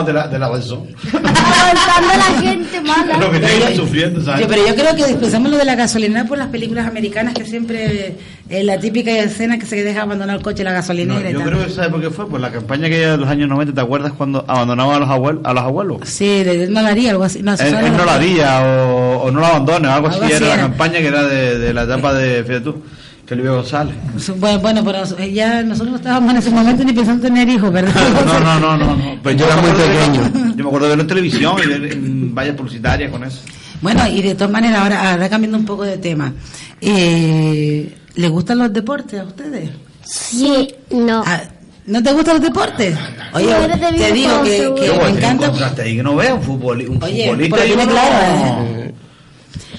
de 0.07 0.13
la, 0.13 0.29
de 0.29 0.39
la 0.39 0.49
razón. 0.49 0.87
Aguantando 1.13 2.11
a 2.11 2.17
la 2.17 2.41
gente 2.41 2.81
mala. 2.81 3.17
Lo 3.19 3.31
que 3.31 3.77
sufriendo, 3.77 4.23
¿sabes? 4.23 4.43
Yo, 4.43 4.49
pero 4.49 4.67
yo 4.67 4.75
creo 4.75 4.97
que 4.97 5.15
pensamos 5.17 5.51
lo 5.51 5.59
de 5.59 5.65
la 5.65 5.75
gasolinera 5.75 6.25
por 6.25 6.39
las 6.39 6.49
películas 6.49 6.87
americanas 6.87 7.35
que 7.35 7.45
siempre 7.45 8.17
eh, 8.51 8.65
la 8.65 8.79
típica 8.81 9.11
escena 9.19 9.59
que 9.59 9.65
se 9.67 9.83
deja 9.83 10.03
abandonar 10.03 10.37
el 10.37 10.43
coche 10.43 10.63
en 10.63 10.67
la 10.67 10.73
gasolinera 10.73 11.31
yo 11.31 11.41
creo 11.43 11.65
que 11.65 11.71
¿sabes 11.73 11.91
por 11.91 12.01
qué 12.01 12.11
fue? 12.11 12.29
Por 12.29 12.41
la 12.41 12.51
campaña 12.51 12.89
que 12.89 12.99
de 12.99 13.17
los 13.17 13.29
años 13.29 13.49
90, 13.49 13.73
¿te 13.75 13.81
acuerdas 13.81 14.13
cuando 14.13 14.45
abandonaban 14.49 14.97
a 14.97 14.99
los 15.01 15.09
abuelos? 15.11 15.43
A 15.45 15.53
los 15.55 15.63
abuelos? 15.63 15.99
Sí, 16.05 16.27
él 16.29 16.73
no 16.73 16.83
la 16.83 16.89
haría 16.91 17.11
algo 17.13 17.25
así. 17.25 17.43
No, 17.43 17.53
eso 17.55 17.63
Él, 17.63 17.71
suena 17.71 17.87
él 17.87 17.93
no 17.93 17.99
como- 17.99 18.11
la 18.11 18.17
haría 18.17 18.61
o, 18.87 19.23
o 19.23 19.31
no 19.31 19.41
la 19.41 19.49
abandone, 19.49 19.89
algo, 19.89 20.09
Algo 20.09 20.25
así 20.25 20.35
así 20.35 20.45
era 20.45 20.57
la 20.57 20.63
campaña 20.63 20.99
que 20.99 21.07
era 21.07 21.23
de, 21.23 21.59
de 21.59 21.73
la 21.75 21.83
etapa 21.85 22.13
de, 22.13 22.43
fíjate 22.45 22.61
tú, 22.65 22.83
que 23.27 23.37
Luis 23.37 23.49
González. 23.51 23.95
Bueno, 24.39 24.59
bueno, 24.61 24.85
pero 24.85 25.05
ya 25.29 25.63
nosotros 25.63 25.91
no 25.93 25.97
estábamos 25.99 26.33
en 26.33 26.39
ese 26.39 26.51
momento 26.51 26.83
ni 26.83 26.93
pensando 26.93 27.27
en 27.29 27.33
tener 27.35 27.49
hijos, 27.49 27.73
¿verdad? 27.73 27.95
No, 28.27 28.41
no, 28.41 28.59
no, 28.59 28.77
no, 28.77 28.97
no. 28.97 29.19
Pero 29.23 29.37
Yo 29.39 29.47
era 29.47 29.55
me 29.57 29.63
muy 29.63 29.71
acuerdo 29.71 29.89
de 29.89 29.95
verlo- 30.01 30.23
pequeño. 30.31 30.55
Yo 30.57 30.65
me 30.65 30.69
acuerdo 30.69 30.87
de 30.87 30.89
verlo 30.91 31.03
en 31.03 31.09
televisión 31.09 31.57
y 31.63 31.67
ver 31.69 31.93
en 31.93 32.35
vallas 32.35 32.57
publicitarias 32.57 33.11
con 33.13 33.23
eso. 33.23 33.41
Bueno, 33.81 34.07
y 34.09 34.21
de 34.21 34.35
todas 34.35 34.51
maneras, 34.51 34.81
ahora, 34.81 35.13
ahora 35.13 35.29
cambiando 35.31 35.57
un 35.57 35.65
poco 35.65 35.85
de 35.85 35.97
tema. 35.99 36.33
Eh, 36.81 37.97
¿Les 38.17 38.31
gustan 38.31 38.59
los 38.59 38.73
deportes 38.73 39.21
a 39.21 39.25
ustedes? 39.25 39.71
Sí, 40.05 40.75
no. 40.91 41.23
Ah, 41.27 41.43
¿No 41.87 42.03
te 42.03 42.13
gustan 42.13 42.35
los 42.37 42.45
deportes? 42.45 42.97
Oye, 43.33 43.47
No 43.69 43.79
te 43.79 44.13
digo 44.13 44.43
que, 44.43 44.93
me 45.03 45.09
encanta. 45.11 45.83
ahí 45.83 45.97
que 45.97 46.03
no 46.03 46.17
veo 46.17 46.37
un, 46.37 47.03
Oye, 47.03 47.29
futbolista 47.31 47.87
claro, 47.87 48.67
¿eh? 48.77 48.95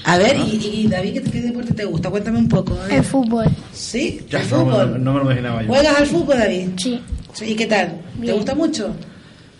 A 0.04 0.18
ver, 0.18 0.36
y, 0.36 0.56
y 0.72 0.88
David, 0.88 1.14
¿qué, 1.14 1.22
qué 1.30 1.40
deporte 1.42 1.74
te 1.74 1.84
gusta? 1.84 2.10
Cuéntame 2.10 2.38
un 2.38 2.48
poco. 2.48 2.76
El 2.90 3.04
fútbol. 3.04 3.46
¿Sí? 3.72 4.20
Ya, 4.28 4.40
¿El 4.40 4.46
fútbol? 4.46 5.02
no 5.02 5.12
me 5.12 5.18
lo 5.20 5.24
imaginaba 5.26 5.62
yo. 5.62 5.68
¿Juegas 5.68 5.96
al 5.96 6.06
fútbol, 6.06 6.38
David? 6.38 6.68
Sí. 6.76 7.02
Sí, 7.32 7.44
¿Y 7.46 7.54
qué 7.54 7.66
tal? 7.66 8.00
¿Te 8.20 8.32
gusta 8.32 8.54
mucho? 8.54 8.94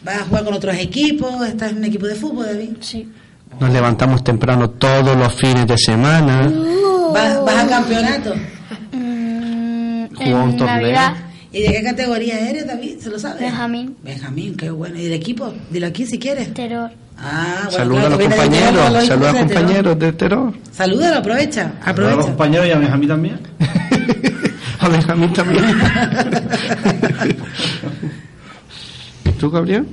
¿Vas 0.05 0.17
a 0.19 0.25
jugar 0.25 0.45
con 0.45 0.55
otros 0.55 0.77
equipos? 0.77 1.47
¿Estás 1.47 1.71
en 1.71 1.79
un 1.79 1.85
equipo 1.85 2.07
de 2.07 2.17
fútbol, 2.17 2.47
David? 2.47 2.71
Sí. 2.81 3.09
Nos 3.61 3.71
levantamos 3.73 4.25
temprano 4.25 4.71
todos 4.71 5.17
los 5.17 5.33
fines 5.35 5.67
de 5.67 5.79
semana. 5.79 6.53
¿Vas, 7.13 7.45
vas 7.45 7.65
a 7.65 7.69
campeonato? 7.69 8.35
Mm, 8.93 10.07
Jugó 10.15 10.43
un 10.45 10.51
en 10.51 10.57
torneo. 10.57 10.67
Navidad, 10.77 11.15
¿Y 11.55 11.63
de 11.63 11.69
qué 11.73 11.83
categoría 11.83 12.49
eres, 12.49 12.67
David? 12.67 12.99
¿Se 13.01 13.11
lo 13.11 13.19
sabes? 13.19 13.41
Benjamín. 13.41 13.95
Benjamín, 14.03 14.57
qué 14.57 14.71
bueno. 14.71 14.99
¿Y 14.99 15.05
del 15.05 15.13
equipo? 15.13 15.53
Dilo 15.71 15.87
aquí 15.87 16.07
si 16.07 16.19
quieres. 16.19 16.53
terror. 16.55 16.91
Ah, 17.19 17.61
bueno, 17.65 17.71
Saluda 17.71 18.01
claro, 18.01 18.15
a 18.15 18.19
los 18.19 18.29
compañeros, 18.29 18.75
los 18.75 18.83
saluda 18.83 18.87
a 18.87 18.91
los 18.91 19.05
hijos 19.05 19.19
de 19.21 19.33
Teror. 19.33 19.47
compañeros 19.61 19.99
de 19.99 20.13
terror. 20.13 20.53
Salúdalo, 20.73 21.17
aprovecha, 21.19 21.63
A 21.63 21.67
los 21.81 21.89
aprovecha. 21.89 22.23
compañeros 22.23 22.67
y 22.67 22.71
a 22.71 22.79
Benjamín 22.79 23.09
también. 23.09 23.39
a 24.81 24.89
Benjamín 24.89 25.33
también. 25.35 25.65
¿Y 29.27 29.31
tú, 29.39 29.51
Gabriel? 29.51 29.87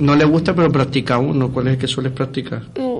¿No 0.00 0.12
de- 0.12 0.18
le 0.18 0.24
gusta, 0.24 0.54
pero 0.54 0.70
practica 0.70 1.18
uno. 1.18 1.50
¿Cuál 1.50 1.68
es 1.68 1.72
el 1.74 1.78
que 1.78 1.86
sueles 1.88 2.12
practicar? 2.12 2.62
Mm, 2.78 2.99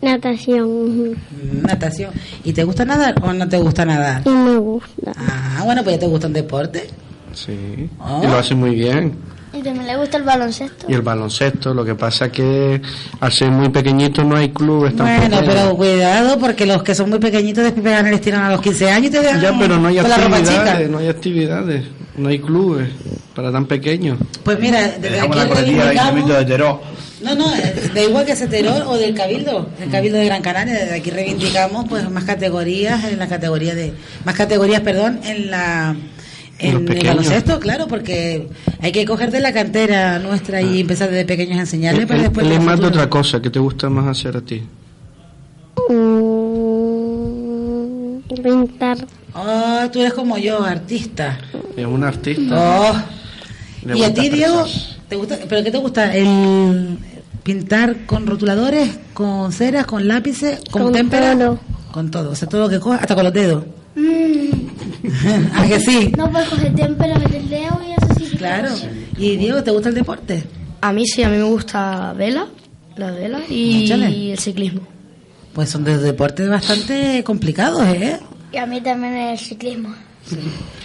Natación. 0.00 1.16
¿Y 2.44 2.52
te 2.52 2.64
gusta 2.64 2.84
nadar 2.84 3.14
o 3.22 3.32
no 3.32 3.48
te 3.48 3.58
gusta 3.58 3.84
nadar? 3.84 4.24
No 4.24 4.44
me 4.44 4.56
gusta. 4.56 5.12
Ah, 5.16 5.62
bueno, 5.64 5.82
pues 5.82 5.96
ya 5.96 6.00
te 6.00 6.06
gusta 6.06 6.28
un 6.28 6.32
deporte. 6.32 6.88
Sí. 7.32 7.88
Ah. 7.98 8.20
Y 8.22 8.26
lo 8.26 8.36
hace 8.38 8.54
muy 8.54 8.74
bien. 8.74 9.16
Y 9.52 9.62
también 9.62 9.86
le 9.86 9.96
gusta 9.96 10.18
el 10.18 10.24
baloncesto. 10.24 10.86
Y 10.88 10.94
el 10.94 11.02
baloncesto, 11.02 11.72
lo 11.72 11.84
que 11.84 11.94
pasa 11.94 12.30
que 12.30 12.80
al 13.18 13.32
ser 13.32 13.50
muy 13.50 13.70
pequeñito 13.70 14.22
no 14.22 14.36
hay 14.36 14.50
clubes 14.50 14.94
tampoco. 14.94 15.28
Bueno, 15.28 15.42
pero 15.44 15.76
cuidado 15.76 16.38
porque 16.38 16.66
los 16.66 16.82
que 16.82 16.94
son 16.94 17.10
muy 17.10 17.18
pequeñitos 17.18 17.64
después 17.64 17.82
pegan 17.82 18.06
el 18.06 18.14
estirón 18.14 18.42
a 18.42 18.50
los 18.50 18.60
15 18.60 18.90
años 18.90 19.08
y 19.08 19.10
te 19.10 19.20
dejan 19.20 19.40
Ya, 19.40 19.58
pero 19.58 19.78
no 19.78 19.88
hay 19.88 19.98
actividades, 19.98 20.90
no 20.90 20.98
hay 20.98 21.08
actividades, 21.08 21.84
no 22.16 22.28
hay 22.28 22.38
clubes 22.38 22.90
para 23.34 23.50
tan 23.50 23.66
pequeños. 23.66 24.18
Pues 24.44 24.60
mira, 24.60 24.82
desde 24.82 25.10
Dejamos 25.10 25.36
aquí 25.36 25.72
la 25.74 26.38
de 26.38 26.44
Teró. 26.44 26.80
No, 27.22 27.34
no, 27.34 27.52
eh, 27.54 27.90
da 27.94 28.02
igual 28.02 28.24
que 28.24 28.32
ese 28.32 28.46
Teror 28.46 28.82
o 28.86 28.96
del 28.96 29.12
Cabildo, 29.14 29.68
del 29.78 29.90
Cabildo 29.90 30.18
de 30.18 30.26
Gran 30.26 30.40
Canaria, 30.42 30.74
desde 30.74 30.94
aquí 30.94 31.10
reivindicamos 31.10 31.86
pues 31.88 32.08
más 32.10 32.24
categorías 32.24 33.04
en 33.04 33.18
la 33.18 33.26
categoría 33.28 33.74
de 33.74 33.92
más 34.24 34.36
categorías, 34.36 34.80
perdón, 34.82 35.18
en 35.24 35.50
la 35.50 35.96
En 36.60 36.88
el 36.88 37.06
baloncesto, 37.06 37.58
claro, 37.58 37.88
porque 37.88 38.46
hay 38.80 38.92
que 38.92 39.04
coger 39.04 39.30
de 39.32 39.40
la 39.40 39.52
cantera 39.52 40.18
nuestra 40.20 40.60
y 40.62 40.80
empezar 40.80 41.10
desde 41.10 41.24
pequeños 41.24 41.58
a 41.58 41.62
enseñarle 41.62 42.02
Él, 42.02 42.06
para 42.06 42.18
él- 42.20 42.24
después 42.26 42.46
el 42.46 42.52
de 42.52 42.60
futuro. 42.60 42.88
otra 42.88 43.10
cosa, 43.10 43.42
¿qué 43.42 43.50
te 43.50 43.58
gusta 43.58 43.88
más 43.90 44.06
hacer 44.06 44.36
a 44.36 44.40
ti? 44.40 44.62
Mm, 46.98 48.18
pintar. 48.42 48.98
Oh, 49.34 49.88
tú 49.92 50.00
eres 50.00 50.12
como 50.14 50.38
yo, 50.38 50.62
artista. 50.62 51.38
Es 51.76 51.86
un 51.86 52.04
artista. 52.04 52.54
Oh. 52.56 52.94
Le 53.86 53.98
¿Y 53.98 54.02
a 54.04 54.12
ti, 54.14 54.28
Diego? 54.28 54.64
¿Te 55.08 55.16
gusta, 55.16 55.38
¿Pero 55.48 55.64
qué 55.64 55.70
te 55.70 55.78
gusta? 55.78 56.14
¿El 56.14 56.98
pintar 57.42 58.04
con 58.06 58.26
rotuladores, 58.26 58.98
con 59.14 59.52
ceras, 59.52 59.86
con 59.86 60.06
lápices, 60.06 60.60
con, 60.70 60.82
Con 60.84 60.92
témpera? 60.92 61.36
todo. 61.38 61.58
Con 61.92 62.10
todo, 62.10 62.30
o 62.32 62.34
sea, 62.34 62.48
todo 62.48 62.62
lo 62.62 62.68
que 62.68 62.78
cojas, 62.78 63.00
hasta 63.02 63.14
con 63.14 63.24
los 63.24 63.32
dedos. 63.32 63.64
¿A 65.54 65.66
que 65.66 65.80
sí? 65.80 66.12
No 66.16 66.30
puedes 66.30 66.48
coger 66.48 66.74
témpera, 66.74 67.18
meter 67.18 67.36
el 67.36 67.48
dedo 67.48 67.80
y 67.86 67.92
eso 67.92 68.14
sí. 68.18 68.30
que 68.32 68.36
Claro. 68.36 68.68
¿Y 69.16 69.36
Diego, 69.36 69.62
te 69.62 69.70
gusta 69.70 69.88
el 69.88 69.94
deporte? 69.94 70.44
A 70.80 70.92
mí 70.92 71.06
sí, 71.06 71.22
a 71.22 71.28
mí 71.28 71.36
me 71.38 71.42
gusta 71.44 72.12
vela, 72.12 72.46
la 72.96 73.10
vela 73.10 73.40
y 73.48 73.84
Échale. 73.84 74.32
el 74.32 74.38
ciclismo. 74.38 74.82
Pues 75.54 75.70
son 75.70 75.82
de 75.84 75.98
deportes 75.98 76.48
bastante 76.48 77.24
complicados, 77.24 77.82
¿eh? 77.88 78.20
Y 78.52 78.58
a 78.58 78.66
mí 78.66 78.80
también 78.80 79.14
el 79.14 79.38
ciclismo. 79.38 79.94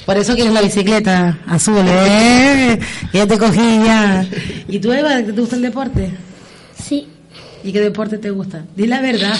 Por 0.06 0.18
eso 0.18 0.36
quieres 0.36 0.54
la 0.54 0.62
bicicleta 0.62 1.40
azul, 1.48 1.86
¿eh? 1.88 2.78
Ya 3.14 3.26
te 3.26 3.38
cogí 3.38 3.80
ya. 3.86 4.26
¿Y 4.68 4.80
tú, 4.80 4.92
Eva, 4.92 5.24
te 5.24 5.32
gusta 5.32 5.56
el 5.56 5.62
deporte? 5.62 6.12
Sí. 6.76 7.08
¿Y 7.64 7.72
qué 7.72 7.80
deporte 7.80 8.18
te 8.18 8.30
gusta? 8.30 8.66
Di 8.76 8.88
la 8.88 9.00
verdad. 9.00 9.34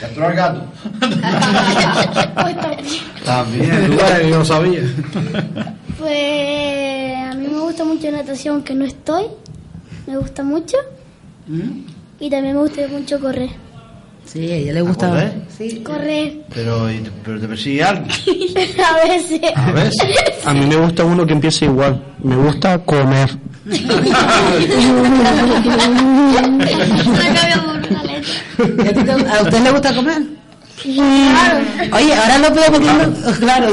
Castró 0.00 0.26
al 0.26 0.34
gato. 0.34 0.62
También, 3.24 3.90
tú 3.90 3.98
eres, 4.04 4.30
yo 4.30 4.38
lo 4.38 4.44
sabía. 4.44 4.82
Pues 5.98 7.16
a 7.16 7.34
mí 7.34 7.48
me 7.48 7.58
gusta 7.58 7.84
mucho 7.84 8.08
natación, 8.10 8.62
que 8.62 8.74
no 8.74 8.84
estoy. 8.84 9.24
Me 10.06 10.16
gusta 10.16 10.44
mucho. 10.44 10.76
¿Mm? 11.48 11.80
Y 12.20 12.30
también 12.30 12.54
me 12.54 12.62
gusta 12.62 12.86
mucho 12.88 13.18
correr. 13.18 13.50
Sí, 14.32 14.50
a 14.52 14.56
ella 14.56 14.72
le 14.74 14.82
gusta. 14.82 15.08
correr? 15.08 15.32
Sí. 15.58 15.82
Correr. 15.84 16.34
Pero, 16.54 16.86
pero 17.24 17.40
te 17.40 17.48
persigue 17.48 17.82
algo. 17.82 18.06
a 18.06 19.08
veces. 19.08 19.40
A 19.56 19.72
ver. 19.72 19.90
A 20.44 20.54
mí 20.54 20.66
me 20.66 20.76
gusta 20.76 21.04
uno 21.04 21.26
que 21.26 21.32
empieza 21.32 21.64
igual. 21.64 22.00
Me 22.22 22.36
gusta 22.36 22.78
comer. 22.78 23.28
¿Y 23.66 23.84
a, 28.88 28.92
ti 28.92 29.04
te- 29.04 29.12
a 29.12 29.42
usted 29.42 29.60
le 29.62 29.70
gusta 29.70 29.94
comer? 29.94 30.22
Oye, 31.92 32.14
ahora 32.14 32.38
lo 32.38 32.54
podemos 32.54 32.80
decir. 32.80 33.38
Claro. 33.40 33.68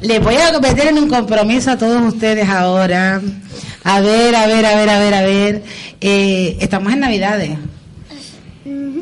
Le 0.00 0.18
voy 0.18 0.36
a 0.36 0.58
meter 0.60 0.86
en 0.88 0.98
un 0.98 1.08
compromiso 1.08 1.70
a 1.72 1.76
todos 1.78 2.00
ustedes 2.14 2.48
ahora. 2.48 3.20
A 3.84 4.00
ver, 4.00 4.34
a 4.34 4.46
ver, 4.46 4.64
a 4.64 4.76
ver, 4.76 4.88
a 4.90 4.98
ver, 4.98 5.14
a 5.14 5.22
ver. 5.22 5.62
Eh, 6.00 6.56
estamos 6.60 6.92
en 6.92 7.00
Navidades. 7.00 7.50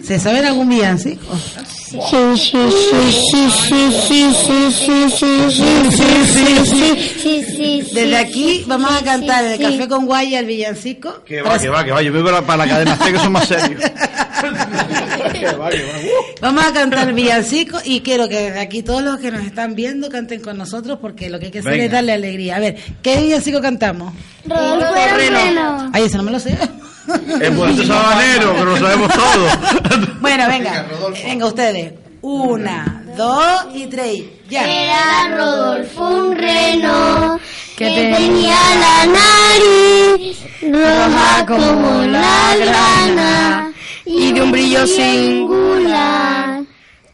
¿Se 0.03 0.19
saben 0.19 0.45
algún 0.45 0.69
villancico? 0.69 1.25
Sí, 1.37 1.99
sí, 2.01 2.37
sí, 2.37 2.61
sí, 2.71 3.51
sí, 3.51 3.91
sí, 3.91 4.33
sí, 4.33 4.71
sí, 4.71 5.11
sí, 5.11 5.51
sí, 5.51 5.91
sí, 5.91 6.65
sí, 6.65 7.15
sí, 7.21 7.45
sí. 7.57 7.95
Desde 7.95 8.17
aquí 8.17 8.65
vamos 8.67 8.91
a 8.93 9.03
cantar 9.05 9.45
el 9.45 9.61
café 9.61 9.89
con 9.89 10.07
guaya, 10.07 10.39
el 10.39 10.47
villancico. 10.47 11.23
Que 11.25 11.43
va, 11.43 11.59
que 11.59 11.69
va, 11.69 11.85
que 11.85 11.91
va. 11.91 12.03
Yo 12.03 12.13
vivo 12.13 12.25
para, 12.27 12.43
para 12.43 12.65
la 12.65 12.69
cadena 12.69 12.97
C 12.97 13.13
que 13.13 13.19
son 13.19 13.33
más 13.33 13.49
serios. 13.49 13.83
que 15.33 15.47
va, 15.57 15.71
que 15.71 15.83
va. 15.83 15.93
Vamos 16.41 16.65
a 16.65 16.73
cantar 16.73 17.09
el 17.09 17.15
villancico 17.15 17.79
y 17.85 18.01
quiero 18.01 18.29
que 18.29 18.37
desde 18.37 18.61
aquí 18.61 18.83
todos 18.83 19.03
los 19.03 19.19
que 19.19 19.31
nos 19.33 19.45
están 19.45 19.75
viendo 19.75 20.09
canten 20.09 20.41
con 20.41 20.57
nosotros 20.57 20.99
porque 21.01 21.29
lo 21.29 21.39
que 21.41 21.47
hay 21.47 21.51
que 21.51 21.59
hacer 21.59 21.73
Venga. 21.73 21.85
es 21.87 21.91
darle 21.91 22.13
alegría. 22.13 22.57
A 22.57 22.61
ver, 22.61 22.77
¿qué 23.03 23.21
villancico 23.21 23.61
cantamos? 23.61 24.15
Rodolfo. 24.47 24.95
Ay, 25.93 26.05
eso 26.05 26.17
no 26.19 26.23
me 26.23 26.31
lo 26.31 26.39
sé. 26.39 26.57
Es 27.41 27.57
bonito 27.57 27.85
sabanero, 27.85 28.53
pero 28.53 28.65
lo 28.65 28.77
sabemos 28.77 29.13
todo. 29.13 29.49
Bueno, 30.21 30.47
venga, 30.49 30.87
venga 31.25 31.47
ustedes. 31.47 31.95
Una, 32.23 33.03
dos 33.17 33.67
y 33.75 33.87
tres. 33.87 34.23
Ya. 34.49 34.65
Era 34.65 35.37
Rodolfo 35.37 36.09
un 36.09 36.37
reno 36.37 37.41
Que 37.77 37.87
tenía 37.87 38.59
la 38.79 39.07
nariz 39.07 40.39
roja 40.61 41.47
como 41.47 42.03
la 42.03 42.57
grana 42.57 43.73
y 44.05 44.33
de 44.33 44.43
un 44.43 44.53
brillo 44.53 44.87
singular. 44.87 46.63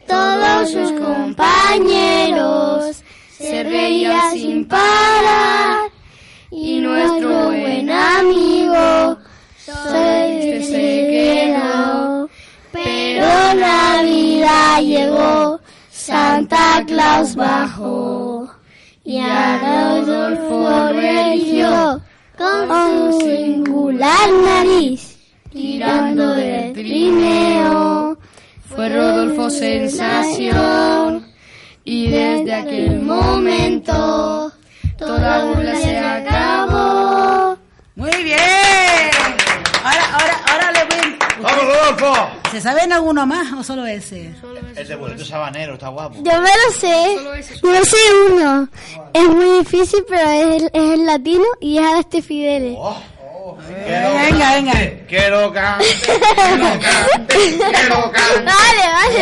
Todos 0.07 0.71
sus 0.71 0.91
compañeros 0.99 2.97
se 3.37 3.63
reían 3.63 4.33
sin 4.33 4.67
parar 4.67 5.89
y 6.51 6.79
nuestro 6.79 7.45
buen 7.45 7.89
amigo 7.89 9.17
se 9.73 10.63
se 10.63 11.07
quedó. 11.11 12.29
Pero 12.71 13.27
Navidad 13.55 14.81
llegó, 14.81 15.59
Santa 15.89 16.83
Claus 16.85 17.35
bajó 17.35 18.49
y 19.03 19.19
a 19.19 19.95
Rodolfo 20.05 20.89
religió 20.93 22.01
con 22.37 23.13
su 23.13 23.21
singular 23.21 24.29
nariz 24.43 25.17
tirando 25.51 26.35
del 26.35 26.73
trineo. 26.73 28.17
Fue 28.69 28.89
Rodolfo 28.89 29.49
sensación 29.49 31.25
y 31.83 32.09
desde 32.09 32.53
aquel 32.53 33.01
momento 33.01 34.51
toda 34.97 35.45
burla 35.45 35.75
se 35.77 35.97
acabó. 35.97 37.57
Muy 37.95 38.23
bien. 38.23 38.37
Ahora, 39.83 40.05
ahora, 40.13 40.41
ahora 40.51 40.71
le 40.73 40.83
voy. 40.83 41.17
¡Vamos, 41.41 41.63
Rodolfo! 41.63 42.46
¿Se 42.57 42.63
saben 42.63 42.91
alguno 42.91 43.27
más 43.27 43.53
o 43.53 43.63
solo 43.63 43.85
ese? 43.85 44.31
Este 44.75 44.95
bonito 44.95 45.23
sabanero, 45.23 45.73
está 45.75 45.89
guapo. 45.89 46.15
Yo 46.23 46.41
me 46.41 46.49
lo 46.49 46.71
sé, 46.79 47.17
yo 47.61 47.85
sé 47.85 47.97
uno. 48.31 48.67
Es 49.13 49.29
muy 49.29 49.59
difícil, 49.59 50.03
pero 50.09 50.27
es, 50.27 50.63
el- 50.63 50.71
es 50.73 50.93
el 50.93 51.05
latino 51.05 51.45
y 51.61 51.77
es 51.77 51.85
a 51.85 51.99
este 51.99 52.23
Fidele. 52.23 52.75
Venga, 53.85 54.55
venga. 54.55 54.73
Que 55.07 55.29
lo 55.29 55.53
cante, 55.53 55.85
que 56.03 56.57
lo 56.57 56.79
cante, 56.79 57.37
que 57.37 57.83
lo 57.89 58.11
cante. 58.11 58.43
Vale, 58.43 58.85
vale, 58.97 59.19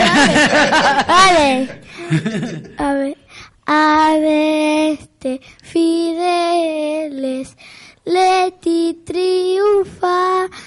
vale. 1.08 1.82
A 2.78 2.94
ver. 2.94 3.18
Adeste 3.66 5.42
fideles, 5.62 7.58
leti 8.06 9.02
triunfantes, 9.06 10.58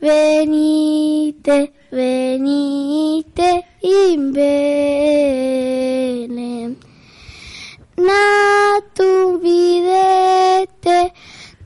venite, 0.00 1.72
venite 1.90 3.64
in 3.80 4.32
bene. 4.32 4.54
Natum 7.96 9.40
videte, 9.40 11.12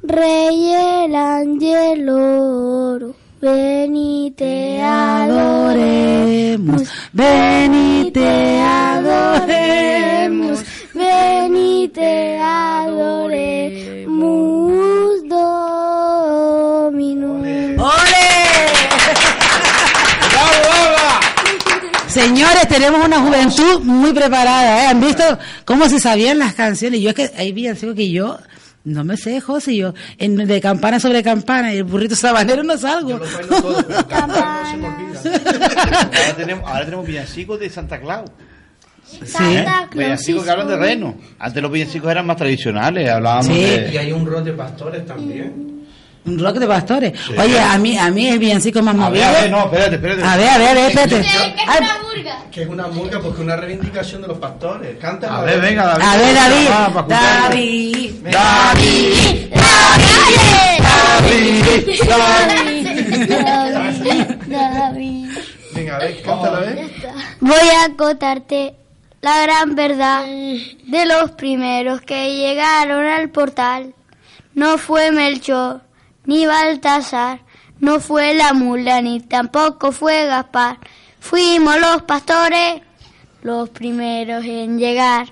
rey 0.02 0.74
el 0.74 1.14
ángel 1.14 2.06
oro, 2.08 3.14
venite 3.40 4.82
adoremos, 4.82 6.82
venite 7.12 8.60
adoremos, 8.60 10.62
venite 10.92 12.38
adoremos, 12.38 14.08
Señores, 22.22 22.68
tenemos 22.68 23.04
una 23.06 23.20
juventud 23.20 23.80
muy 23.84 24.12
preparada, 24.12 24.84
¿eh? 24.84 24.86
¿Han 24.88 25.00
visto 25.00 25.22
cómo 25.64 25.88
se 25.88 26.00
sabían 26.00 26.38
las 26.38 26.54
canciones? 26.54 27.00
Yo 27.00 27.10
es 27.10 27.14
que 27.14 27.30
hay 27.36 27.52
villancicos 27.52 27.94
que 27.94 28.10
yo 28.10 28.38
no 28.84 29.04
me 29.04 29.16
sé, 29.16 29.40
José, 29.40 29.76
yo 29.76 29.92
en, 30.18 30.36
de 30.36 30.60
campana 30.60 30.98
sobre 30.98 31.22
campana 31.22 31.74
y 31.74 31.78
el 31.78 31.84
burrito 31.84 32.16
sabanero 32.16 32.62
no 32.62 32.76
salgo. 32.78 33.20
Ahora 35.04 36.34
tenemos, 36.36 36.68
ahora 36.68 36.84
tenemos 36.84 37.06
villancicos 37.06 37.60
de 37.60 37.70
Santa 37.70 38.00
Claus. 38.00 38.30
Santa 39.24 39.88
Claus 39.90 39.94
Villancicos 39.94 40.44
que 40.44 40.50
hablan 40.50 40.68
de 40.68 40.76
reno. 40.76 41.16
Antes 41.38 41.62
los 41.62 41.70
villancicos 41.72 42.10
eran 42.10 42.26
más 42.26 42.36
tradicionales, 42.36 43.08
hablábamos 43.08 43.46
Sí. 43.46 43.54
de... 43.62 43.90
Y 43.92 43.96
hay 43.96 44.12
un 44.12 44.26
rol 44.26 44.44
de 44.44 44.52
pastores 44.52 45.06
también. 45.06 45.77
Un 46.26 46.38
rock 46.38 46.56
de 46.56 46.66
pastores. 46.66 47.12
Oye, 47.38 47.58
a 47.60 47.78
mí, 47.78 47.96
a 47.96 48.10
mí 48.10 48.28
el 48.28 48.38
villancico 48.38 48.82
más 48.82 48.94
A 48.96 49.08
ver, 49.10 49.22
movido. 49.22 49.24
a 49.26 49.32
ver, 49.40 49.50
no, 49.50 49.58
espérate, 49.64 49.94
espérate. 49.94 50.22
A 50.24 50.36
ver, 50.36 50.48
a 50.48 50.58
ver, 50.58 50.76
espérate. 50.78 51.26
Ay, 51.66 51.80
Que 52.50 52.62
es 52.62 52.68
una 52.68 52.86
murga 52.88 53.20
porque 53.20 53.38
es 53.38 53.44
una 53.44 53.56
reivindicación 53.56 54.22
de 54.22 54.28
los 54.28 54.38
pastores. 54.38 54.96
Canta 54.98 55.34
A 55.38 55.42
ver, 55.42 55.60
venga, 55.60 55.86
David. 55.86 56.04
a 56.04 56.16
ver, 56.16 56.34
David. 56.34 56.68
Ah, 56.70 56.90
para 56.92 57.00
escucharlo. 57.06 57.48
David. 57.56 58.14
David, 58.30 59.54
David, 63.28 64.26
David. 64.48 65.28
Venga, 65.74 65.96
a 65.96 65.98
ver, 65.98 66.22
cántala, 66.22 66.56
a 66.58 66.60
ver. 66.60 66.90
Voy 67.40 67.68
a 67.84 67.96
contarte 67.96 68.74
la 69.20 69.42
gran 69.42 69.74
verdad 69.74 70.24
de 70.26 71.06
los 71.06 71.30
primeros 71.32 72.00
que 72.02 72.34
llegaron 72.36 73.04
al 73.06 73.30
portal. 73.30 73.94
No 74.54 74.78
fue 74.78 75.12
Melchor 75.12 75.82
ni 76.28 76.46
Baltasar, 76.46 77.40
no 77.80 78.00
fue 78.00 78.34
la 78.34 78.52
mula 78.52 79.00
ni 79.00 79.18
tampoco 79.20 79.92
fue 79.92 80.26
Gaspar. 80.26 80.76
Fuimos 81.20 81.80
los 81.80 82.02
pastores 82.02 82.82
los 83.42 83.70
primeros 83.70 84.44
en 84.44 84.78
llegar. 84.78 85.28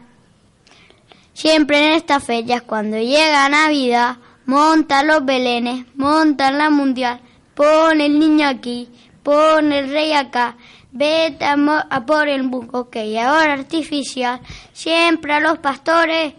Siempre 1.34 1.84
en 1.84 1.92
estas 1.92 2.24
fechas, 2.24 2.62
cuando 2.62 2.96
llega 2.96 3.46
Navidad, 3.50 4.16
montan 4.46 5.08
los 5.08 5.22
belenes, 5.22 5.84
montan 5.96 6.56
la 6.56 6.70
mundial, 6.70 7.20
pone 7.54 8.06
el 8.06 8.18
niño 8.18 8.48
aquí, 8.48 8.88
pone 9.22 9.80
el 9.80 9.90
rey 9.90 10.14
acá, 10.14 10.56
vete 10.92 11.44
a, 11.44 12.06
por 12.06 12.26
el 12.26 12.44
buco 12.44 12.88
que 12.88 13.04
y 13.04 13.18
ahora 13.18 13.52
artificial, 13.52 14.40
siempre 14.72 15.34
a 15.34 15.40
los 15.40 15.58
pastores 15.58 16.32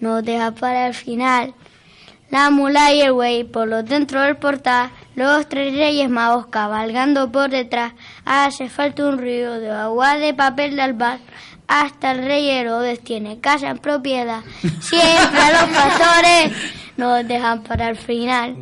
nos 0.00 0.24
deja 0.24 0.52
para 0.52 0.86
el 0.86 0.94
final. 0.94 1.52
La 2.30 2.50
mula 2.50 2.92
y 2.92 3.00
el 3.00 3.12
güey 3.12 3.44
por 3.44 3.66
los 3.66 3.86
dentro 3.86 4.20
del 4.20 4.36
portal, 4.36 4.90
los 5.14 5.48
tres 5.48 5.74
reyes 5.74 6.10
magos 6.10 6.46
cabalgando 6.46 7.32
por 7.32 7.48
detrás. 7.48 7.94
Hace 8.26 8.68
falta 8.68 9.06
un 9.06 9.18
río 9.18 9.58
de 9.60 9.70
agua 9.70 10.18
de 10.18 10.34
papel 10.34 10.76
de 10.76 10.82
albar. 10.82 11.20
Hasta 11.66 12.12
el 12.12 12.24
rey 12.24 12.48
Herodes 12.50 13.02
tiene 13.02 13.40
casa 13.40 13.70
en 13.70 13.78
propiedad. 13.78 14.42
Siempre 14.80 15.40
los 15.52 15.70
pastores 15.74 16.52
nos 16.98 17.26
dejan 17.26 17.62
para 17.62 17.88
el 17.88 17.96
final. 17.96 18.56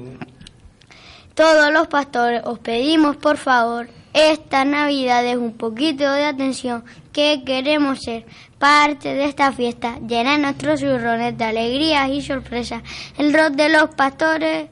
Todos 1.35 1.73
los 1.73 1.89
pastores 1.89 2.43
os 2.45 2.61
pedimos 2.61 3.17
por 3.17 3.37
favor 3.37 3.89
esta 4.17 4.65
Navidad 4.65 5.27
es 5.27 5.37
un 5.37 5.53
poquito 5.53 6.11
de 6.11 6.25
atención 6.25 6.85
que 7.13 7.43
queremos 7.45 8.03
ser 8.03 8.25
parte 8.59 9.15
de 9.15 9.25
esta 9.25 9.53
fiesta 9.53 9.99
llena 10.07 10.39
nuestros 10.39 10.81
zurrones 10.81 11.37
de 11.37 11.45
alegrías 11.45 12.09
y 12.09 12.23
sorpresas. 12.23 12.83
El 13.19 13.33
rock 13.33 13.51
de 13.51 13.69
los 13.69 13.95
pastores, 13.95 14.69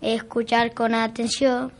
escuchar 0.00 0.74
con 0.74 0.94
atención. 0.94 1.72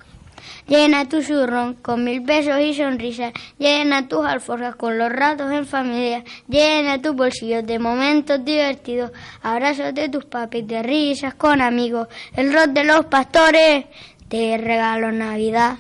Llena 0.66 1.08
tu 1.08 1.22
zurrón 1.22 1.74
con 1.74 2.04
mil 2.04 2.20
besos 2.20 2.60
y 2.60 2.74
sonrisas. 2.74 3.32
Llena 3.58 4.08
tus 4.08 4.24
alforjas 4.24 4.76
con 4.76 4.96
los 4.96 5.10
ratos 5.10 5.52
en 5.52 5.66
familia. 5.66 6.24
Llena 6.48 7.02
tus 7.02 7.14
bolsillos 7.14 7.66
de 7.66 7.78
momentos 7.78 8.44
divertidos. 8.44 9.10
Abrazos 9.42 9.94
de 9.94 10.08
tus 10.08 10.24
papis, 10.24 10.66
de 10.66 10.82
risas 10.82 11.34
con 11.34 11.60
amigos. 11.60 12.08
El 12.34 12.52
rock 12.52 12.68
de 12.68 12.84
los 12.84 13.06
pastores, 13.06 13.86
te 14.28 14.56
regalo 14.56 15.12
Navidad. 15.12 15.76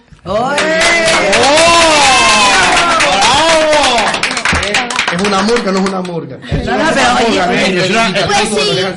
Es 5.22 5.28
una 5.28 5.42
murga, 5.42 5.72
no 5.72 5.78
es 5.78 5.88
una 5.88 6.00
murga. 6.02 6.36
No, 6.36 6.78
no, 6.78 6.84
pero 6.94 8.26
Pues 8.26 8.48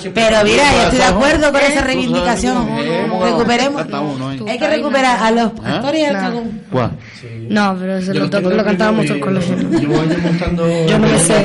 sí. 0.02 0.10
pero 0.14 0.44
mira, 0.44 0.64
yo 0.74 0.82
estoy 0.84 0.98
de 0.98 1.04
acuerdo 1.06 1.52
con 1.52 1.62
esa 1.62 1.82
reivindicación. 1.82 2.68
Eh, 2.80 3.08
Recuperemos. 3.24 3.82
¿eh? 3.86 4.40
Hay 4.50 4.60
que 4.60 4.68
recuperar 4.68 5.20
a 5.24 5.32
los 5.32 5.52
pastores 5.54 6.02
y 6.02 6.06
al 6.06 6.14
cagón. 6.16 6.62
¿Cuál? 6.72 6.92
No, 7.50 7.78
pero 7.80 8.02
se 8.02 8.14
lo, 8.14 8.30
cantábamos 8.30 9.06
aprendido 9.06 9.06
todo 9.06 9.16
el 9.16 9.20
colegio. 9.22 9.56
y- 9.56 9.80
Llevo 9.80 10.02
años 10.02 10.18
montando. 10.22 10.68
Yo 10.88 11.00
no 11.00 11.08
me 11.08 11.20
sé. 11.20 11.44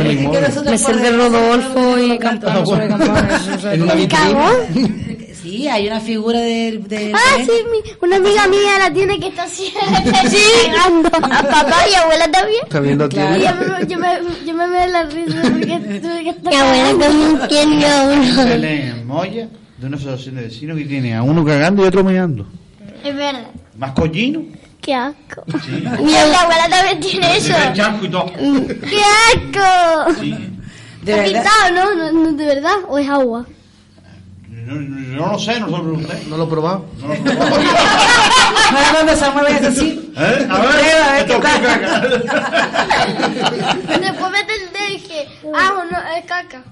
Me 0.65 0.79
sé 0.79 0.93
el 0.93 1.03
de 1.03 1.11
Rodolfo 1.13 1.99
y 1.99 2.19
sobre 2.65 2.89
eso, 2.89 3.55
eso, 3.55 3.71
En. 5.45 5.51
Sí, 5.51 5.69
hay 5.69 5.87
una 5.87 6.01
figura 6.01 6.41
del. 6.41 6.87
del- 6.89 7.15
Ah, 7.15 7.37
sí, 7.39 7.51
mi- 7.71 7.93
una 8.07 8.17
amiga 8.17 8.47
mía 8.49 8.79
la 8.79 8.93
tiene 8.93 9.19
que 9.19 9.29
está 9.29 9.45
así, 9.45 9.73
sí. 10.31 10.37
pegando. 10.67 11.09
A 11.09 11.21
papá 11.21 11.77
y 11.91 11.95
abuela 11.95 12.31
también. 12.31 12.61
Está 12.65 12.81
viendo 12.81 13.05
aquí. 13.05 13.17
Y 13.17 13.43
yo 13.43 13.55
me, 13.55 13.87
yo 13.87 13.99
me, 13.99 14.19
yo 14.47 14.55
me 14.55 14.69
veo 14.69 14.87
la 14.89 15.03
risa 15.05 15.43
porque 15.43 16.01
tuve 16.01 16.23
que 16.25 16.31
estar. 16.31 16.53
Mi 16.53 16.57
abuela 16.57 16.99
también 17.07 17.49
tiene 17.49 17.87
uno. 18.07 18.45
Belén 18.45 19.07
Moya, 19.07 19.49
de 19.79 19.87
una 19.87 19.97
asociación 19.97 20.37
de 20.37 20.43
vecinos 20.43 20.77
que 20.79 20.85
tiene 20.85 21.15
a 21.15 21.23
uno 21.23 21.45
cagando 21.45 21.85
y 21.85 21.87
otro 21.87 22.05
meando. 22.05 22.47
Es 23.05 23.15
verdad. 23.17 23.47
Más 23.79 23.93
collino. 23.93 24.43
Qué 24.83 24.95
asco. 24.95 25.43
Mi 25.73 26.15
abuela 26.17 26.69
también 26.71 27.01
tiene 27.01 27.37
eso. 27.37 27.53
Y 28.03 28.09
todo. 28.09 28.33
¡Qué 28.33 29.01
asco! 29.55 30.21
Sí. 30.21 30.35
De 31.03 31.13
¿Está 31.13 31.23
verdad. 31.23 31.43
pintado, 31.73 31.95
no? 31.97 32.13
no? 32.13 32.13
no, 32.13 32.33
¿De 32.33 32.45
verdad? 32.47 32.73
¿O 32.89 32.99
es 32.99 33.09
agua? 33.09 33.47
No, 34.49 34.75
no, 34.75 35.00
no 35.17 35.33
lo 35.33 35.39
sé, 35.39 35.61
no 35.61 35.67
se 35.67 35.73
lo 35.73 35.83
pregunté. 35.83 36.25
No 36.29 36.37
lo 36.37 36.45
he 36.45 36.47
probado. 36.47 36.87
No 37.01 37.09
lo 37.09 37.15
sé. 37.15 37.21
Ahora 38.71 38.89
cuando 38.93 39.17
se 39.17 39.31
mueve 39.31 39.51
es 39.53 39.63
así. 39.65 40.13
¿Eh? 40.17 40.47
A 40.49 40.59
ver, 40.59 41.03
a 41.03 41.13
ver 41.13 41.27
qué 41.27 41.33
tal. 41.33 41.41
caca. 41.43 42.01
Después 44.01 44.33
y 44.91 44.93
dije, 44.93 45.29
ah, 45.55 45.85
no, 45.91 45.99
es 46.17 46.25
caca. 46.25 46.63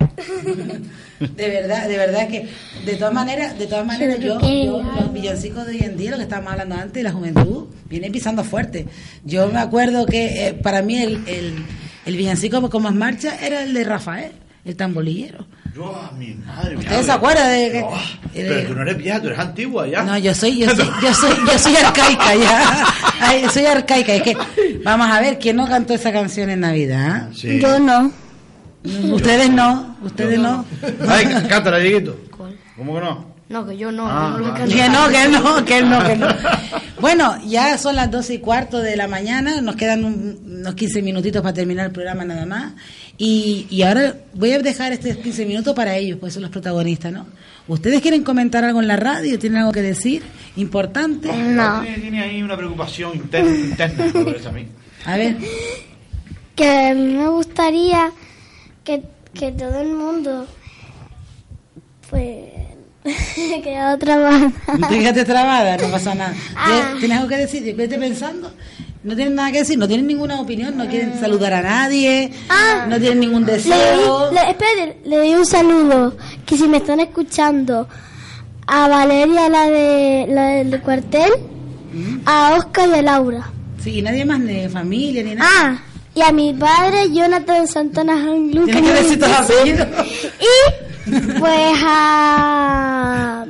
De 1.19 1.49
verdad, 1.49 1.89
de 1.89 1.97
verdad 1.97 2.29
que, 2.29 2.49
de 2.85 2.97
todas 2.97 3.13
maneras, 3.13 3.59
de 3.59 3.67
todas 3.67 3.85
maneras, 3.85 4.19
yo, 4.21 4.41
yo, 4.41 4.83
los 4.83 5.13
villancicos 5.13 5.67
de 5.67 5.73
hoy 5.73 5.81
en 5.83 5.97
día, 5.97 6.13
lo 6.13 6.17
que 6.17 6.23
estábamos 6.25 6.53
hablando 6.53 6.77
antes, 6.77 7.03
la 7.03 7.13
juventud, 7.13 7.67
viene 7.87 8.11
pisando 8.11 8.45
fuerte. 8.45 8.87
Yo 9.25 9.49
me 9.49 9.59
acuerdo 9.59 10.07
que 10.07 10.49
eh, 10.49 10.55
para 10.55 10.83
mí 10.83 10.97
el, 10.97 11.27
el, 11.27 11.67
el 12.07 12.17
villancico 12.17 12.69
con 12.71 12.83
más 12.83 12.95
marcha 12.95 13.37
era 13.45 13.63
el 13.65 13.75
de 13.75 13.85
Rafael, 13.85 14.33
el 14.69 14.77
tambolillero. 14.77 15.47
Yo 15.75 15.95
a 15.95 16.13
mi 16.13 16.35
madre. 16.35 16.77
¿Ustedes 16.77 17.07
se 17.07 17.13
acuerdan 17.13 17.51
de 17.51 17.71
que- 17.73 17.81
No, 17.81 17.89
eh, 17.95 18.47
pero 18.49 18.69
tú 18.69 18.75
no 18.75 18.83
eres 18.83 18.97
vieja, 18.99 19.21
tú 19.21 19.27
eres 19.29 19.39
antigua 19.39 19.87
ya. 19.87 20.03
No, 20.03 20.19
yo 20.19 20.35
soy, 20.35 20.59
yo 20.59 20.67
soy, 20.77 20.89
yo 21.03 21.15
soy, 21.15 21.31
yo 21.51 21.59
soy 21.59 21.77
arcaica 21.77 22.35
ya. 22.35 22.87
Ay, 23.21 23.45
soy 23.53 23.67
arcaica. 23.67 24.15
Es 24.15 24.23
que, 24.23 24.37
vamos 24.85 25.09
a 25.11 25.21
ver, 25.21 25.39
¿quién 25.39 25.57
no 25.57 25.67
cantó 25.69 25.95
esa 25.95 26.13
canción 26.13 26.51
en 26.51 26.61
Navidad? 26.61 27.29
Sí. 27.35 27.61
Yo 27.61 27.79
no. 27.79 28.11
Ustedes 29.13 29.51
no, 29.51 29.97
ustedes 30.03 30.39
no. 30.39 30.65
Ay, 31.09 31.27
cántala, 31.49 31.79
Dieguito. 31.79 32.17
¿Cómo 32.77 32.95
que 32.95 33.01
no? 33.01 33.28
No, 33.49 33.67
que 33.67 33.77
yo 33.79 33.91
no. 33.91 34.07
Ah, 34.07 34.37
no. 34.39 34.55
Que 34.55 34.89
no, 34.89 35.09
que 35.09 35.29
no, 35.29 35.65
que 35.65 35.83
no, 35.83 36.05
que 36.05 36.17
no. 36.17 36.27
Bueno, 37.01 37.39
ya 37.47 37.79
son 37.79 37.95
las 37.95 38.11
12 38.11 38.35
y 38.35 38.39
cuarto 38.41 38.81
de 38.81 38.97
la 38.97 39.07
mañana, 39.07 39.61
nos 39.61 39.77
quedan 39.77 40.05
un- 40.05 40.41
unos 40.61 40.75
15 40.75 41.01
minutitos 41.01 41.41
para 41.43 41.55
terminar 41.55 41.87
el 41.87 41.93
programa 41.93 42.25
nada 42.25 42.45
más. 42.45 42.73
Y, 43.17 43.69
y 43.71 43.83
ahora 43.83 44.17
voy 44.35 44.51
a 44.53 44.59
dejar 44.59 44.93
estos 44.93 45.17
15 45.17 45.47
minutos 45.47 45.75
para 45.77 45.95
ellos, 45.97 46.19
pues 46.21 46.33
son 46.35 46.43
los 46.43 46.51
protagonistas, 46.51 47.13
¿no? 47.13 47.27
¿Ustedes 47.69 48.01
quieren 48.03 48.25
comentar 48.25 48.65
algo 48.65 48.81
en 48.81 48.89
la 48.89 48.97
radio? 48.97 49.39
¿Tienen 49.39 49.61
algo 49.61 49.71
que 49.73 49.83
decir? 49.83 50.25
¿Importante? 50.57 51.29
No. 51.33 51.83
Tiene, 51.83 51.99
tiene 51.99 52.21
ahí 52.23 52.43
una 52.43 52.57
preocupación 52.57 53.15
interna, 53.15 53.55
interna 53.55 54.05
me 54.13 54.25
parece 54.25 54.49
a 54.49 54.53
mí. 54.53 54.67
A 55.05 55.17
ver, 55.17 55.37
Que 56.57 56.89
a 56.89 56.95
mí 56.95 57.15
me 57.15 57.29
gustaría 57.29 58.11
que, 58.83 59.03
que 59.35 59.53
todo 59.53 59.81
el 59.81 59.93
mundo, 59.93 60.47
pues, 62.11 62.38
quedado 63.63 63.99
trabada. 63.99 64.53
no 64.79 64.89
te 64.89 64.99
quedaste 64.99 65.25
trabada, 65.25 65.77
no 65.77 65.89
pasa 65.91 66.15
nada. 66.15 66.35
Ah. 66.57 66.95
¿Tienes 66.99 67.17
algo 67.19 67.29
que 67.29 67.37
decir? 67.37 67.75
Vete 67.77 67.99
pensando. 67.99 68.53
No 69.05 69.15
tienen 69.15 69.37
nada 69.37 69.53
que 69.53 69.59
decir, 69.59 69.79
no 69.79 69.87
tienen 69.87 70.07
ninguna 70.09 70.41
opinión, 70.41 70.77
no 70.77 70.87
quieren 70.89 71.19
saludar 71.21 71.55
a 71.55 71.63
nadie, 71.63 72.31
Ah. 72.49 72.87
no 72.89 72.99
tienen 72.99 73.21
ningún 73.21 73.47
Le 73.47 73.53
deseo. 73.53 74.27
doy, 74.27 74.35
le, 74.35 74.51
espere, 74.51 74.97
le 75.05 75.17
doy 75.19 75.35
un 75.35 75.47
saludo, 75.47 76.17
que 76.45 76.57
si 76.57 76.67
me 76.67 76.79
están 76.79 76.99
escuchando, 77.01 77.89
a 78.67 78.89
Valeria, 78.89 79.49
la, 79.49 79.71
de, 79.71 80.27
la 80.29 80.43
del 80.49 80.81
cuartel, 80.83 81.31
a 82.27 82.55
Oscar 82.59 82.89
y 82.89 82.99
a 82.99 83.03
Laura. 83.03 83.51
Sí, 83.83 83.99
y 83.99 84.03
nadie 84.03 84.25
más 84.25 84.45
de 84.45 84.69
familia 84.69 85.23
ni 85.23 85.35
nada. 85.37 85.49
Ah, 85.51 85.79
y 86.15 86.21
a 86.21 86.33
mi 86.33 86.53
padre, 86.53 87.11
Jonathan 87.13 87.67
Santana 87.69 88.17
Luca. 88.17 88.73
Tienes 88.73 88.83
que 88.93 89.03
decir 89.05 89.19
tus 89.21 89.29
apellidos. 89.29 89.87
Y 90.41 90.88
pues 91.39 91.75
a... 91.85 93.45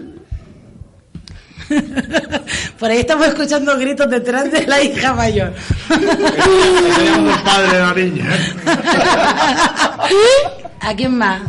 Por 2.79 2.91
ahí 2.91 2.99
estamos 3.01 3.27
escuchando 3.27 3.77
gritos 3.79 4.09
detrás 4.09 4.51
de 4.51 4.67
la 4.67 4.83
hija 4.83 5.13
mayor. 5.15 5.53
El 5.91 7.41
padre 7.45 7.73
de 7.73 7.79
la 7.81 7.95
niña. 7.95 8.27
¿A 10.81 10.95
quién 10.95 11.17
más? 11.19 11.43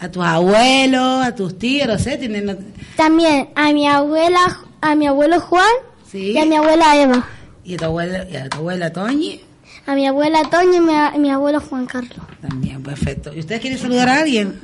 A 0.00 0.08
tus 0.10 0.24
abuelos, 0.24 1.24
a 1.26 1.34
tus 1.34 1.58
tíos, 1.58 1.86
no 1.88 1.98
sé, 1.98 2.16
tienen... 2.18 2.46
no- 2.46 2.56
También 2.96 3.50
a 3.54 3.72
mi 3.72 3.86
abuela, 3.88 4.58
a 4.80 4.94
mi 4.94 5.06
abuelo 5.06 5.40
Juan 5.40 5.66
Sí. 6.10 6.32
y 6.32 6.38
a 6.38 6.44
mi 6.46 6.56
abuela 6.56 6.96
Eva. 6.96 7.26
Y 7.64 7.74
a 7.74 7.78
tu 7.78 7.84
abuela, 7.84 8.24
y 8.30 8.36
a 8.36 8.48
tu 8.48 8.58
abuela 8.58 8.92
Toñi. 8.92 9.40
A 9.86 9.94
mi 9.94 10.06
abuela 10.06 10.42
Toño 10.50 10.74
y 10.76 10.80
mi, 10.80 10.94
a- 10.94 11.10
mi 11.18 11.30
abuelo 11.30 11.60
Juan 11.60 11.86
Carlos. 11.86 12.18
También, 12.40 12.82
perfecto. 12.82 13.32
¿Y 13.34 13.40
ustedes 13.40 13.60
quieren 13.60 13.78
saludar 13.78 14.08
a 14.08 14.20
alguien? 14.20 14.60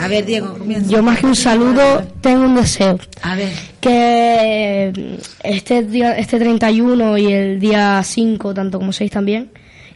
A 0.00 0.06
ver, 0.06 0.24
Diego, 0.24 0.56
comienza. 0.56 0.88
Yo 0.90 1.02
más 1.02 1.18
que 1.18 1.26
un 1.26 1.34
saludo 1.36 2.06
tengo 2.20 2.44
un 2.44 2.54
deseo. 2.54 2.98
A 3.22 3.34
ver, 3.34 3.52
Que 3.80 4.92
eh, 4.94 5.18
este 5.42 5.82
día, 5.82 6.16
este 6.16 6.38
31 6.38 7.18
y 7.18 7.32
el 7.32 7.58
día 7.60 8.00
5, 8.02 8.54
tanto 8.54 8.78
como 8.78 8.92
6 8.92 9.10
también, 9.10 9.50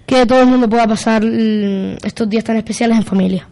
que 0.06 0.26
todo 0.26 0.40
el 0.40 0.46
mundo 0.46 0.68
pueda 0.68 0.86
pasar 0.88 1.24
mm, 1.24 1.98
estos 2.04 2.28
días 2.28 2.42
tan 2.44 2.56
especiales 2.56 2.96
en 2.98 3.04
familia. 3.04 3.48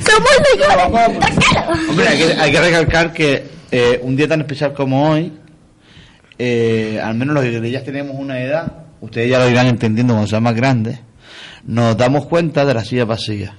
¡Somos 0.00 0.30
mayores! 0.52 1.88
Hombre, 1.88 2.08
hay 2.08 2.18
que, 2.18 2.24
hay 2.40 2.52
que 2.52 2.60
recalcar 2.60 3.12
que 3.12 3.44
eh, 3.70 4.00
un 4.02 4.16
día 4.16 4.28
tan 4.28 4.40
especial 4.40 4.72
como 4.72 5.10
hoy, 5.10 5.32
eh, 6.38 7.00
al 7.02 7.14
menos 7.14 7.34
los 7.34 7.44
que 7.44 7.70
ya 7.70 7.82
tenemos 7.82 8.16
una 8.18 8.40
edad, 8.40 8.83
ustedes 9.04 9.30
ya 9.30 9.38
lo 9.38 9.48
irán 9.48 9.66
entendiendo 9.66 10.14
cuando 10.14 10.28
sean 10.28 10.42
más 10.42 10.54
grandes, 10.54 10.98
nos 11.66 11.96
damos 11.96 12.26
cuenta 12.26 12.64
de 12.64 12.74
la 12.74 12.84
silla 12.84 13.04
vacía. 13.04 13.54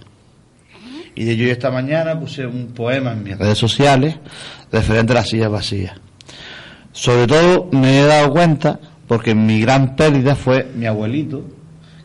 Y 1.15 1.23
de 1.23 1.37
yo 1.37 1.49
esta 1.49 1.71
mañana 1.71 2.19
puse 2.19 2.45
un 2.45 2.67
poema 2.67 3.13
en 3.13 3.23
mis 3.23 3.37
redes 3.37 3.57
sociales 3.57 4.15
referente 4.71 5.13
a 5.13 5.15
la 5.15 5.23
silla 5.23 5.47
vacía. 5.47 5.95
Sobre 6.91 7.27
todo 7.27 7.69
me 7.71 7.99
he 7.99 8.05
dado 8.05 8.31
cuenta 8.31 8.79
porque 9.07 9.33
mi 9.33 9.61
gran 9.61 9.95
pérdida 9.95 10.35
fue 10.35 10.69
mi 10.75 10.85
abuelito, 10.85 11.45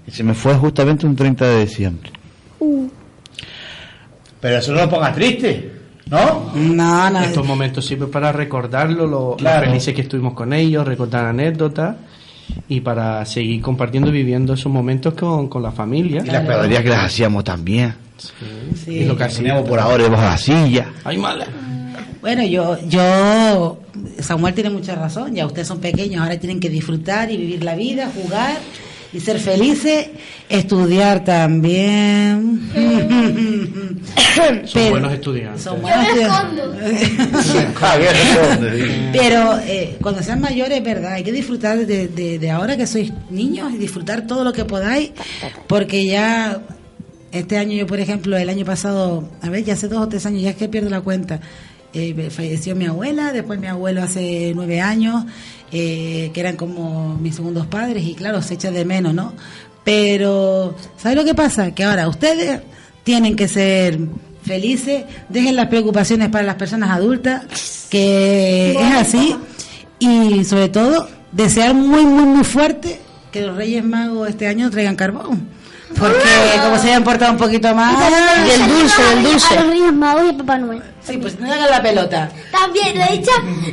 que 0.05 0.11
se 0.13 0.23
me 0.23 0.35
fue 0.35 0.55
justamente 0.55 1.07
un 1.07 1.17
30 1.17 1.49
de 1.49 1.61
diciembre. 1.61 2.11
Pero 4.41 4.59
eso 4.59 4.73
no 4.73 4.81
lo 4.81 4.89
ponga 4.89 5.13
triste, 5.13 5.73
¿no? 6.07 6.53
no, 6.55 7.11
no. 7.11 7.21
Estos 7.21 7.47
momentos 7.47 7.85
sirven 7.85 8.11
para 8.11 8.33
recordarlo, 8.33 9.07
lo, 9.07 9.37
felices 9.39 9.95
que 9.95 10.03
estuvimos 10.03 10.35
con 10.35 10.53
ellos, 10.53 10.87
recordar 10.87 11.27
anécdotas 11.27 11.97
y 12.69 12.81
para 12.81 13.25
seguir 13.25 13.61
compartiendo, 13.61 14.11
viviendo 14.11 14.55
esos 14.55 14.73
momentos 14.73 15.15
con, 15.15 15.49
con 15.49 15.63
la 15.63 15.73
familia. 15.73 16.23
Y 16.25 16.31
las 16.31 16.45
pedaderías 16.45 16.83
que 16.83 16.89
las 16.89 17.05
hacíamos 17.07 17.45
también. 17.45 17.95
Sí. 18.75 18.91
Y 18.91 19.05
lo 19.05 19.17
que 19.17 19.25
hacíamos 19.25 19.69
por 19.69 19.79
ahora 19.79 20.05
debajo 20.05 20.23
de 20.23 20.29
la 20.29 20.39
silla. 20.39 20.87
¡Ay, 21.05 21.17
mala! 21.19 21.47
Bueno, 22.21 22.45
yo, 22.45 22.77
yo, 22.87 23.81
Samuel 24.19 24.53
tiene 24.53 24.69
mucha 24.69 24.95
razón, 24.95 25.35
ya 25.35 25.47
ustedes 25.47 25.67
son 25.67 25.81
pequeños, 25.81 26.21
ahora 26.21 26.39
tienen 26.39 26.61
que 26.61 26.69
disfrutar 26.69 27.31
y 27.31 27.39
vivir 27.39 27.65
la 27.65 27.75
vida, 27.75 28.11
jugar 28.15 28.59
y 29.13 29.21
ser 29.21 29.39
felices, 29.41 30.09
estudiar 30.49 31.25
también. 31.25 32.71
Son 34.67 34.91
buenos 34.91 35.13
estudiantes. 35.13 35.63
Son 35.63 35.81
buenos 35.83 36.07
estudiantes. 36.07 37.75
Pero 39.13 39.59
eh, 39.65 39.97
cuando 40.01 40.23
sean 40.23 40.41
mayores, 40.41 40.79
es 40.79 40.85
verdad, 40.85 41.15
hay 41.15 41.25
que 41.25 41.33
disfrutar 41.33 41.79
de, 41.87 42.09
de- 42.09 42.39
de 42.39 42.51
ahora 42.51 42.77
que 42.77 42.87
sois 42.87 43.13
niños 43.31 43.73
y 43.73 43.79
disfrutar 43.79 44.27
todo 44.27 44.45
lo 44.45 44.53
que 44.53 44.65
podáis, 44.65 45.11
porque 45.67 46.07
ya 46.07 46.61
este 47.33 47.59
año 47.59 47.75
yo, 47.77 47.87
por 47.87 48.01
ejemplo, 48.01 48.37
el 48.37 48.49
año 48.49 48.65
pasado, 48.65 49.29
a 49.43 49.51
ver, 49.51 49.65
ya 49.65 49.75
hace 49.75 49.89
dos 49.89 50.01
o 50.03 50.09
tres 50.09 50.27
años, 50.27 50.43
ya 50.43 50.51
es 50.51 50.57
que 50.57 50.69
pierdo 50.69 50.91
la 50.91 51.01
cuenta, 51.01 51.41
eh, 51.93 52.31
falleció 52.31 52.77
mi 52.77 52.87
abuela, 52.87 53.33
después 53.33 53.59
mi 53.59 53.67
abuelo 53.67 54.03
hace 54.03 54.53
nueve 54.55 54.81
años, 54.81 55.25
eh, 55.73 56.31
que 56.33 56.41
eran 56.41 56.57
como 56.57 57.17
mis 57.17 57.37
segundos 57.37 57.67
padres, 57.67 58.05
y 58.05 58.15
claro, 58.15 58.43
se 58.43 58.55
echa 58.55 58.71
de 58.71 58.85
menos, 58.85 59.15
¿no? 59.15 59.35
Pero, 59.85 60.75
¿sabes 60.97 61.17
lo 61.17 61.25
que 61.25 61.35
pasa? 61.35 61.75
Que 61.75 61.85
ahora 61.85 62.09
ustedes 62.09 62.61
tienen 63.03 63.35
que 63.37 63.49
ser 63.49 63.99
felices, 64.43 65.05
dejen 65.29 65.57
las 65.57 65.69
preocupaciones 65.69 66.29
para 66.29 66.45
las 66.45 66.57
personas 66.57 66.91
adultas, 66.91 67.87
que 67.91 68.73
es 68.73 68.95
así, 68.95 69.37
y 69.99 70.45
sobre 70.45 70.69
todo, 70.69 71.09
desear 71.33 71.75
muy, 71.75 72.05
muy, 72.05 72.25
muy 72.25 72.45
fuerte 72.45 73.01
que 73.31 73.43
los 73.43 73.57
Reyes 73.57 73.85
Magos 73.85 74.29
este 74.29 74.47
año 74.47 74.71
traigan 74.71 74.97
carbón. 74.97 75.60
Porque 76.01 76.61
como 76.65 76.79
se 76.79 76.89
hayan 76.89 77.05
portado 77.05 77.33
un 77.33 77.39
poquito 77.39 77.75
más... 77.75 77.95
Y 78.47 78.51
el 78.51 78.69
dulce, 78.69 79.03
el 79.17 79.23
dulce. 79.23 79.55
A 79.55 79.61
los 79.61 79.71
Reyes 79.71 79.93
Magos 79.93 80.23
y 80.25 80.29
a 80.35 80.39
Papá 80.39 80.59
Noel. 80.59 80.83
Sí, 81.03 81.17
pues 81.19 81.39
no 81.39 81.53
hagan 81.53 81.71
la 81.71 81.83
pelota. 81.83 82.31
También, 82.51 82.99
lo 82.99 83.05
he 83.05 83.19
dicho, 83.19 83.31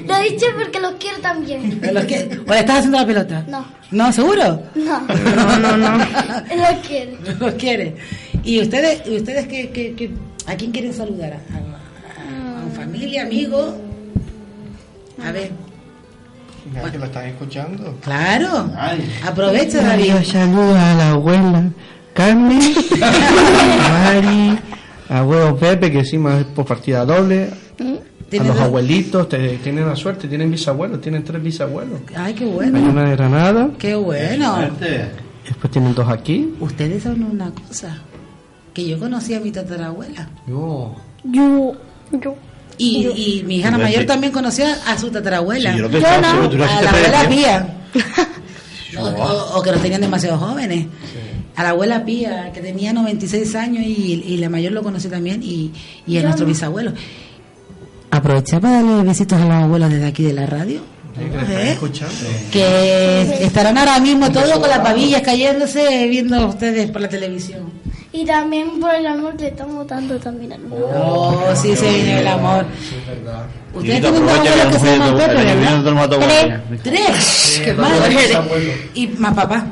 lo 0.08 0.16
he 0.18 0.24
dicho 0.30 0.46
porque 0.58 0.80
los 0.80 0.94
quiero 1.00 1.18
también. 1.20 1.80
Los 1.94 2.06
que- 2.06 2.40
¿O 2.48 2.52
le 2.54 2.60
estás 2.60 2.78
haciendo 2.80 2.98
la 3.00 3.06
pelota? 3.06 3.44
No. 3.48 3.66
¿No, 3.92 4.12
seguro? 4.12 4.62
No, 4.76 5.00
No, 5.36 5.58
no, 5.58 5.78
no. 5.78 5.98
los 5.98 6.86
quiero. 6.88 7.12
Los 7.40 7.54
quiere. 7.56 7.96
¿Y 8.44 8.62
ustedes, 8.62 9.02
y 9.08 9.18
ustedes 9.18 9.48
qué, 9.48 9.70
qué- 9.72 9.94
qué- 9.96 10.12
a 10.46 10.56
quién 10.56 10.72
quieren 10.72 10.94
saludar? 10.94 11.34
¿A, 11.34 11.36
a, 11.36 12.60
a 12.62 12.66
un 12.66 12.72
familia, 12.74 13.24
amigo? 13.24 13.78
A 15.26 15.32
ver, 15.32 15.52
Mira 16.72 16.92
que 16.92 16.98
lo 17.00 17.06
están 17.06 17.26
escuchando. 17.28 17.98
claro. 18.04 18.70
Ay. 18.78 19.10
Aprovecha, 19.26 19.82
David. 19.82 20.14
saludos 20.24 20.78
a 20.78 20.94
la 20.96 21.10
abuela 21.12 21.64
Carmen, 22.18 22.60
a 23.02 23.92
Mari, 24.22 24.60
a 25.10 25.20
abuelo 25.20 25.56
Pepe, 25.58 25.92
que 25.92 26.00
encima 26.00 26.40
es 26.40 26.46
por 26.46 26.66
partida 26.66 27.06
doble, 27.06 27.50
a 27.80 28.30
¿Tienes 28.30 28.48
los 28.50 28.58
dos? 28.58 28.66
abuelitos, 28.66 29.30
te- 29.30 29.58
tienen 29.60 29.86
la 29.88 29.96
suerte, 29.96 30.28
tienen 30.28 30.52
bisabuelos, 30.52 31.00
tienen 31.00 31.24
tres 31.24 31.42
bisabuelos. 31.42 32.02
Ay, 32.16 32.34
qué 32.34 32.44
Hay 32.44 32.50
bueno. 32.50 32.80
una 32.90 33.04
de 33.06 33.16
Granada, 33.16 33.70
Qué 33.78 33.96
bueno. 33.96 34.58
después 35.46 35.72
tienen 35.72 35.94
dos 35.94 36.10
aquí. 36.10 36.54
Ustedes 36.60 37.04
saben 37.04 37.24
una 37.24 37.52
cosa. 37.52 38.00
Que 38.74 38.86
yo 38.88 39.00
conocí 39.00 39.34
a 39.34 39.40
mi 39.40 39.52
tatarabuela. 39.52 40.28
Yo, 40.48 40.94
Yo, 41.24 41.74
yo. 42.12 42.36
Y, 42.80 43.08
y 43.08 43.44
mi 43.48 43.58
hija 43.58 43.72
la 43.72 43.78
mayor 43.80 44.06
también 44.06 44.32
conocía 44.34 44.76
a 44.86 44.98
su 45.00 45.10
tatarabuela. 45.10 45.72
Sí, 45.72 45.78
yo 45.78 45.84
lo 45.84 45.90
pensaba, 45.90 46.18
no. 46.22 46.30
seguro, 46.32 46.50
tú 46.50 46.58
lo 46.58 46.64
a 46.64 46.68
hiciste 46.68 46.84
la 46.84 47.20
abuela. 47.22 47.30
Pía. 47.30 47.78
o, 49.00 49.06
o- 49.08 49.58
o 49.60 49.64
que 49.64 49.72
los 49.72 49.82
tenían 49.82 50.02
demasiado 50.02 50.38
jóvenes. 50.38 50.86
A 51.58 51.64
la 51.64 51.70
abuela 51.70 52.06
Pía, 52.06 52.52
que 52.54 52.62
tenía 52.62 52.94
96 52.94 53.56
años 53.56 53.84
y, 53.84 54.24
y 54.26 54.38
la 54.38 54.48
mayor 54.48 54.74
lo 54.74 54.84
conocí 54.84 55.10
también, 55.10 55.42
y, 55.44 55.72
y 56.06 56.18
a 56.20 56.22
nuestro 56.24 56.46
bisabuelo. 56.46 56.94
Aprovecha 58.12 58.60
para 58.60 58.76
darle 58.76 59.04
besitos 59.04 59.42
a 59.42 59.46
los 59.46 59.54
abuelos 59.54 59.90
desde 59.90 60.06
aquí 60.06 60.24
de 60.24 60.34
la 60.34 60.46
radio. 60.46 60.82
que 61.18 61.24
¿Eh? 61.54 61.72
escuchando. 61.72 62.14
Que 62.52 63.44
estarán 63.44 63.76
ahora 63.78 64.00
mismo 64.00 64.32
todos 64.32 64.60
con 64.60 64.70
las 64.70 64.80
pavillas 64.80 65.22
cayéndose 65.24 66.08
viendo 66.08 66.36
a 66.36 66.46
ustedes 66.46 66.92
por 66.92 67.02
la 67.02 67.10
televisión. 67.10 67.72
Y 68.14 68.24
también 68.24 68.80
por 68.80 68.94
el 68.96 69.06
amor 69.06 69.36
que 69.36 69.44
le 69.46 69.50
estamos 69.50 69.86
dando 69.88 70.18
también 70.20 70.54
al 70.54 70.62
mundo. 70.62 70.90
Oh, 70.96 71.56
sí, 71.56 71.76
se 71.76 71.90
viene 71.92 72.20
el 72.20 72.28
amor. 72.28 72.66
Ustedes 73.74 74.02
tienen 74.02 74.26
dos 74.26 74.40
que 74.40 74.50
abuelos 74.50 74.74
que 74.74 74.80
se 74.80 74.86
la 74.86 74.92
llaman 75.06 75.18
Pepe, 75.18 75.34
¿verdad? 75.34 75.98
abuela. 76.14 76.64
Tres. 76.84 77.62
Madre. 77.78 78.90
Y 78.94 79.08
más 79.08 79.34
papá. 79.34 79.68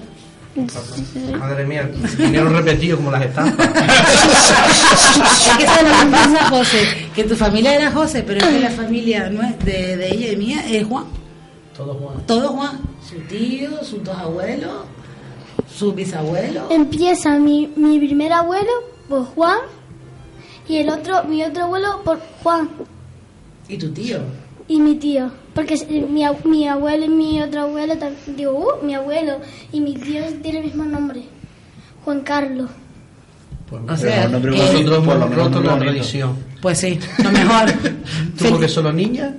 Madre 1.37 1.65
mía, 1.65 1.89
dinero 2.17 2.49
repetido 2.49 2.97
como 2.97 3.11
las 3.11 3.23
estampas. 3.23 3.67
Es 4.95 5.57
que 5.57 5.83
lo 5.83 5.89
que 5.89 6.11
pasa, 6.11 6.49
José, 6.49 7.07
que 7.13 7.23
tu 7.23 7.35
familia 7.35 7.75
era 7.75 7.91
José, 7.91 8.23
pero 8.25 8.39
es 8.39 8.45
que 8.47 8.59
la 8.59 8.69
familia 8.69 9.29
no 9.29 9.41
es 9.43 9.57
de, 9.63 9.97
de 9.97 10.07
ella 10.07 10.31
y 10.31 10.35
mía 10.37 10.63
es 10.69 10.85
Juan. 10.85 11.05
Todo 11.75 11.93
Juan. 11.95 12.25
Todo 12.25 12.49
Juan. 12.49 12.79
Su 13.07 13.15
tío, 13.27 13.83
sus 13.83 14.03
dos 14.03 14.17
abuelos, 14.17 14.85
sus 15.73 15.93
bisabuelos. 15.93 16.71
Empieza 16.71 17.37
mi, 17.37 17.71
mi 17.75 17.99
primer 17.99 18.33
abuelo 18.33 18.71
por 19.09 19.25
Juan 19.25 19.59
y 20.67 20.77
el 20.77 20.89
otro, 20.89 21.23
mi 21.25 21.43
otro 21.43 21.63
abuelo 21.63 22.01
por 22.03 22.19
Juan 22.43 22.69
Y 23.67 23.77
tu 23.77 23.91
tío. 23.91 24.19
Y 24.68 24.80
mi 24.80 24.95
tío. 24.95 25.32
Porque 25.53 25.76
eh, 25.76 26.05
mi, 26.09 26.24
mi 26.45 26.68
abuelo 26.68 27.05
y 27.05 27.09
mi 27.09 27.41
otro 27.41 27.61
abuelo, 27.61 27.95
digo, 28.28 28.51
uh, 28.51 28.86
mi 28.86 28.95
abuelo 28.95 29.39
y 29.72 29.80
mi 29.80 29.93
tío 29.95 30.22
tienen 30.41 30.63
el 30.63 30.68
mismo 30.70 30.86
nombre. 30.86 31.24
Juan 32.03 32.22
Carlos. 32.22 32.70
Pues, 33.70 33.82
O 33.88 33.97
sea, 33.97 34.28
nosotros 34.28 34.97
hemos 34.99 35.36
roto 35.36 35.61
la 35.61 35.78
tradición. 35.80 36.36
pues 36.61 36.78
sí, 36.80 36.99
lo 37.24 37.32
mejor. 37.32 37.72
Tú 38.38 38.45
porque 38.49 38.68
solo 38.68 38.93
niña 38.93 39.38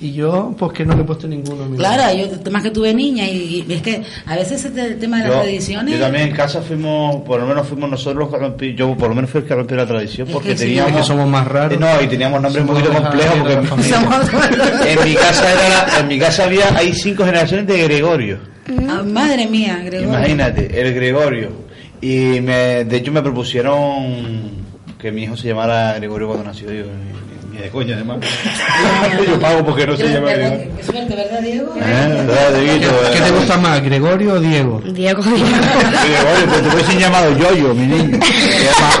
y 0.00 0.12
yo 0.12 0.54
pues 0.58 0.72
que 0.72 0.84
no 0.84 0.94
le 0.94 1.00
he 1.00 1.04
puesto 1.04 1.26
ninguno. 1.26 1.64
a 1.64 1.68
mi 1.68 1.78
Claro, 1.78 2.02
yo 2.14 2.50
más 2.50 2.62
que 2.62 2.70
tuve 2.70 2.92
niña 2.92 3.24
y, 3.28 3.64
y 3.66 3.72
es 3.72 3.80
que 3.82 4.02
a 4.26 4.34
veces 4.36 4.64
este 4.64 4.80
el 4.86 4.98
tema 4.98 5.16
de 5.18 5.22
las 5.28 5.32
Yo, 5.32 5.42
tradiciones. 5.42 5.94
yo 5.94 6.00
también 6.00 6.28
en 6.28 6.34
casa 6.34 6.60
fuimos, 6.60 7.22
por 7.22 7.40
lo 7.40 7.46
menos 7.46 7.66
fuimos 7.66 7.88
nosotros 7.88 8.16
los 8.16 8.28
que 8.30 8.38
rompí, 8.38 8.74
yo 8.74 8.94
por 8.96 9.08
lo 9.08 9.14
menos 9.14 9.30
fui 9.30 9.40
el 9.40 9.46
que 9.46 9.54
rompió 9.54 9.76
la 9.76 9.86
tradición 9.86 10.28
Es 10.28 10.34
porque 10.34 10.50
que 10.50 10.56
sí, 10.58 10.64
teníamos... 10.66 10.90
es 10.92 10.96
que 10.98 11.02
somos 11.04 11.28
más 11.28 11.46
raros. 11.48 11.72
Eh, 11.72 11.78
No, 11.80 12.02
y 12.02 12.06
teníamos 12.08 12.42
nombres 12.42 12.62
un 12.62 12.68
poquito 12.74 12.92
complejos 12.92 13.36
porque 13.38 13.56
familia. 13.62 14.00
Somos- 14.00 14.86
en 14.86 15.04
mi 15.08 15.14
casa 15.14 15.52
era 15.52 15.68
la- 15.68 15.98
en 16.00 16.08
mi 16.08 16.18
casa 16.18 16.44
había 16.44 16.76
hay 16.76 16.92
cinco 16.92 17.24
generaciones 17.24 17.66
de 17.66 17.82
Gregorio. 17.84 18.38
Ah, 18.88 19.02
madre 19.02 19.46
mía, 19.46 19.80
Gregorio. 19.84 20.08
Imagínate, 20.08 20.80
el 20.80 20.92
Gregorio. 20.94 21.50
Y 22.02 22.40
me, 22.42 22.84
de 22.84 22.96
hecho 22.98 23.10
me 23.12 23.22
propusieron 23.22 24.50
que 24.98 25.10
mi 25.12 25.22
hijo 25.22 25.36
se 25.36 25.48
llamara 25.48 25.94
Gregorio 25.94 26.26
cuando 26.28 26.44
nació. 26.44 26.68
Digo, 26.70 26.88
ni, 27.56 27.62
de 27.62 27.70
coña, 27.70 27.94
además. 27.94 28.18
Yo 29.26 29.40
pago 29.40 29.64
porque 29.64 29.86
no 29.86 29.96
se 29.96 30.08
llama. 30.08 30.30
Gregorio. 30.30 30.76
Qué 30.76 30.82
suerte, 30.82 31.16
¿verdad, 31.16 31.40
Diego? 31.40 31.74
¿Eh? 31.76 32.24
¿Verdad, 32.26 32.52
Dieguito? 32.60 32.88
¿Qué 33.12 33.20
te 33.20 33.30
gusta 33.30 33.56
más, 33.58 33.82
Gregorio 33.82 34.34
o 34.34 34.40
Diego? 34.40 34.80
Diego. 34.80 35.22
Gregorio, 35.22 36.46
pues 36.48 36.62
te 36.62 36.68
hubiesen 36.74 36.98
llamado 36.98 37.36
Yoyo, 37.38 37.74
mi 37.74 37.86
niño. 37.86 38.18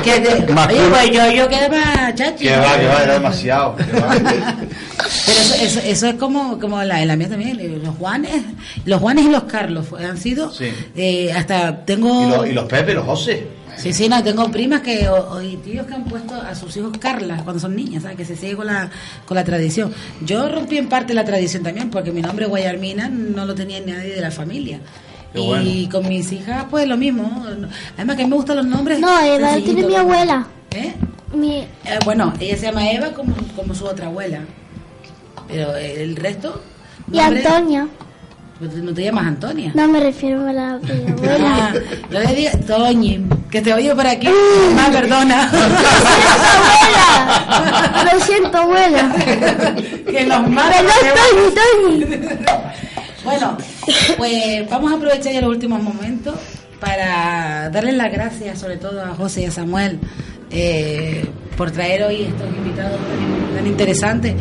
Que 0.02 0.12
Oye, 0.12 0.88
pues 0.90 1.10
yo, 1.10 1.30
yo 1.32 1.48
quedé 1.48 1.68
más 1.68 2.14
chachi. 2.14 2.44
Que 2.44 2.56
va, 2.56 2.78
que 2.78 2.86
va, 2.86 3.02
era 3.02 3.12
demasiado. 3.14 3.76
Pero 3.76 5.40
eso, 5.40 5.54
eso, 5.60 5.80
eso 5.84 6.06
es 6.06 6.14
como, 6.14 6.58
como 6.60 6.82
la, 6.82 7.04
la 7.04 7.16
mía 7.16 7.28
también, 7.28 7.58
eh, 7.58 7.80
los 7.82 7.96
Juanes, 7.96 8.42
los 8.84 9.00
Juanes 9.00 9.24
y 9.26 9.30
los 9.30 9.44
Carlos 9.44 9.86
han 9.98 10.16
sido, 10.16 10.52
Sí. 10.52 10.72
eh, 10.94 11.32
hasta 11.32 11.84
tengo, 11.84 12.26
Y 12.26 12.30
los, 12.30 12.48
y 12.48 12.52
los 12.52 12.64
Pepe, 12.66 12.94
los 12.94 13.04
José. 13.04 13.46
Sí, 13.76 13.92
sí, 13.92 14.08
no, 14.08 14.22
tengo 14.22 14.50
primas 14.50 14.80
que, 14.82 15.08
o, 15.08 15.32
o- 15.34 15.42
y 15.42 15.56
tíos 15.56 15.86
que 15.86 15.94
han 15.94 16.04
puesto 16.04 16.34
a 16.34 16.54
sus 16.54 16.76
hijos 16.76 16.96
Carla 16.98 17.42
cuando 17.44 17.60
son 17.60 17.74
niñas, 17.76 18.02
¿sabes? 18.02 18.16
Que 18.16 18.24
se 18.24 18.36
sigue 18.36 18.56
con 18.56 18.66
la, 18.66 18.90
con 19.26 19.34
la 19.36 19.44
tradición. 19.44 19.92
Yo 20.22 20.48
rompí 20.48 20.78
en 20.78 20.88
parte 20.88 21.14
la 21.14 21.24
tradición 21.24 21.62
también, 21.62 21.90
porque 21.90 22.12
mi 22.12 22.22
nombre 22.22 22.46
Guayarmina 22.46 23.08
no 23.08 23.44
lo 23.46 23.54
tenía 23.54 23.80
nadie 23.80 24.14
de 24.14 24.20
la 24.20 24.30
familia. 24.30 24.80
Qué 25.32 25.40
y 25.40 25.46
bueno. 25.46 25.90
con 25.90 26.08
mis 26.08 26.32
hijas, 26.32 26.64
pues 26.70 26.86
lo 26.88 26.96
mismo. 26.96 27.44
Además 27.96 28.16
que 28.16 28.22
a 28.22 28.24
mí 28.26 28.30
me 28.30 28.36
gustan 28.36 28.56
los 28.56 28.66
nombres. 28.66 28.98
No, 29.00 29.20
eh, 29.20 29.38
la 29.38 29.56
tiene 29.56 29.82
mi 29.84 29.94
abuela. 29.94 30.46
¿Eh? 30.70 30.94
Mi, 31.34 31.58
Eh, 31.58 31.98
bueno, 32.04 32.32
ella 32.40 32.56
se 32.56 32.62
llama 32.66 32.90
Eva 32.90 33.10
como, 33.12 33.34
como 33.54 33.74
su 33.74 33.84
otra 33.84 34.06
abuela. 34.06 34.40
Pero 35.48 35.76
eh, 35.76 36.02
el 36.02 36.16
resto. 36.16 36.62
y 37.12 37.18
Antonia. 37.18 37.86
Pues 38.58 38.72
No 38.74 38.92
te 38.94 39.04
llamas 39.04 39.26
Antonia. 39.26 39.70
No 39.74 39.86
me 39.88 40.00
refiero 40.00 40.46
a 40.48 40.52
la 40.52 40.70
Ah, 40.70 40.78
abuela. 41.12 41.74
no 42.10 42.20
le 42.20 42.34
digas 42.34 42.58
Toñi, 42.66 43.22
que 43.50 43.60
te 43.60 43.74
oye 43.74 43.94
por 43.94 44.06
aquí. 44.06 44.28
Más 44.74 44.88
perdona. 44.90 45.48
abuela. 45.50 45.76
Lo 48.14 48.20
siento, 48.20 48.56
abuela. 48.58 49.12
que 49.14 50.26
los. 50.26 50.38
Perdón, 50.38 50.86
Toñi, 51.14 52.04
Toñi. 52.06 52.20
Bueno, 53.24 53.56
pues 54.16 54.70
vamos 54.70 54.92
a 54.92 54.96
aprovechar 54.96 55.32
ya 55.32 55.40
los 55.40 55.50
últimos 55.50 55.82
momentos 55.82 56.34
para 56.80 57.68
darles 57.70 57.94
las 57.94 58.12
gracias, 58.12 58.58
sobre 58.58 58.76
todo 58.76 59.02
a 59.02 59.08
José 59.14 59.42
y 59.42 59.46
a 59.46 59.50
Samuel, 59.50 59.98
eh, 60.50 61.24
por 61.56 61.70
traer 61.72 62.04
hoy 62.04 62.22
estos 62.22 62.46
invitados 62.56 62.98
tan, 63.00 63.56
tan 63.56 63.66
interesantes. 63.66 64.34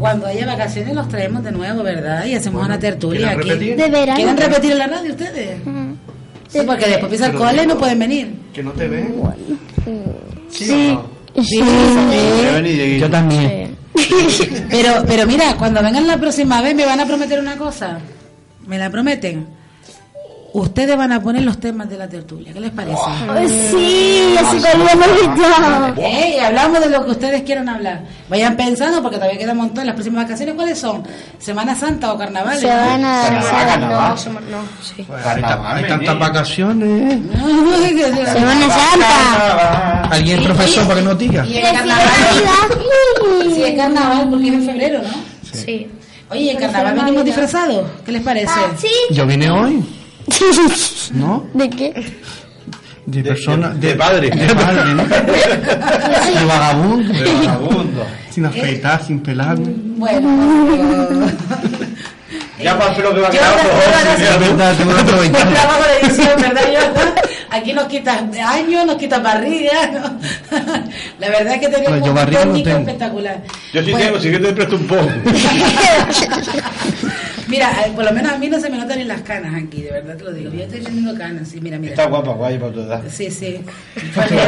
Cuando 0.00 0.26
haya 0.26 0.46
vacaciones 0.46 0.94
los 0.94 1.08
traemos 1.08 1.44
de 1.44 1.52
nuevo, 1.52 1.82
¿verdad? 1.82 2.24
Y 2.24 2.34
hacemos 2.34 2.64
una 2.64 2.78
tertulia 2.78 3.34
¿quieren 3.34 3.40
aquí. 3.40 3.48
repetir? 3.50 3.76
De 3.76 3.90
verano. 3.90 4.16
¿Quieren 4.16 4.36
repetir 4.36 4.72
en 4.72 4.78
la 4.78 4.86
radio 4.86 5.10
ustedes? 5.12 5.60
Sí, 6.48 6.58
porque 6.66 6.86
después 6.86 7.02
empieza 7.04 7.26
el 7.26 7.34
cole 7.34 7.62
y 7.62 7.66
no 7.66 7.78
pueden 7.78 7.98
venir. 7.98 8.34
Que 8.52 8.62
no 8.62 8.72
te 8.72 8.88
ven. 8.88 9.14
Sí. 10.50 10.98
Sí. 11.40 11.62
Dieguito. 12.62 13.06
Yo 13.06 13.10
también. 13.10 13.76
Pero, 14.70 15.04
pero 15.06 15.26
mira, 15.26 15.54
cuando 15.58 15.82
vengan 15.82 16.06
la 16.06 16.16
próxima 16.16 16.62
vez 16.62 16.74
me 16.74 16.86
van 16.86 17.00
a 17.00 17.06
prometer 17.06 17.38
una 17.38 17.56
cosa. 17.56 17.98
¿Me 18.66 18.78
la 18.78 18.88
prometen? 18.88 19.46
Ustedes 20.52 20.96
van 20.96 21.12
a 21.12 21.22
poner 21.22 21.42
los 21.42 21.58
temas 21.60 21.88
de 21.88 21.96
la 21.96 22.08
tertulia. 22.08 22.52
¿Qué 22.52 22.58
les 22.60 22.70
parece? 22.72 22.98
Ay, 23.28 23.48
Sí, 23.70 24.34
así 24.36 24.56
como 24.60 24.84
lo 24.84 24.90
hemos 24.90 25.06
visto. 25.12 26.02
Eh, 26.02 26.34
y 26.36 26.40
hablamos 26.40 26.80
de 26.80 26.90
lo 26.90 27.04
que 27.04 27.10
ustedes 27.12 27.42
quieran 27.42 27.68
hablar. 27.68 28.02
Vayan 28.28 28.56
pensando, 28.56 29.00
porque 29.00 29.16
todavía 29.18 29.38
queda 29.38 29.52
un 29.52 29.58
montón. 29.58 29.86
Las 29.86 29.94
próximas 29.94 30.24
vacaciones, 30.24 30.54
¿cuáles 30.56 30.78
son? 30.78 31.04
¿Semana 31.38 31.74
Santa 31.76 32.12
o 32.12 32.18
carnaval? 32.18 32.58
Se 32.58 32.66
van 32.66 33.04
a 33.04 33.22
Carnaval, 33.22 33.32
danzar. 33.32 33.66
carnaval. 33.68 34.14
No, 34.50 34.58
no, 34.58 34.62
sí. 34.82 35.06
Carnaval, 35.22 35.76
Hay 35.76 35.84
tantas 35.88 36.18
vacaciones. 36.18 37.18
Semana 38.32 38.68
Santa. 38.70 40.02
¿Alguien 40.10 40.42
profesor 40.42 40.84
para 40.86 41.00
que 41.00 41.06
nos 41.06 41.18
diga? 41.18 41.46
Y 41.46 41.56
el 41.58 41.62
carnaval. 41.72 42.08
Sí, 43.54 43.62
es 43.62 43.76
carnaval 43.76 44.28
porque 44.30 44.48
es 44.48 44.54
en 44.54 44.64
febrero, 44.64 45.00
¿no? 45.02 45.08
Sí. 45.52 45.88
Oye, 46.30 46.50
¿el 46.52 46.58
carnaval 46.58 46.94
venimos 46.94 47.24
disfrazados? 47.24 47.84
¿Qué 48.04 48.12
les 48.12 48.22
parece? 48.22 48.48
Ah, 48.54 48.70
sí. 48.76 48.88
Yo 49.10 49.26
vine 49.26 49.50
hoy, 49.50 49.84
¿no? 51.12 51.46
¿De 51.54 51.70
qué? 51.70 52.12
De 53.06 53.22
persona. 53.22 53.70
de 53.70 53.94
padre. 53.94 54.30
De 54.30 54.54
padre, 54.54 54.94
¿no? 54.94 55.04
De 55.04 56.44
vagabundo. 56.46 57.12
De 57.12 57.32
vagabundo. 57.34 58.06
Sin 58.30 58.46
afeitar, 58.46 59.04
sin 59.04 59.20
pelarme. 59.20 59.72
Bueno, 59.96 61.26
Ya 62.62 62.78
para 62.78 62.96
lo 62.98 63.14
que 63.14 63.20
va 63.20 63.28
a 63.28 63.30
Yo 63.32 63.38
quedar 63.38 63.54
yo 63.56 65.00
aprovechar. 65.02 65.48
trabajo 65.52 65.82
de 65.82 66.06
edición, 66.06 66.40
¿verdad, 66.40 66.62
Jonathan? 66.72 67.14
Aquí 67.50 67.72
nos 67.72 67.84
quitas 67.86 68.22
años, 68.46 68.86
nos 68.86 68.96
quitas 68.96 69.20
barriga. 69.22 69.86
¿no? 69.92 70.18
La 71.18 71.28
verdad 71.30 71.54
es 71.54 71.60
que 71.60 71.68
tenemos 71.68 71.98
No, 71.98 72.04
yo 72.06 72.12
un 72.12 72.16
no 72.16 72.26
técnico 72.26 72.64
tengo. 72.68 72.78
espectacular. 72.78 73.42
Yo 73.72 73.82
sí 73.82 73.90
Bueno, 73.90 74.06
tengo, 74.06 74.20
si 74.20 74.30
que 74.30 74.38
te 74.38 74.52
presto 74.52 74.76
un 74.76 74.86
poco. 74.86 75.02
Mira, 77.50 77.70
eh, 77.86 77.92
por 77.94 78.04
lo 78.04 78.12
menos 78.12 78.32
a 78.32 78.38
mí 78.38 78.48
no 78.48 78.60
se 78.60 78.70
me 78.70 78.78
notan 78.78 78.98
ni 78.98 79.04
las 79.04 79.22
canas 79.22 79.52
aquí, 79.62 79.82
de 79.82 79.90
verdad 79.90 80.16
te 80.16 80.24
lo 80.24 80.32
digo. 80.32 80.52
Yo 80.52 80.62
estoy 80.62 80.80
teniendo 80.80 81.16
canas, 81.18 81.48
sí, 81.48 81.60
mira, 81.60 81.78
mira. 81.78 81.92
Está 81.92 82.06
guapa, 82.06 82.30
guay 82.32 82.58
para 82.58 82.72
tu 82.72 82.80
edad. 82.80 83.02
Sí, 83.10 83.30
sí. 83.30 83.60
Mamá, 84.16 84.26
no. 84.30 84.40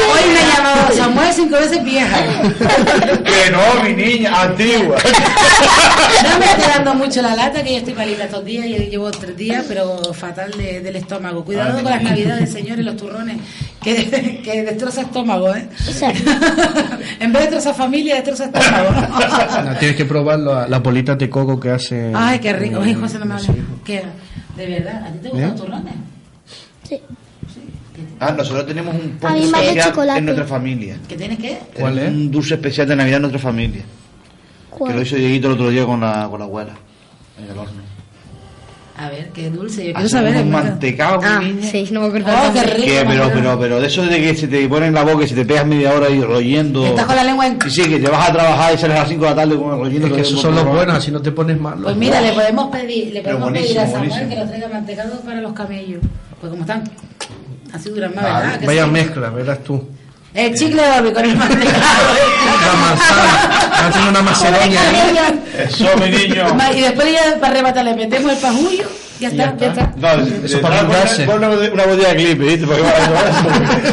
Hoy 0.12 0.30
me 0.32 0.38
ha 0.38 0.56
llamado 0.56 0.92
Samuel 0.96 1.32
cinco 1.34 1.56
veces 1.56 1.84
vieja. 1.84 2.16
Que 3.24 3.50
no, 3.50 3.82
mi 3.82 3.94
niña, 3.94 4.42
antigua. 4.42 4.96
No 6.22 6.38
me 6.38 6.44
está 6.46 6.68
dando 6.76 6.94
mucho 6.94 7.20
la 7.22 7.34
lata, 7.34 7.62
que 7.62 7.72
yo 7.72 7.78
estoy 7.78 7.94
malita 7.94 8.24
estos 8.24 8.44
días, 8.44 8.66
y 8.66 8.74
llevo 8.88 9.10
tres 9.10 9.36
días, 9.36 9.64
pero 9.68 10.00
fatal 10.14 10.52
de- 10.56 10.80
del 10.80 10.96
estómago. 10.96 11.44
Cuidado 11.44 11.76
Ay, 11.78 11.82
con 11.82 11.90
las 11.92 12.02
navidades, 12.02 12.52
señores, 12.52 12.84
los 12.84 12.96
turrones, 12.96 13.36
que, 13.82 14.40
que 14.44 14.62
destroza 14.62 15.02
estómago, 15.02 15.54
¿eh? 15.54 15.68
Sí. 15.78 16.04
en 17.20 17.32
vez 17.32 17.42
de 17.42 17.50
destrozar 17.50 17.74
familia, 17.74 18.16
destroza 18.16 18.44
estómago. 18.44 18.90
No, 19.64 19.76
tienes 19.78 19.96
que 19.96 20.04
probar 20.04 20.38
la, 20.38 20.68
las 20.68 20.82
bolitas 20.82 21.18
de 21.18 21.28
coco 21.28 21.39
que 21.60 21.70
hace. 21.70 22.12
Ay, 22.14 22.38
qué 22.38 22.52
rico. 22.52 22.80
Ay, 22.82 22.94
José, 22.94 23.18
no 23.18 23.26
me. 23.26 23.34
¿De 23.34 24.66
verdad? 24.66 25.04
¿A 25.06 25.12
ti 25.12 25.18
te 25.22 25.28
gustan 25.28 25.48
¿Eh? 25.48 25.52
los 25.52 25.60
turrones? 25.60 25.94
Sí. 26.88 27.00
Ah, 28.18 28.32
nosotros 28.32 28.66
tenemos 28.66 28.94
un 28.94 29.12
postre 29.18 29.44
especial 29.44 30.18
en 30.18 30.24
nuestra 30.24 30.46
familia. 30.46 30.96
¿Qué 31.08 31.16
tienes 31.16 31.38
qué? 31.38 31.58
¿Cuál 31.78 31.94
Tenemos 31.94 32.12
es? 32.12 32.18
Un 32.20 32.30
dulce 32.30 32.54
especial 32.54 32.88
de 32.88 32.96
Navidad 32.96 33.16
en 33.16 33.22
nuestra 33.22 33.40
familia. 33.40 33.82
Que 33.82 34.76
¿Cuál? 34.78 34.96
lo 34.96 35.02
hizo 35.02 35.16
Dieguito 35.16 35.48
el 35.48 35.54
otro 35.54 35.70
día 35.70 35.84
con 35.84 36.00
la, 36.00 36.28
con 36.28 36.38
la 36.38 36.44
abuela. 36.44 36.72
En 37.38 37.50
el 37.50 37.58
horno. 37.58 37.82
A 39.02 39.08
ver, 39.08 39.30
qué 39.32 39.48
dulce. 39.48 39.76
Yo 39.86 39.94
quiero 39.94 39.98
Hacemos 40.00 40.10
saber. 40.30 40.42
un 40.44 40.50
mantecado, 40.50 41.20
Ah, 41.24 41.40
niña. 41.42 41.70
sí, 41.70 41.88
no 41.90 42.00
me 42.02 42.06
acuerdo. 42.08 42.30
Oh, 42.30 42.52
qué 42.52 42.62
rico. 42.64 42.84
Que, 42.86 43.04
pero, 43.08 43.30
pero, 43.32 43.58
pero 43.58 43.80
de 43.80 43.86
eso 43.86 44.02
de 44.02 44.20
que 44.20 44.34
se 44.34 44.46
te 44.46 44.68
pone 44.68 44.88
en 44.88 44.94
la 44.94 45.04
boca 45.04 45.24
y 45.24 45.28
se 45.28 45.34
te 45.34 45.46
pegas 45.46 45.66
media 45.66 45.94
hora 45.94 46.10
y 46.10 46.20
royendo. 46.20 46.84
Estás 46.86 47.06
con 47.06 47.16
la 47.16 47.24
lengua 47.24 47.46
en... 47.46 47.58
Y 47.66 47.70
sí, 47.70 47.82
que 47.84 47.98
te 47.98 48.10
vas 48.10 48.28
a 48.28 48.32
trabajar 48.34 48.74
y 48.74 48.78
sales 48.78 48.96
a 48.98 49.00
las 49.00 49.08
5 49.08 49.24
de 49.24 49.30
la 49.30 49.36
tarde 49.36 49.56
con 49.56 49.72
el 49.72 49.78
royendo. 49.80 50.06
Es 50.08 50.12
que 50.12 50.20
esos 50.20 50.40
son 50.42 50.54
los 50.54 50.66
buenos, 50.66 50.96
así 50.98 51.10
no 51.10 51.22
te 51.22 51.32
pones 51.32 51.58
malo. 51.58 51.84
Pues 51.84 51.96
mira, 51.96 52.20
le 52.20 52.32
podemos 52.32 52.68
pedir, 52.70 53.14
le 53.14 53.22
podemos 53.22 53.52
pedir 53.52 53.78
a 53.78 53.86
Samuel 53.86 54.10
buenísimo. 54.10 54.28
que 54.28 54.36
nos 54.36 54.48
traiga 54.48 54.68
mantecado 54.68 55.20
para 55.22 55.40
los 55.40 55.52
camellos. 55.54 56.02
Pues 56.38 56.50
como 56.50 56.62
están, 56.62 56.84
así 57.72 57.88
duran 57.88 58.14
más, 58.14 58.24
Ah, 58.26 58.40
¿verdad? 58.40 58.60
Vaya 58.66 58.84
sí. 58.84 58.90
mezcla, 58.90 59.30
verás 59.30 59.64
tú. 59.64 59.82
El 60.32 60.54
chicle 60.54 60.80
de 60.80 61.00
Bobby 61.00 61.12
con 61.12 61.24
el 61.24 61.36
mantecado. 61.36 61.82
Haciendo 63.82 64.10
una 64.10 64.22
macedonia. 64.22 64.80
Eso, 65.58 65.96
mi 65.96 66.10
niño. 66.10 66.56
Y 66.74 66.80
después 66.80 67.12
ya 67.12 67.40
para 67.40 67.54
rematar 67.54 67.84
le 67.84 67.94
metemos 67.94 68.32
el 68.32 68.38
pajullo 68.38 68.84
Ya 69.18 69.28
está, 69.28 69.56
ya 69.56 69.66
está. 69.68 69.92
No, 69.96 70.44
Eso 70.44 70.60
para. 70.60 70.86
Pon 71.26 71.38
una, 71.38 71.48
botella 71.48 72.08
de 72.10 72.16
clip, 72.16 72.38
¿viste? 72.38 72.66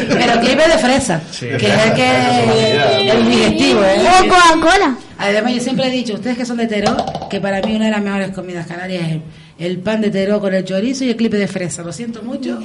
Pero 0.08 0.40
clipe 0.40 0.68
de 0.68 0.78
fresa, 0.78 1.20
que 1.38 1.56
es 1.56 1.86
el 1.86 1.92
que 1.94 3.10
el 3.10 3.28
digestivo, 3.28 3.82
¿eh? 3.82 4.06
O 4.06 4.28
Coca-Cola. 4.28 4.96
Además, 5.18 5.52
yo 5.54 5.60
siempre 5.60 5.88
he 5.88 5.90
dicho, 5.90 6.14
ustedes 6.14 6.38
que 6.38 6.46
son 6.46 6.58
de 6.58 6.68
Teró, 6.68 6.96
que 7.28 7.40
para 7.40 7.60
mí 7.60 7.74
una 7.74 7.86
de 7.86 7.90
las 7.90 8.02
mejores 8.02 8.30
comidas 8.30 8.68
canarias 8.68 9.02
es 9.02 9.12
el, 9.14 9.22
el 9.58 9.78
pan 9.78 10.00
de 10.00 10.10
Teró 10.10 10.40
con 10.40 10.54
el 10.54 10.64
chorizo 10.64 11.04
y 11.04 11.10
el 11.10 11.16
clipe 11.16 11.36
de 11.36 11.48
fresa. 11.48 11.82
Lo 11.82 11.92
siento 11.92 12.22
mucho, 12.22 12.60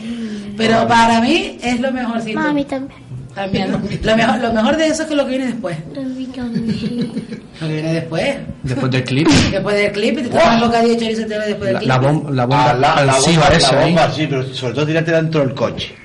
pero 0.56 0.88
para 0.88 1.20
mí 1.20 1.58
es 1.64 1.80
lo 1.80 1.92
mejorcito. 1.92 2.40
Mami 2.40 2.66
también. 2.66 3.02
También. 3.36 3.72
Lo 3.72 4.16
mejor, 4.16 4.40
lo 4.40 4.54
mejor 4.54 4.78
de 4.78 4.88
eso 4.88 5.04
es 5.04 5.10
que 5.10 5.16
lo 5.16 5.24
que 5.26 5.30
viene 5.32 5.46
después. 5.48 5.76
Lo 5.96 7.68
que 7.68 7.74
viene 7.74 7.94
después. 7.94 8.36
Después 8.64 8.92
del 8.92 9.04
clip. 9.04 9.28
Después 9.28 9.76
del 9.76 9.92
clip, 9.92 10.20
y 10.20 10.22
te 10.24 10.30
tomas 10.30 10.56
el 10.56 10.62
bocadillo 10.68 10.94
de 10.94 11.00
chorizo 11.00 11.22
entero 11.24 11.42
después 11.46 11.66
del 11.66 11.74
La, 11.74 11.80
clip. 11.80 11.90
la, 11.90 12.00
bom- 12.02 12.30
la 12.32 12.46
bomba 12.46 12.70
Ah, 12.70 12.74
la, 12.74 13.06
la 13.06 13.14
bomba, 13.20 13.48
esa 13.50 13.72
la 13.74 13.82
ahí. 13.82 13.86
bomba, 13.94 14.12
sí, 14.12 14.28
pero 14.30 14.54
sobre 14.54 14.74
todo 14.74 14.86
tirarte 14.86 15.12
dentro 15.12 15.42
del 15.42 15.54
coche. 15.56 15.96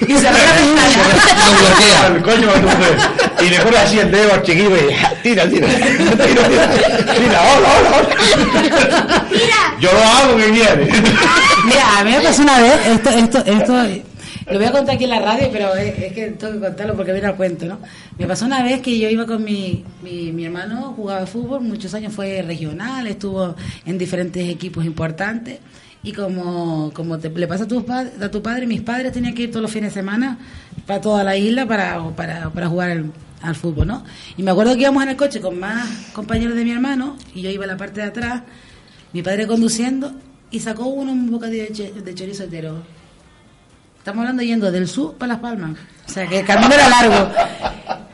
Y 0.00 0.04
se 0.12 0.12
bloquea. 0.20 2.06
El 2.08 2.20
ves. 2.22 3.44
Y 3.46 3.50
le 3.50 3.60
pones 3.60 3.80
así 3.80 3.98
el 3.98 4.10
dedo 4.10 4.32
al 4.34 4.42
chiquillo 4.42 4.76
y 4.76 4.80
tira, 5.22 5.48
tira, 5.48 5.68
tira, 5.68 5.68
tira, 6.26 6.68
tira, 7.14 7.42
hola, 7.56 7.68
hola, 7.78 7.90
hola. 7.96 9.26
Yo 9.80 9.90
lo 9.92 9.98
hago 10.02 10.36
que 10.36 10.50
quiere. 10.52 10.84
Mira, 11.64 11.98
a 11.98 12.04
mí 12.04 12.10
me 12.12 12.20
pasó 12.20 12.42
una 12.42 12.58
vez, 12.60 12.86
esto, 12.86 13.10
esto, 13.10 13.38
esto, 13.46 13.82
lo 14.52 14.58
voy 14.58 14.68
a 14.68 14.72
contar 14.72 14.94
aquí 14.94 15.04
en 15.04 15.10
la 15.10 15.20
radio, 15.20 15.48
pero 15.50 15.74
es, 15.74 15.94
que 16.12 16.30
tengo 16.38 16.52
que 16.52 16.60
contarlo 16.60 16.94
porque 16.94 17.12
viene 17.12 17.26
al 17.26 17.36
cuento, 17.36 17.66
¿no? 17.66 17.80
Me 18.16 18.26
pasó 18.26 18.46
una 18.46 18.62
vez 18.62 18.80
que 18.80 18.96
yo 18.96 19.08
iba 19.08 19.26
con 19.26 19.42
mi, 19.42 19.84
mi, 20.02 20.44
hermano, 20.44 20.92
jugaba 20.96 21.26
fútbol, 21.26 21.62
muchos 21.62 21.92
años 21.94 22.12
fue 22.12 22.42
regional, 22.42 23.06
estuvo 23.08 23.56
en 23.84 23.98
diferentes 23.98 24.48
equipos 24.48 24.84
importantes, 24.84 25.58
y 26.04 26.12
como, 26.12 26.92
como 26.94 27.18
te, 27.18 27.28
le 27.30 27.48
pasa 27.48 27.64
a 27.64 27.68
tu, 27.68 27.84
a 27.88 28.30
tu 28.30 28.40
padre, 28.40 28.68
mis 28.68 28.82
padres 28.82 29.12
tenían 29.12 29.34
que 29.34 29.42
ir 29.44 29.50
todos 29.50 29.62
los 29.62 29.70
fines 29.70 29.92
de 29.92 30.00
semana 30.00 30.38
para 30.86 31.00
toda 31.00 31.24
la 31.24 31.36
isla 31.36 31.66
para, 31.66 32.10
para, 32.10 32.50
para 32.50 32.68
jugar 32.68 33.04
al, 33.42 33.54
fútbol, 33.56 33.88
¿no? 33.88 34.04
Y 34.36 34.44
me 34.44 34.52
acuerdo 34.52 34.74
que 34.74 34.82
íbamos 34.82 35.02
en 35.02 35.08
el 35.08 35.16
coche 35.16 35.40
con 35.40 35.58
más 35.58 35.88
compañeros 36.12 36.56
de 36.56 36.64
mi 36.64 36.70
hermano, 36.70 37.16
y 37.34 37.42
yo 37.42 37.50
iba 37.50 37.64
en 37.64 37.70
la 37.70 37.76
parte 37.76 38.00
de 38.00 38.06
atrás, 38.06 38.42
mi 39.12 39.22
padre 39.22 39.48
conduciendo 39.48 40.12
y 40.52 40.60
sacó 40.60 40.86
uno 40.86 41.10
un 41.10 41.30
bocadillo 41.30 41.66
de 41.92 42.14
chorizo 42.14 42.44
entero. 42.44 42.95
Estamos 44.06 44.20
hablando 44.20 44.44
yendo 44.44 44.70
del 44.70 44.86
sur 44.86 45.14
para 45.14 45.32
Las 45.32 45.42
Palmas. 45.42 45.72
O 46.06 46.12
sea, 46.12 46.28
que 46.28 46.38
el 46.38 46.46
camino 46.46 46.72
era 46.72 46.88
largo. 46.88 47.28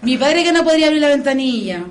Mi 0.00 0.16
padre 0.16 0.42
que 0.42 0.50
no 0.50 0.64
podría 0.64 0.86
abrir 0.86 1.02
la 1.02 1.08
ventanilla 1.08 1.84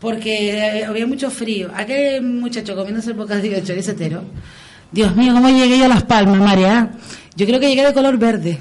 porque 0.00 0.78
eh, 0.78 0.84
había 0.86 1.06
mucho 1.06 1.30
frío. 1.30 1.70
Aquel 1.76 2.22
muchacho 2.22 2.74
comiéndose 2.74 3.10
el 3.10 3.18
bocadillo 3.18 3.56
de 3.56 3.62
chorizo 3.62 3.90
entero. 3.90 4.24
Dios 4.90 5.14
mío, 5.14 5.34
¿cómo 5.34 5.50
llegué 5.50 5.78
yo 5.78 5.84
a 5.84 5.88
Las 5.88 6.04
Palmas, 6.04 6.38
María? 6.38 6.92
Yo 7.36 7.44
creo 7.44 7.60
que 7.60 7.68
llegué 7.68 7.84
de 7.84 7.92
color 7.92 8.16
verde. 8.16 8.60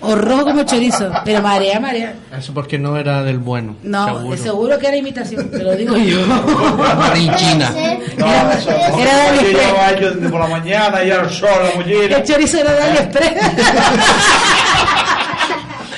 O 0.00 0.14
rojo 0.16 0.44
como 0.44 0.62
chorizo. 0.62 1.10
Pero 1.24 1.42
María, 1.42 1.78
María. 1.78 2.14
Eso 2.36 2.54
porque 2.54 2.78
no 2.78 2.96
era 2.96 3.22
del 3.22 3.38
bueno. 3.38 3.76
No, 3.82 4.06
seguro. 4.06 4.36
seguro, 4.38 4.78
que 4.78 4.88
era 4.88 4.96
imitación, 4.96 5.50
te 5.50 5.62
lo 5.62 5.76
digo 5.76 5.96
yo. 5.98 6.26
Marinchina. 6.26 7.70
No, 8.16 8.26
eso. 8.52 8.70
Era 8.70 9.32
de 9.32 9.52
llevaba 9.52 9.92
yo 10.00 10.10
desde 10.14 10.28
por 10.30 10.40
la 10.40 10.46
mañana 10.48 11.04
y 11.04 11.10
al 11.10 11.28
sol, 11.30 11.50
la 11.62 11.74
mollera. 11.74 12.16
El 12.18 12.24
chorizo 12.24 12.58
era 12.60 12.72
de 12.72 12.82
AliExpress. 12.82 13.34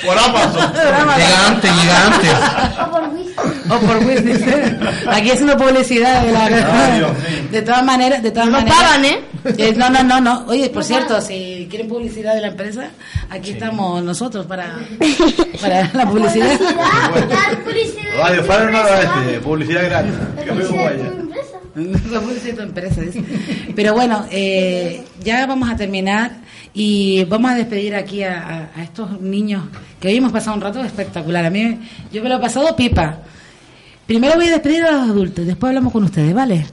Por 0.05 0.17
Amazon. 0.17 0.73
Llega 0.73 1.47
antes, 1.47 1.71
llega 1.75 2.05
antes. 2.05 2.31
O 2.79 2.91
por 2.91 3.03
whisky. 3.09 3.39
O 3.69 3.79
por 3.79 3.97
Wizz. 4.05 5.07
Aquí 5.07 5.31
haciendo 5.31 5.57
publicidad 5.57 6.21
de 6.23 6.31
la 6.31 6.45
Ay, 6.45 6.53
Dios 6.99 7.11
mío. 7.11 7.47
De 7.51 7.61
todas 7.61 7.83
maneras, 7.83 8.23
de 8.23 8.31
todas 8.31 8.47
Nos 8.49 8.59
maneras. 8.61 8.79
pagan, 8.81 9.05
¿eh? 9.05 9.19
Eh, 9.57 9.73
No, 9.77 9.89
no, 9.89 10.03
no, 10.03 10.19
no. 10.21 10.45
Oye, 10.47 10.69
por 10.69 10.83
cierto, 10.83 11.19
si 11.21 11.67
quieren 11.69 11.87
publicidad 11.87 12.35
de 12.35 12.41
la 12.41 12.47
empresa, 12.47 12.89
aquí 13.29 13.51
estamos 13.51 14.03
nosotros 14.03 14.45
para, 14.45 14.75
para 15.61 15.89
la 15.93 16.05
publicidad. 16.09 16.59
Dar 16.59 17.63
publicidad. 17.63 18.03
Radio 18.17 18.41
este, 19.01 19.39
publicidad 19.39 19.85
gratis. 19.85 20.13
Que 20.43 20.51
me 20.51 20.63
Publicidad 20.65 20.93
empresa. 20.95 21.57
La 22.11 22.19
publicidad 22.21 22.43
de 22.45 22.53
tu 22.53 22.61
empresa, 22.63 23.01
dice. 23.01 23.23
Pero 23.75 23.93
bueno, 23.93 24.25
eh, 24.31 25.03
ya 25.23 25.45
vamos 25.45 25.69
a 25.69 25.75
terminar 25.75 26.31
y 26.73 27.23
vamos 27.25 27.51
a 27.51 27.55
despedir 27.55 27.95
aquí 27.95 28.23
a, 28.23 28.69
a- 28.75 28.79
a 28.79 28.83
estos 28.83 29.19
niños 29.21 29.63
que 29.99 30.07
hoy 30.09 30.17
hemos 30.17 30.31
pasado 30.31 30.55
un 30.55 30.61
rato 30.61 30.83
espectacular. 30.83 31.45
A 31.45 31.49
mí, 31.49 31.79
yo 32.11 32.21
me 32.23 32.29
lo 32.29 32.35
he 32.37 32.39
pasado 32.39 32.75
pipa. 32.75 33.19
Primero 34.05 34.35
voy 34.35 34.47
a 34.47 34.51
despedir 34.51 34.83
a 34.83 34.91
los 34.91 35.09
adultos, 35.09 35.45
después 35.45 35.69
hablamos 35.69 35.93
con 35.93 36.03
ustedes, 36.03 36.33
¿vale? 36.33 36.65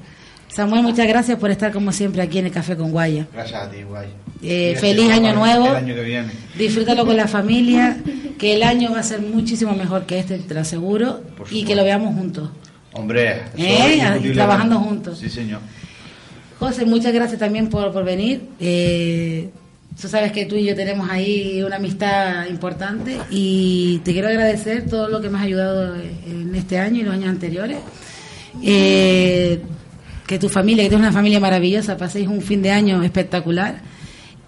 Samuel, 0.57 0.83
muchas 0.83 1.07
gracias 1.07 1.39
por 1.39 1.51
estar 1.51 1.71
como 1.71 1.93
siempre 1.93 2.23
aquí 2.23 2.39
en 2.39 2.47
el 2.47 2.51
Café 2.51 2.79
con 2.79 2.91
Guaya. 2.91 3.27
Gracias 3.31 3.63
a 3.63 3.71
ti, 3.71 3.83
guay. 3.83 4.09
Eh, 4.43 4.75
feliz 4.81 5.11
año 5.11 5.35
nuevo. 5.35 5.67
El 5.67 5.77
año 5.77 5.95
que 5.95 6.03
viene. 6.03 6.33
Disfrútalo 6.57 7.05
con 7.05 7.15
la 7.15 7.29
familia, 7.39 7.99
que 8.39 8.55
el 8.55 8.63
año 8.63 8.91
va 8.91 9.01
a 9.01 9.03
ser 9.03 9.21
muchísimo 9.21 9.75
mejor 9.75 10.07
que 10.07 10.19
este, 10.19 10.39
te 10.39 10.55
lo 10.55 10.61
aseguro, 10.61 11.21
y 11.51 11.65
que 11.67 11.77
lo 11.77 11.85
veamos 11.85 12.15
juntos. 12.15 12.49
Hombre, 12.95 13.43
Eh, 13.59 14.01
trabajando 14.33 14.79
juntos. 14.79 15.19
Sí, 15.19 15.29
señor. 15.29 15.61
José, 16.59 16.87
muchas 16.87 17.13
gracias 17.13 17.39
también 17.39 17.69
por, 17.69 17.93
por 17.93 18.05
venir. 18.07 18.41
Eh, 18.59 19.51
tú 20.01 20.09
sabes 20.09 20.33
que 20.33 20.47
tú 20.47 20.57
y 20.57 20.65
yo 20.65 20.75
tenemos 20.75 21.11
ahí 21.11 21.63
una 21.63 21.77
amistad 21.77 22.47
importante 22.47 23.19
y 23.29 24.01
te 24.07 24.15
quiero 24.15 24.29
agradecer 24.29 24.89
todo 24.89 25.09
lo 25.09 25.21
que 25.21 25.29
me 25.29 25.37
has 25.37 25.45
ayudado 25.45 25.95
en 25.97 26.55
este 26.55 26.79
año 26.79 27.01
y 27.01 27.03
los 27.03 27.13
años 27.13 27.29
anteriores. 27.29 27.77
Eh, 28.63 29.61
que 30.27 30.39
tu 30.39 30.49
familia, 30.49 30.83
que 30.85 30.89
tienes 30.89 31.07
una 31.07 31.13
familia 31.13 31.41
maravillosa, 31.41 31.97
paséis 31.97 32.29
un 32.29 32.43
fin 32.43 32.63
de 32.63 32.71
año 32.71 33.03
espectacular 33.03 33.81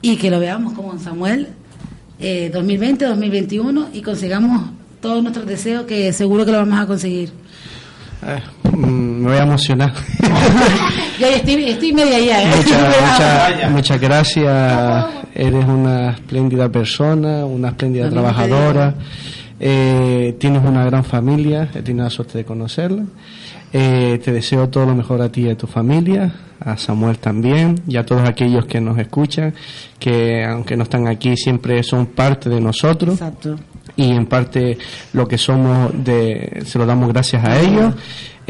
y 0.02 0.16
que 0.16 0.30
lo 0.30 0.40
veamos 0.40 0.72
como 0.74 0.92
en 0.92 0.98
Samuel 1.00 1.48
eh, 2.18 2.50
2020, 2.52 3.04
2021 3.04 3.88
y 3.92 4.02
consigamos 4.02 4.70
todos 5.00 5.22
nuestros 5.22 5.46
deseos 5.46 5.84
que 5.84 6.12
seguro 6.12 6.44
que 6.44 6.52
lo 6.52 6.58
vamos 6.58 6.80
a 6.80 6.86
conseguir. 6.86 7.32
Eh, 8.26 8.40
mm, 8.72 9.22
me 9.22 9.28
voy 9.28 9.38
a 9.38 9.42
emocionar. 9.42 9.92
Yo 11.20 11.26
estoy, 11.26 11.64
estoy 11.64 11.92
media 11.92 12.18
ya, 12.18 12.42
¿eh? 12.42 12.56
Muchas, 12.56 12.82
Vaya. 13.50 13.70
muchas, 13.70 14.00
gracias. 14.00 15.06
Eres 15.34 15.64
una 15.64 16.10
espléndida 16.10 16.68
persona, 16.68 17.44
una 17.44 17.68
espléndida 17.68 18.10
trabajadora. 18.10 18.94
Eh, 19.60 20.36
tienes 20.38 20.62
una 20.64 20.84
gran 20.84 21.04
familia. 21.04 21.68
He 21.74 21.82
tenido 21.82 22.04
la 22.04 22.10
suerte 22.10 22.38
de 22.38 22.44
conocerla. 22.44 23.04
Eh, 23.72 24.20
te 24.24 24.32
deseo 24.32 24.68
todo 24.68 24.86
lo 24.86 24.94
mejor 24.94 25.20
a 25.20 25.30
ti 25.30 25.42
y 25.42 25.50
a 25.50 25.56
tu 25.56 25.66
familia, 25.66 26.32
a 26.60 26.76
Samuel 26.76 27.18
también 27.18 27.82
y 27.86 27.96
a 27.96 28.06
todos 28.06 28.26
aquellos 28.26 28.64
que 28.66 28.80
nos 28.80 28.98
escuchan, 28.98 29.54
que 29.98 30.44
aunque 30.44 30.76
no 30.76 30.84
están 30.84 31.06
aquí 31.06 31.36
siempre 31.36 31.82
son 31.82 32.06
parte 32.06 32.48
de 32.48 32.60
nosotros 32.60 33.14
Exacto. 33.14 33.56
Y 33.98 34.10
en 34.12 34.24
parte 34.26 34.78
lo 35.12 35.26
que 35.28 35.36
somos 35.36 35.90
de, 35.92 36.62
se 36.64 36.78
lo 36.78 36.86
damos 36.86 37.08
gracias 37.12 37.44
a 37.44 37.58
ellos. 37.60 37.94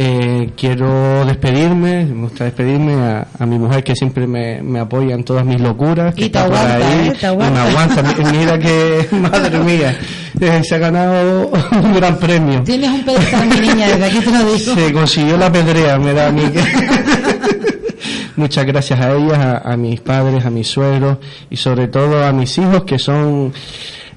Eh, 0.01 0.51
quiero 0.57 1.25
despedirme, 1.25 2.05
me 2.05 2.23
gusta 2.23 2.45
despedirme 2.45 2.95
a, 2.95 3.27
a 3.37 3.47
mi 3.47 3.59
mujer 3.59 3.83
que 3.83 3.97
siempre 3.97 4.29
me, 4.29 4.63
me 4.63 4.79
apoya 4.79 5.13
en 5.17 5.25
todas 5.25 5.45
mis 5.45 5.61
locuras. 5.61 6.15
que 6.15 6.27
Y 6.27 6.29
te 6.29 6.39
aguanta, 6.39 6.77
ahí, 6.77 7.09
¿eh? 7.09 7.13
Te 7.19 7.27
y 7.27 7.29
aguanta. 7.29 7.51
me 7.65 7.69
aguanta. 7.71 8.03
Mi- 8.05 8.39
Mira 8.39 8.59
que, 8.61 9.09
madre 9.17 9.59
mía, 9.59 9.99
eh, 10.41 10.61
se 10.63 10.75
ha 10.77 10.79
ganado 10.79 11.51
un 11.83 11.95
gran 11.95 12.17
premio. 12.19 12.63
Tienes 12.63 12.91
un 12.91 13.03
pedestal, 13.05 13.49
mi 13.49 13.57
niña, 13.69 13.89
desde 13.89 14.05
aquí 14.05 14.19
te 14.21 14.31
lo 14.31 14.39
digo. 14.53 14.75
Se 14.75 14.93
consiguió 14.93 15.37
la 15.37 15.51
pedrea, 15.51 15.99
me 15.99 16.13
da 16.15 16.29
a 16.29 16.31
mí 16.31 16.43
que... 16.43 16.61
Muchas 18.37 18.67
gracias 18.67 19.01
a 19.01 19.13
ellas, 19.17 19.37
a, 19.39 19.73
a 19.73 19.77
mis 19.77 20.01
padres, 20.01 20.45
a 20.45 20.51
mis 20.51 20.69
suegros 20.69 21.19
y 21.51 21.57
sobre 21.57 21.89
todo 21.89 22.25
a 22.25 22.33
mis 22.33 22.57
hijos 22.59 22.85
que 22.85 22.97
son 22.99 23.53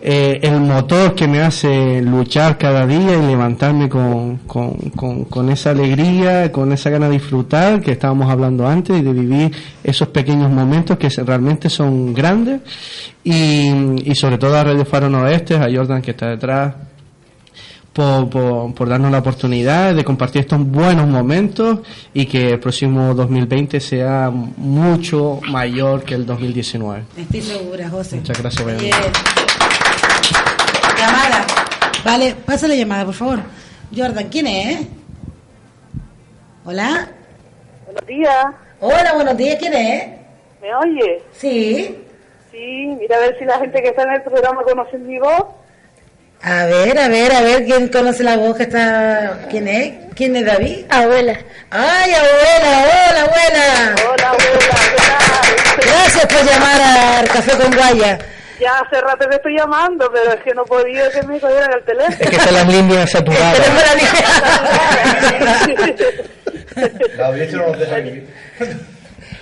eh, 0.04 0.40
el 0.42 0.60
motor 0.60 1.14
que 1.14 1.28
me 1.28 1.42
hace 1.42 2.02
luchar 2.02 2.58
cada 2.58 2.88
día 2.88 3.18
y 3.18 3.28
levantarme 3.28 3.88
con, 3.88 4.38
con, 4.48 4.74
con, 4.96 5.26
con 5.26 5.50
esa 5.52 5.72
alegría, 5.72 6.52
con 6.52 6.72
esa 6.72 6.90
gana 6.90 7.08
de 7.08 7.14
disfrutar 7.14 7.82
que 7.82 7.92
estábamos 7.92 8.32
hablando 8.32 8.68
antes 8.68 9.00
y 9.00 9.04
de 9.04 9.14
vivir 9.14 9.52
esos 9.84 10.08
pequeños 10.08 10.50
momentos 10.50 10.98
que 10.98 11.08
realmente 11.24 11.70
son 11.70 12.16
grandes 12.16 12.62
y, 13.24 14.10
y 14.10 14.16
sobre 14.16 14.40
todo 14.40 14.58
a 14.58 14.64
Radio 14.64 14.86
Faro 14.86 15.08
Noroeste, 15.08 15.56
a 15.56 15.68
Jordan 15.72 16.02
que 16.02 16.12
está 16.12 16.30
detrás, 16.30 16.74
por, 17.94 18.30
por, 18.30 18.74
por 18.74 18.90
darnos 18.90 19.12
la 19.12 19.20
oportunidad 19.20 19.94
de 19.94 20.04
compartir 20.04 20.42
estos 20.42 20.66
buenos 20.66 21.08
momentos 21.08 21.80
y 22.14 22.26
que 22.26 22.52
el 22.52 22.60
próximo 22.60 23.14
2020 23.14 23.80
sea 23.80 24.32
mucho 24.32 25.40
mayor 25.50 26.04
que 26.04 26.16
el 26.16 26.26
2019. 26.26 27.04
Estoy 27.18 27.42
segura, 27.42 27.90
José. 27.90 28.16
Muchas 28.18 28.40
gracias. 28.40 29.61
Llamada. 31.02 31.46
Vale, 32.04 32.36
pasa 32.46 32.68
la 32.68 32.76
llamada, 32.76 33.06
por 33.06 33.14
favor. 33.14 33.40
Jordan, 33.96 34.30
¿quién 34.30 34.48
es? 34.48 34.88
Hola. 36.64 37.08
Buenos 37.86 38.06
días, 38.06 38.46
Hola, 38.80 39.14
buenos 39.14 39.38
días, 39.38 39.58
¿quién 39.60 39.74
es? 39.74 40.08
¿me 40.62 40.74
oye? 40.76 41.24
Sí. 41.34 41.98
Sí, 42.52 42.96
mira 43.00 43.18
a 43.18 43.20
ver 43.20 43.36
si 43.40 43.46
la 43.46 43.58
gente 43.60 43.82
que 43.82 43.90
está 43.90 44.04
en 44.04 44.12
el 44.14 44.22
programa 44.22 44.62
conoce 44.64 44.98
mi 44.98 45.18
voz. 45.20 45.46
A 46.44 46.66
ver, 46.66 46.98
a 46.98 47.08
ver, 47.08 47.32
a 47.34 47.42
ver, 47.42 47.66
¿quién 47.66 47.88
conoce 47.90 48.24
la 48.24 48.38
voz 48.38 48.58
que 48.58 48.64
está... 48.64 49.46
¿Quién 49.50 49.68
es? 49.68 49.94
¿Quién 50.16 50.36
es 50.36 50.46
David? 50.46 50.86
Abuela. 50.90 51.38
¡Ay, 51.70 52.12
abuela! 52.14 52.86
¡Hola, 53.10 53.22
abuela! 53.22 53.96
Hola, 54.12 54.30
abuela. 54.30 54.76
Gracias 55.78 56.26
por 56.26 56.46
llamar 56.46 56.82
al 56.82 57.28
Café 57.28 57.58
con 57.58 57.74
Guaya. 57.76 58.20
Ya 58.62 58.78
hace 58.78 59.02
rato 59.02 59.28
que 59.28 59.38
estoy 59.38 59.58
llamando, 59.58 60.08
pero 60.14 60.34
es 60.34 60.44
que 60.44 60.54
no 60.54 60.64
podía 60.66 61.10
que 61.10 61.24
me 61.24 61.40
cogieran 61.40 61.74
el 61.74 61.84
teléfono. 61.84 62.18
Es 62.20 62.30
que 62.30 62.36
están 62.36 62.54
las 62.54 62.68
líneas 62.68 63.10
saturadas. 63.10 63.60
La 67.18 67.28
audiencia 67.28 67.58
no 67.58 67.68
nos 67.70 67.80
deja 67.80 67.96
vivir. 67.96 68.30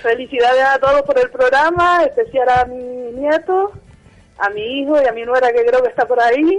Felicidades 0.02 0.64
a 0.74 0.78
todos 0.78 1.02
por 1.02 1.18
el 1.18 1.28
programa, 1.28 2.02
especial 2.04 2.48
a 2.48 2.64
mi 2.64 2.82
nieto, 3.20 3.72
a 4.38 4.48
mi 4.48 4.80
hijo 4.80 4.94
y 5.02 5.06
a 5.06 5.12
mi 5.12 5.22
nuera 5.24 5.52
que 5.52 5.66
creo 5.66 5.82
que 5.82 5.90
está 5.90 6.06
por 6.06 6.18
ahí, 6.18 6.58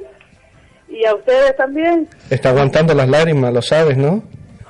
y 0.88 1.04
a 1.06 1.16
ustedes 1.16 1.56
también. 1.58 2.08
Está 2.30 2.50
aguantando 2.50 2.94
las 2.94 3.10
lágrimas, 3.10 3.52
lo 3.52 3.64
sabes, 3.64 3.98
¿no? 3.98 4.22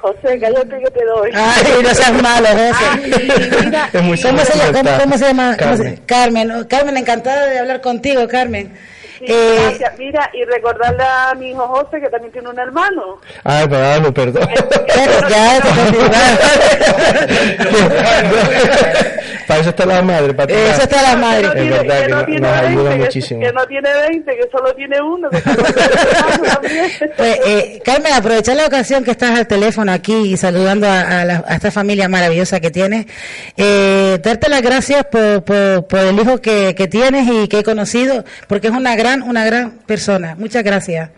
José, 0.02 0.40
cállate 0.40 0.80
que 0.84 0.92
te 0.92 1.06
doy. 1.06 1.30
Ay, 1.34 1.64
no 1.84 1.94
seas 1.94 2.22
malo, 2.22 2.48
José. 2.48 3.62
mira, 3.66 3.90
Es 3.94 4.02
muy 4.02 4.20
¿Cómo 4.20 4.40
se, 4.44 4.58
llama? 4.58 4.72
¿Cómo, 4.80 4.98
cómo 5.04 5.18
se 5.18 5.26
llama? 5.28 5.58
¿Cómo 5.58 5.78
se- 5.78 5.84
Carmen. 5.84 6.04
Carmen. 6.08 6.52
oh, 6.52 6.68
Carmen, 6.68 6.98
encantada 6.98 7.46
de 7.48 7.60
hablar 7.60 7.82
contigo, 7.82 8.28
Carmen. 8.28 8.74
Sí, 9.22 9.32
Eh, 9.32 9.60
gracias. 9.62 9.94
Mira, 10.00 10.30
y 10.34 10.44
recordarle 10.46 11.04
a 11.04 11.34
mi 11.36 11.52
hijo 11.52 11.68
José 11.68 12.00
que 12.02 12.10
también 12.10 12.32
tiene 12.32 12.50
un 12.50 12.58
hermano. 12.60 13.20
Ay, 13.44 13.68
perdón, 13.68 14.14
perdón. 14.14 14.48
Claro, 14.88 15.30
ya, 15.30 15.62
para 19.48 19.60
eso 19.60 19.70
está 19.70 19.86
la 19.86 20.02
madre, 20.02 20.34
para 20.34 20.54
Eso 20.54 20.82
está 20.84 21.02
la 21.02 21.16
madre. 21.18 21.42
Que 21.54 21.66
no 21.66 21.76
Es 21.76 21.82
tiene, 21.82 21.88
verdad 21.88 22.00
que 22.00 22.06
que 22.06 22.10
no 22.12 22.18
no- 22.20 22.26
tiene 22.26 22.42
nos 22.42 22.58
ayuda 22.58 22.84
20, 22.84 22.98
que- 22.98 23.06
muchísimo. 23.06 23.40
Que, 23.42 23.52
no 23.54 23.66
tiene 23.68 23.90
20, 24.10 24.32
que 24.38 24.50
solo 24.52 24.74
tiene 24.76 25.02
uno. 25.02 25.30
Que 25.30 25.38
hermano. 25.38 26.60
Pues, 27.18 27.40
eh, 27.46 27.82
Carmen, 27.84 28.14
aprovechar 28.14 28.56
la 28.56 28.66
ocasión 28.66 29.04
que 29.04 29.12
estás 29.12 29.38
al 29.38 29.48
teléfono 29.48 29.92
aquí 29.92 30.14
y 30.34 30.38
saludando 30.38 30.88
a, 30.88 31.22
a 31.22 31.26
la- 31.26 31.44
a 31.48 31.56
esta 31.56 31.72
familia 31.72 32.08
maravillosa 32.08 32.60
que 32.60 32.72
tienes, 32.72 33.06
eh, 33.58 34.20
darte 34.24 34.50
las 34.50 34.62
gracias 34.62 35.06
por, 35.06 35.44
por, 35.44 35.86
por 35.88 36.00
el 36.00 36.20
hijo 36.20 36.40
que, 36.40 36.74
que 36.76 36.88
tienes 36.88 37.28
y 37.28 37.48
que 37.48 37.60
he 37.60 37.64
conocido, 37.64 38.24
porque 38.48 38.68
es 38.68 38.74
una 38.74 38.96
gran, 38.96 39.11
una 39.20 39.46
gran 39.46 39.72
persona. 39.86 40.36
Muchas 40.38 40.64
gracias. 40.64 41.12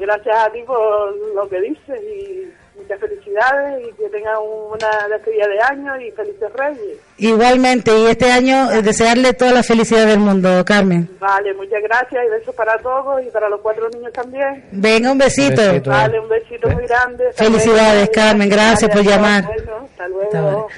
Gracias 0.00 0.36
a 0.36 0.50
ti 0.52 0.62
por 0.66 1.14
lo 1.34 1.48
que 1.48 1.60
dices 1.60 2.00
y 2.02 2.48
muchas 2.78 3.00
felicidades 3.00 3.88
y 3.88 3.92
que 3.94 4.08
tengas 4.10 4.38
una 4.40 5.08
despedida 5.08 5.46
de 5.48 5.60
año 5.60 6.00
y 6.00 6.10
felices 6.12 6.52
reyes. 6.54 6.98
Igualmente, 7.18 7.90
y 7.98 8.06
este 8.06 8.30
año 8.30 8.70
eh, 8.70 8.82
desearle 8.82 9.32
toda 9.34 9.52
la 9.52 9.62
felicidad 9.62 10.06
del 10.06 10.20
mundo, 10.20 10.64
Carmen. 10.64 11.10
Vale, 11.18 11.52
muchas 11.54 11.82
gracias 11.82 12.24
y 12.24 12.30
besos 12.30 12.54
para 12.54 12.78
todos 12.78 13.20
y 13.26 13.30
para 13.30 13.48
los 13.48 13.60
cuatro 13.60 13.88
niños 13.90 14.12
también. 14.12 14.64
Venga, 14.70 15.10
un 15.12 15.18
besito. 15.18 15.60
Un 15.62 15.68
besito. 15.68 15.90
Vale, 15.90 16.20
un 16.20 16.28
besito 16.28 16.68
muy 16.68 16.86
grande. 16.86 17.28
Hasta 17.28 17.44
Felicidades, 17.44 17.94
luego. 17.94 18.12
Carmen, 18.12 18.48
gracias 18.48 18.90
por 18.90 19.04
Vale, 19.04 19.10
llamar. 19.10 19.44
Bueno, 19.44 19.88
hasta 19.90 20.04
Hasta 20.04 20.40
luego. 20.40 20.68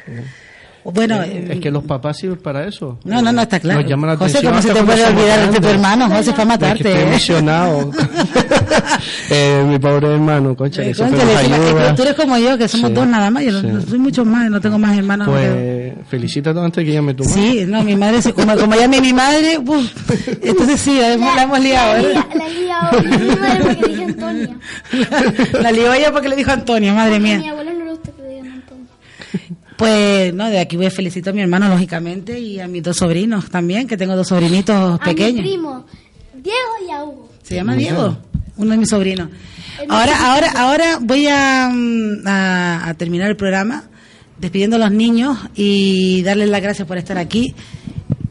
Bueno, 0.83 1.23
eh, 1.23 1.47
Es 1.51 1.61
que 1.61 1.71
los 1.71 1.85
papás 1.85 2.17
sirven 2.17 2.39
para 2.39 2.67
eso. 2.67 2.99
no, 3.05 3.21
no, 3.21 3.33
no, 3.33 3.43
está 3.43 3.61
claro. 3.61 3.81
Nos 3.83 3.91
llaman 3.91 4.11
la 4.11 4.17
José, 4.17 4.39
atención 4.39 4.53
¿cómo 4.53 4.63
se 4.63 4.73
te 4.73 4.83
puede 4.85 5.05
olvidar 5.07 5.51
de 5.53 5.61
tu 5.61 5.69
hermano? 5.69 6.09
José, 6.09 6.33
para 6.33 6.33
Es 6.33 6.37
que 6.37 6.45
matarte. 6.47 6.89
estoy 6.89 6.93
¿eh? 7.03 7.09
emocionado. 7.09 7.91
eh, 9.31 9.65
mi 9.67 9.79
pobre 9.79 10.15
hermano, 10.15 10.57
concha, 10.57 10.83
Cónchale, 10.83 11.13
nos 11.13 11.23
encima, 11.23 11.57
ayuda. 11.57 11.91
eh, 11.91 11.93
tú 11.97 12.03
eres 12.03 12.15
como 12.15 12.39
yo, 12.39 12.57
que 12.59 12.69
somos 12.69 12.89
Sí, 12.91 12.95
dos 12.95 13.07
nada 13.07 13.31
más. 13.31 13.45
Yo 13.45 13.53
no- 13.53 13.61
sí. 13.61 13.67
no 13.67 13.81
soy 13.83 13.99
muchos 13.99 14.27
más, 14.27 14.51
no 14.51 14.61
tengo 14.61 14.79
más 14.79 14.97
hermanos. 14.97 15.27
no 15.29 15.33
Pues 15.35 15.93
felicítate 16.09 16.59
antes 16.61 16.85
que 16.85 16.93
llame 16.93 17.15
tu 17.15 17.25
madre. 17.25 17.43
Sí, 17.43 17.65
no, 17.67 17.83
mi 17.83 17.97
madre, 17.97 18.33
como, 18.33 18.57
como 18.57 18.75
llame 18.75 19.01
mi 19.01 19.13
madre, 19.13 19.59
uf, 19.59 20.11
entonces 20.43 20.81
sí, 20.81 20.99
la, 20.99 21.13
hemos- 21.13 21.35
la 21.37 21.43
hemos 21.43 21.61
liado, 21.61 21.93
La, 21.93 22.01
¿eh? 22.01 22.15
la, 22.15 22.27
la 22.35 22.47
he 22.47 22.55
liado. 22.55 23.03
Mi 23.03 23.37
madre 23.37 23.65
porque 23.65 23.89
dije 23.89 24.05
Antonia. 24.05 24.57
La 25.61 25.73
lió 25.73 25.93
ella 25.93 26.13
porque 26.13 26.29
le 26.29 26.37
dijo 26.37 26.51
Antonio, 26.51 26.95
madre 26.95 27.17
A 27.17 27.19
mi 27.19 27.37
mía. 27.37 27.51
abuelo 27.51 27.73
no 27.75 27.85
le 27.85 27.91
gusta 27.91 28.11
que 28.13 28.23
le 28.23 28.29
digan 28.29 28.47
Antonia. 28.53 28.87
Pues, 29.81 30.35
no, 30.35 30.51
de 30.51 30.59
aquí 30.59 30.77
voy 30.77 30.85
a 30.85 30.91
felicitar 30.91 31.33
a 31.33 31.35
mi 31.35 31.41
hermano, 31.41 31.67
lógicamente, 31.71 32.39
y 32.39 32.61
a 32.61 32.69
mis 32.69 32.83
dos 32.83 32.99
sobrinos 32.99 33.49
también, 33.49 33.89
que 33.89 33.97
tengo 33.97 34.15
dos 34.15 34.29
sobrinitos 34.29 34.77
A 34.77 34.93
mi 34.93 34.99
pequeños. 35.15 35.41
primo, 35.41 35.87
Diego 36.35 36.59
y 36.87 36.91
a 36.91 37.03
Hugo. 37.03 37.31
Se 37.43 37.55
llama 37.55 37.75
Diego, 37.77 38.19
uno 38.59 38.73
de 38.73 38.77
mis 38.77 38.91
sobrinos. 38.91 39.31
Ahora, 39.89 40.33
ahora, 40.35 40.51
ahora 40.53 40.99
voy 41.01 41.27
a, 41.29 41.71
mm, 41.73 42.27
a, 42.27 42.89
a 42.91 42.95
terminar 42.95 43.31
el 43.31 43.37
programa 43.37 43.85
despidiendo 44.39 44.77
a 44.77 44.81
los 44.81 44.91
niños 44.93 45.39
y 45.55 46.21
darles 46.25 46.51
las 46.51 46.61
gracias 46.61 46.87
por 46.87 46.99
estar 46.99 47.17
aquí. 47.17 47.55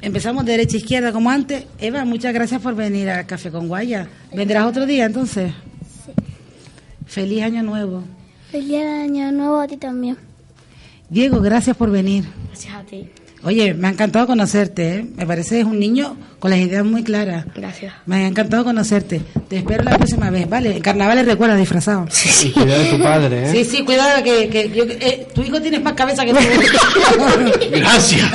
Empezamos 0.03 0.45
de 0.45 0.51
derecha 0.51 0.75
a 0.77 0.79
izquierda 0.81 1.11
como 1.11 1.31
antes. 1.31 1.65
Eva, 1.79 2.05
muchas 2.05 2.31
gracias 2.31 2.61
por 2.61 2.75
venir 2.75 3.09
al 3.09 3.25
Café 3.25 3.49
con 3.49 3.67
Guaya. 3.67 4.07
¿Vendrás 4.35 4.65
otro 4.67 4.85
día 4.85 5.05
entonces? 5.05 5.51
Feliz 7.07 7.41
año 7.41 7.63
nuevo. 7.63 8.03
Feliz 8.51 8.85
año 8.85 9.31
nuevo 9.31 9.59
a 9.59 9.67
ti 9.67 9.77
también. 9.77 10.28
Diego, 11.09 11.39
gracias 11.41 11.75
por 11.75 11.89
venir. 11.91 12.25
Gracias 12.47 12.75
a 12.75 12.83
ti. 12.83 13.09
Oye, 13.41 13.73
me 13.73 13.87
ha 13.87 13.91
encantado 13.91 14.27
conocerte. 14.27 14.95
¿eh? 14.97 15.05
Me 15.15 15.25
parece 15.25 15.55
que 15.55 15.61
es 15.61 15.65
un 15.65 15.79
niño 15.79 16.17
con 16.39 16.51
las 16.51 16.59
ideas 16.59 16.83
muy 16.83 17.03
claras. 17.05 17.45
Gracias. 17.55 17.93
Me 18.05 18.17
ha 18.17 18.27
encantado 18.27 18.65
conocerte. 18.65 19.21
Te 19.47 19.57
espero 19.59 19.81
la 19.83 19.91
próxima 19.95 20.29
vez, 20.29 20.49
¿vale? 20.49 20.75
En 20.75 20.81
carnavales 20.81 21.25
recuerda 21.25 21.55
disfrazado. 21.55 22.05
Y 22.43 22.51
cuida 22.51 22.77
de 22.77 22.85
tu 22.89 23.01
padre, 23.01 23.49
¿eh? 23.49 23.51
Sí, 23.63 23.63
sí, 23.77 23.83
cuidado 23.85 24.21
que, 24.25 24.49
que 24.49 24.69
yo- 24.69 24.83
eh, 24.83 25.25
tu 25.33 25.41
hijo 25.41 25.61
tiene 25.61 25.79
más 25.79 25.93
cabeza 25.93 26.25
que 26.25 26.33
tú. 26.33 26.39
Gracias. 27.71 28.29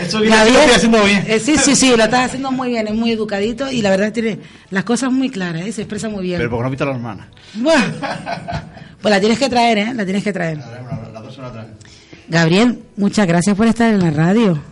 Eso 0.00 0.20
bien- 0.20 0.32
estoy 0.32 0.74
haciendo 0.74 1.04
bien. 1.04 1.24
Eh, 1.28 1.38
sí, 1.38 1.56
sí, 1.58 1.76
sí, 1.76 1.94
lo 1.94 2.02
estás 2.04 2.26
haciendo 2.26 2.50
muy 2.50 2.70
bien, 2.70 2.88
es 2.88 2.94
muy 2.94 3.12
educadito 3.12 3.70
y 3.70 3.82
la 3.82 3.90
verdad 3.90 4.10
tiene 4.10 4.38
las 4.70 4.84
cosas 4.84 5.12
muy 5.12 5.28
claras, 5.28 5.66
¿eh? 5.66 5.72
se 5.72 5.82
expresa 5.82 6.08
muy 6.08 6.22
bien. 6.24 6.38
Pero 6.38 6.48
porque 6.50 6.64
no 6.64 6.70
viste 6.70 6.82
a 6.84 6.86
la 6.86 6.92
hermana. 6.94 7.28
Buah. 7.54 7.82
Pues 9.02 9.12
la 9.12 9.20
tienes 9.20 9.38
que 9.38 9.48
traer, 9.48 9.78
¿eh? 9.78 9.94
La 9.94 10.04
tienes 10.04 10.22
que 10.22 10.32
traer. 10.32 10.58
La 11.12 11.20
persona 11.20 11.50
trae. 11.50 11.66
Gabriel, 12.28 12.82
muchas 12.96 13.26
gracias 13.26 13.56
por 13.56 13.66
estar 13.66 13.92
en 13.92 13.98
la 14.00 14.10
radio. 14.10 14.62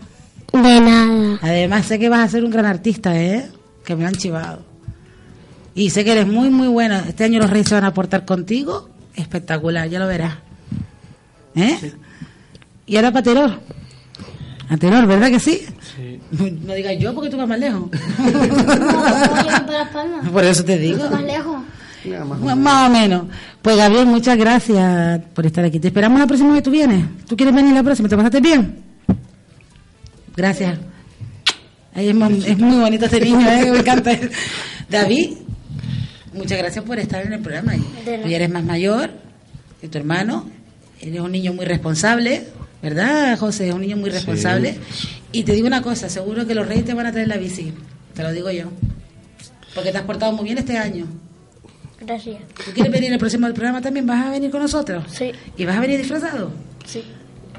De 0.53 0.81
nada. 0.81 1.39
Además, 1.43 1.87
sé 1.87 1.99
que 1.99 2.09
vas 2.09 2.21
a 2.21 2.29
ser 2.29 2.45
un 2.45 2.51
gran 2.51 2.65
artista, 2.65 3.21
¿eh? 3.21 3.49
Que 3.85 3.97
me 3.97 4.03
lo 4.03 4.09
han 4.09 4.15
chivado. 4.15 4.65
Y 5.75 5.91
sé 5.91 6.05
que 6.05 6.13
eres 6.13 6.27
muy, 6.27 6.51
muy 6.51 6.69
bueno. 6.69 6.97
Este 7.09 7.25
año 7.25 7.41
los 7.41 7.51
Reyes 7.51 7.69
se 7.69 7.75
van 7.75 7.85
a 7.85 7.95
portar 7.95 8.25
contigo. 8.25 8.89
Espectacular, 9.15 9.89
ya 9.89 9.99
lo 9.99 10.07
verás. 10.07 10.35
¿Eh? 11.55 11.93
Y 12.87 12.97
ahora 12.97 13.13
para 13.13 13.23
Teror. 13.23 13.61
A 14.69 14.77
Teror, 14.77 15.07
¿verdad 15.07 15.31
que 15.31 15.41
sí? 15.41 15.67
Sí. 15.97 16.21
No 16.65 16.75
digas 16.75 16.97
yo 16.99 17.15
porque 17.15 17.31
tú 17.31 17.37
vas 17.37 17.49
más 17.49 17.59
lejos. 17.59 17.91
No, 17.91 19.73
Las 19.73 19.89
Palmas. 19.91 20.29
Por 20.29 20.45
eso 20.45 20.65
te 20.65 20.79
digo. 20.79 21.11
Más 21.11 21.25
lejos. 21.25 21.63
Más, 22.05 22.57
más 22.57 22.89
o 22.89 22.93
menos. 22.93 23.25
Pues 23.61 23.77
Gabriel, 23.77 24.07
muchas 24.07 24.37
gracias 24.37 25.21
por 25.35 25.45
estar 25.47 25.65
aquí. 25.65 25.79
Te 25.79 25.89
esperamos 25.89 26.19
la 26.19 26.27
próxima 26.27 26.51
vez 26.51 26.61
que 26.61 26.65
tú 26.65 26.71
vienes. 26.71 27.05
¿Tú 27.27 27.37
quieres 27.37 27.55
venir 27.55 27.75
la 27.75 27.83
próxima? 27.83 28.09
¿Te 28.09 28.17
pasaste 28.17 28.41
bien? 28.41 28.83
Gracias. 30.37 30.79
Ay, 31.93 32.09
es, 32.09 32.15
muy, 32.15 32.45
es 32.47 32.59
muy 32.59 32.79
bonito 32.79 33.05
este 33.05 33.21
niño, 33.21 33.47
¿eh? 33.51 33.71
me 33.71 33.79
encanta. 33.79 34.13
David, 34.89 35.31
muchas 36.33 36.59
gracias 36.59 36.85
por 36.85 36.99
estar 36.99 37.27
en 37.27 37.33
el 37.33 37.41
programa. 37.41 37.75
Tú 37.75 38.29
ya 38.29 38.37
eres 38.37 38.51
más 38.51 38.65
mayor 38.65 39.11
que 39.81 39.89
tu 39.89 39.99
hermano. 39.99 40.49
Eres 41.01 41.21
un 41.21 41.33
niño 41.33 41.53
muy 41.53 41.65
responsable, 41.65 42.47
¿verdad, 42.83 43.39
José? 43.39 43.69
Es 43.69 43.75
un 43.75 43.81
niño 43.81 43.97
muy 43.97 44.11
responsable. 44.11 44.79
Y 45.33 45.43
te 45.43 45.53
digo 45.53 45.67
una 45.67 45.83
cosa, 45.83 46.09
seguro 46.09 46.47
que 46.47 46.55
los 46.55 46.67
reyes 46.67 46.85
te 46.85 46.95
van 46.95 47.07
a 47.07 47.13
traer 47.13 47.29
la 47.29 47.37
bici. 47.37 47.73
Te 48.15 48.23
lo 48.23 48.33
digo 48.33 48.51
yo. 48.51 48.65
Porque 49.75 49.93
te 49.93 49.99
has 49.99 50.05
portado 50.05 50.33
muy 50.33 50.45
bien 50.45 50.59
este 50.59 50.79
año. 50.79 51.07
Gracias. 52.01 52.39
¿Tú 52.65 52.71
quieres 52.73 52.91
venir 52.93 53.13
el 53.13 53.19
próximo 53.19 53.47
programa 53.53 53.81
también? 53.83 54.07
¿Vas 54.07 54.27
a 54.27 54.31
venir 54.31 54.51
con 54.51 54.61
nosotros? 54.63 55.05
Sí. 55.13 55.33
¿Y 55.57 55.65
vas 55.65 55.77
a 55.77 55.81
venir 55.81 55.99
disfrazado? 55.99 56.51
Sí. 56.87 57.03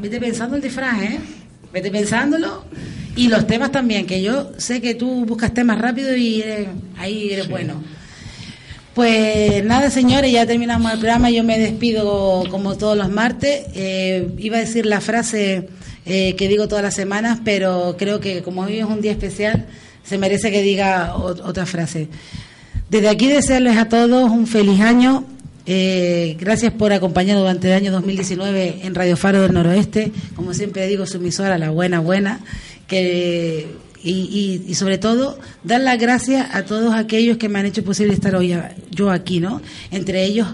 Vete 0.02 0.20
pensando 0.20 0.56
el 0.56 0.62
disfraz, 0.62 1.02
¿eh? 1.04 1.20
Vete 1.72 1.92
pensándolo. 1.92 2.66
Y 3.16 3.28
los 3.28 3.46
temas 3.46 3.72
también, 3.72 4.08
que 4.08 4.22
yo 4.22 4.52
sé 4.58 4.82
que 4.82 4.96
tú 4.96 5.26
buscas 5.26 5.54
temas 5.54 5.80
rápido 5.80 6.16
y 6.16 6.42
eres- 6.42 6.68
ahí 6.98 7.32
eres 7.32 7.50
bueno. 7.50 7.84
Pues 8.94 9.64
nada, 9.64 9.90
señores, 9.90 10.32
ya 10.32 10.46
terminamos 10.46 10.92
el 10.92 11.00
programa. 11.00 11.30
Yo 11.30 11.44
me 11.44 11.58
despido 11.58 12.44
como 12.50 12.76
todos 12.78 12.98
los 12.98 13.10
martes. 13.10 13.66
Eh, 13.74 14.30
iba 14.38 14.58
a 14.58 14.62
decir 14.62 14.86
la 14.86 15.00
frase 15.02 15.70
eh, 16.06 16.36
que 16.36 16.48
digo 16.48 16.68
todas 16.68 16.84
las 16.84 16.96
semanas, 16.96 17.40
pero 17.46 17.96
creo 17.98 18.20
que 18.20 18.42
como 18.42 18.62
hoy 18.64 18.80
es 18.80 18.86
un 18.86 19.02
día 19.02 19.12
especial, 19.12 19.68
se 20.04 20.18
merece 20.18 20.52
que 20.52 20.62
diga 20.62 21.14
ot- 21.16 21.42
otra 21.46 21.66
frase. 21.66 22.10
Desde 22.92 23.08
aquí 23.10 23.28
desearles 23.30 23.78
a 23.78 23.88
todos 23.88 24.30
un 24.30 24.46
feliz 24.48 24.82
año. 24.82 25.24
Eh, 25.66 26.36
gracias 26.40 26.74
por 26.74 26.92
acompañarnos 26.92 27.44
durante 27.44 27.68
el 27.70 27.74
año 27.74 27.92
2019 27.94 28.80
en 28.84 28.94
Radio 28.96 29.16
Faro 29.16 29.42
del 29.42 29.54
Noroeste. 29.54 30.12
Como 30.36 30.54
siempre 30.54 30.86
digo, 30.88 31.06
su 31.06 31.18
emisora, 31.18 31.58
la 31.58 31.70
buena, 31.70 32.02
buena. 32.02 32.42
Que, 32.88 33.68
y, 34.04 34.12
y- 34.12 34.64
y 34.70 34.74
sobre 34.76 34.98
todo, 34.98 35.40
dar 35.64 35.80
las 35.82 35.98
gracias 36.00 36.54
a 36.54 36.66
todos 36.66 36.94
aquellos 36.94 37.38
que 37.38 37.48
me 37.48 37.60
han 37.60 37.66
hecho 37.68 37.84
posible 37.84 38.14
estar 38.14 38.36
hoy 38.36 38.54
yo 38.90 39.10
aquí, 39.10 39.40
¿no? 39.40 39.62
Entre 39.92 40.26
ellos 40.26 40.48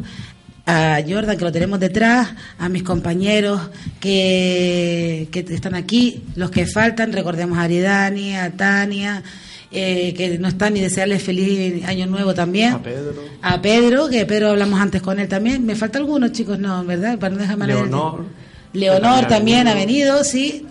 a 0.67 0.99
Jordan, 1.07 1.37
que 1.37 1.45
lo 1.45 1.51
tenemos 1.51 1.79
detrás, 1.79 2.27
a 2.59 2.69
mis 2.69 2.83
compañeros 2.83 3.61
que, 4.01 5.29
que 5.31 5.39
están 5.49 5.73
aquí, 5.75 6.21
los 6.35 6.51
que 6.51 6.65
faltan, 6.67 7.13
recordemos 7.13 7.57
a 7.57 7.63
Aridani, 7.63 8.35
a 8.35 8.51
Tania, 8.51 9.23
eh, 9.71 10.13
que 10.15 10.37
no 10.39 10.47
están, 10.47 10.77
y 10.77 10.81
desearles 10.81 11.21
feliz 11.21 11.83
año 11.85 12.07
nuevo 12.07 12.33
también. 12.33 12.73
A 12.73 12.81
Pedro. 12.81 13.21
A 13.41 13.61
Pedro, 13.61 14.07
que 14.07 14.25
Pedro 14.25 14.51
hablamos 14.51 14.79
antes 14.79 15.01
con 15.01 15.19
él 15.19 15.27
también. 15.27 15.65
Me 15.65 15.75
falta 15.75 15.97
alguno, 15.97 16.29
chicos, 16.29 16.57
no, 16.57 16.85
¿verdad? 16.85 17.19
Para 17.19 17.35
no 17.35 17.41
dejarme. 17.41 17.67
Leonor. 17.67 18.25
Leonor 18.73 19.27
también 19.27 19.67
ha 19.67 19.73
venido, 19.73 20.23
sí. 20.23 20.65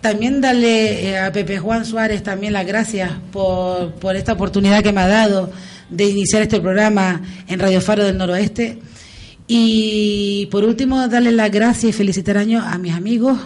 También 0.00 0.40
darle 0.40 1.08
eh, 1.08 1.18
a 1.18 1.32
Pepe 1.32 1.58
Juan 1.58 1.84
Suárez 1.84 2.22
también 2.22 2.52
las 2.52 2.64
gracias 2.64 3.10
por, 3.32 3.92
por 3.94 4.14
esta 4.14 4.34
oportunidad 4.34 4.82
que 4.84 4.92
me 4.92 5.00
ha 5.00 5.08
dado 5.08 5.50
de 5.90 6.04
iniciar 6.04 6.42
este 6.42 6.60
programa 6.60 7.22
en 7.48 7.58
Radio 7.58 7.80
Faro 7.80 8.04
del 8.04 8.16
Noroeste. 8.16 8.78
Y 9.48 10.46
por 10.52 10.64
último, 10.64 11.08
darle 11.08 11.32
las 11.32 11.50
gracias 11.50 11.90
y 11.90 11.92
felicitar 11.92 12.36
año 12.36 12.62
a 12.62 12.78
mis 12.78 12.94
amigos 12.94 13.38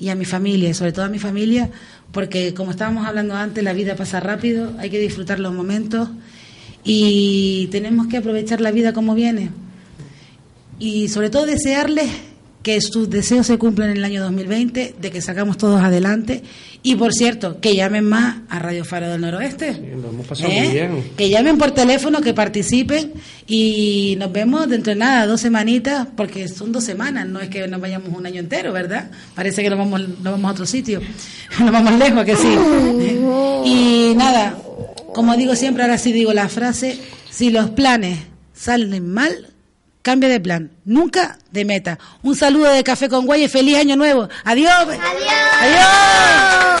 y 0.00 0.08
a 0.08 0.14
mi 0.14 0.24
familia, 0.24 0.72
sobre 0.74 0.92
todo 0.92 1.04
a 1.04 1.08
mi 1.08 1.18
familia, 1.18 1.70
porque 2.10 2.54
como 2.54 2.70
estábamos 2.70 3.06
hablando 3.06 3.36
antes, 3.36 3.62
la 3.62 3.74
vida 3.74 3.94
pasa 3.94 4.18
rápido, 4.18 4.72
hay 4.78 4.90
que 4.90 4.98
disfrutar 4.98 5.38
los 5.38 5.52
momentos 5.52 6.08
y 6.82 7.68
tenemos 7.70 8.06
que 8.06 8.16
aprovechar 8.16 8.60
la 8.60 8.72
vida 8.72 8.92
como 8.94 9.14
viene. 9.14 9.50
Y 10.78 11.08
sobre 11.08 11.28
todo 11.28 11.44
desearles 11.44 12.08
que 12.62 12.80
sus 12.80 13.08
deseos 13.08 13.46
se 13.46 13.56
cumplan 13.56 13.90
en 13.90 13.96
el 13.98 14.04
año 14.04 14.22
2020, 14.22 14.94
de 15.00 15.10
que 15.10 15.22
sacamos 15.22 15.56
todos 15.56 15.80
adelante. 15.82 16.42
Y 16.82 16.94
por 16.94 17.12
cierto, 17.12 17.60
que 17.60 17.74
llamen 17.74 18.04
más 18.04 18.38
a 18.48 18.58
Radio 18.58 18.84
Faro 18.84 19.08
del 19.08 19.20
Noroeste. 19.20 19.70
¿Eh? 20.42 20.90
Que 21.16 21.30
llamen 21.30 21.58
por 21.58 21.72
teléfono, 21.72 22.20
que 22.20 22.34
participen 22.34 23.12
y 23.46 24.16
nos 24.18 24.32
vemos 24.32 24.68
dentro 24.68 24.92
de 24.92 24.98
nada, 24.98 25.26
dos 25.26 25.40
semanitas, 25.40 26.06
porque 26.16 26.48
son 26.48 26.72
dos 26.72 26.84
semanas, 26.84 27.26
no 27.26 27.40
es 27.40 27.48
que 27.48 27.66
nos 27.66 27.80
vayamos 27.80 28.10
un 28.16 28.26
año 28.26 28.40
entero, 28.40 28.72
¿verdad? 28.72 29.10
Parece 29.34 29.62
que 29.62 29.70
nos 29.70 29.78
vamos, 29.78 30.00
nos 30.00 30.22
vamos 30.22 30.48
a 30.48 30.52
otro 30.52 30.66
sitio, 30.66 31.00
nos 31.60 31.72
vamos 31.72 31.98
lejos, 31.98 32.24
que 32.24 32.36
sí. 32.36 32.56
y 33.64 34.14
nada, 34.16 34.56
como 35.14 35.36
digo 35.36 35.54
siempre, 35.54 35.82
ahora 35.82 35.98
sí 35.98 36.12
digo 36.12 36.32
la 36.32 36.48
frase, 36.48 36.98
si 37.30 37.50
los 37.50 37.70
planes 37.70 38.18
salen 38.54 39.08
mal, 39.08 39.48
Cambia 40.02 40.28
de 40.30 40.40
plan, 40.40 40.70
nunca 40.84 41.38
de 41.50 41.64
meta. 41.64 41.98
Un 42.22 42.34
saludo 42.34 42.70
de 42.70 42.82
Café 42.82 43.08
con 43.08 43.26
Guay 43.26 43.44
y 43.44 43.48
feliz 43.48 43.76
año 43.76 43.96
nuevo. 43.96 44.28
Adiós. 44.44 44.70
Adiós. 44.72 45.00
Adiós. 45.60 46.80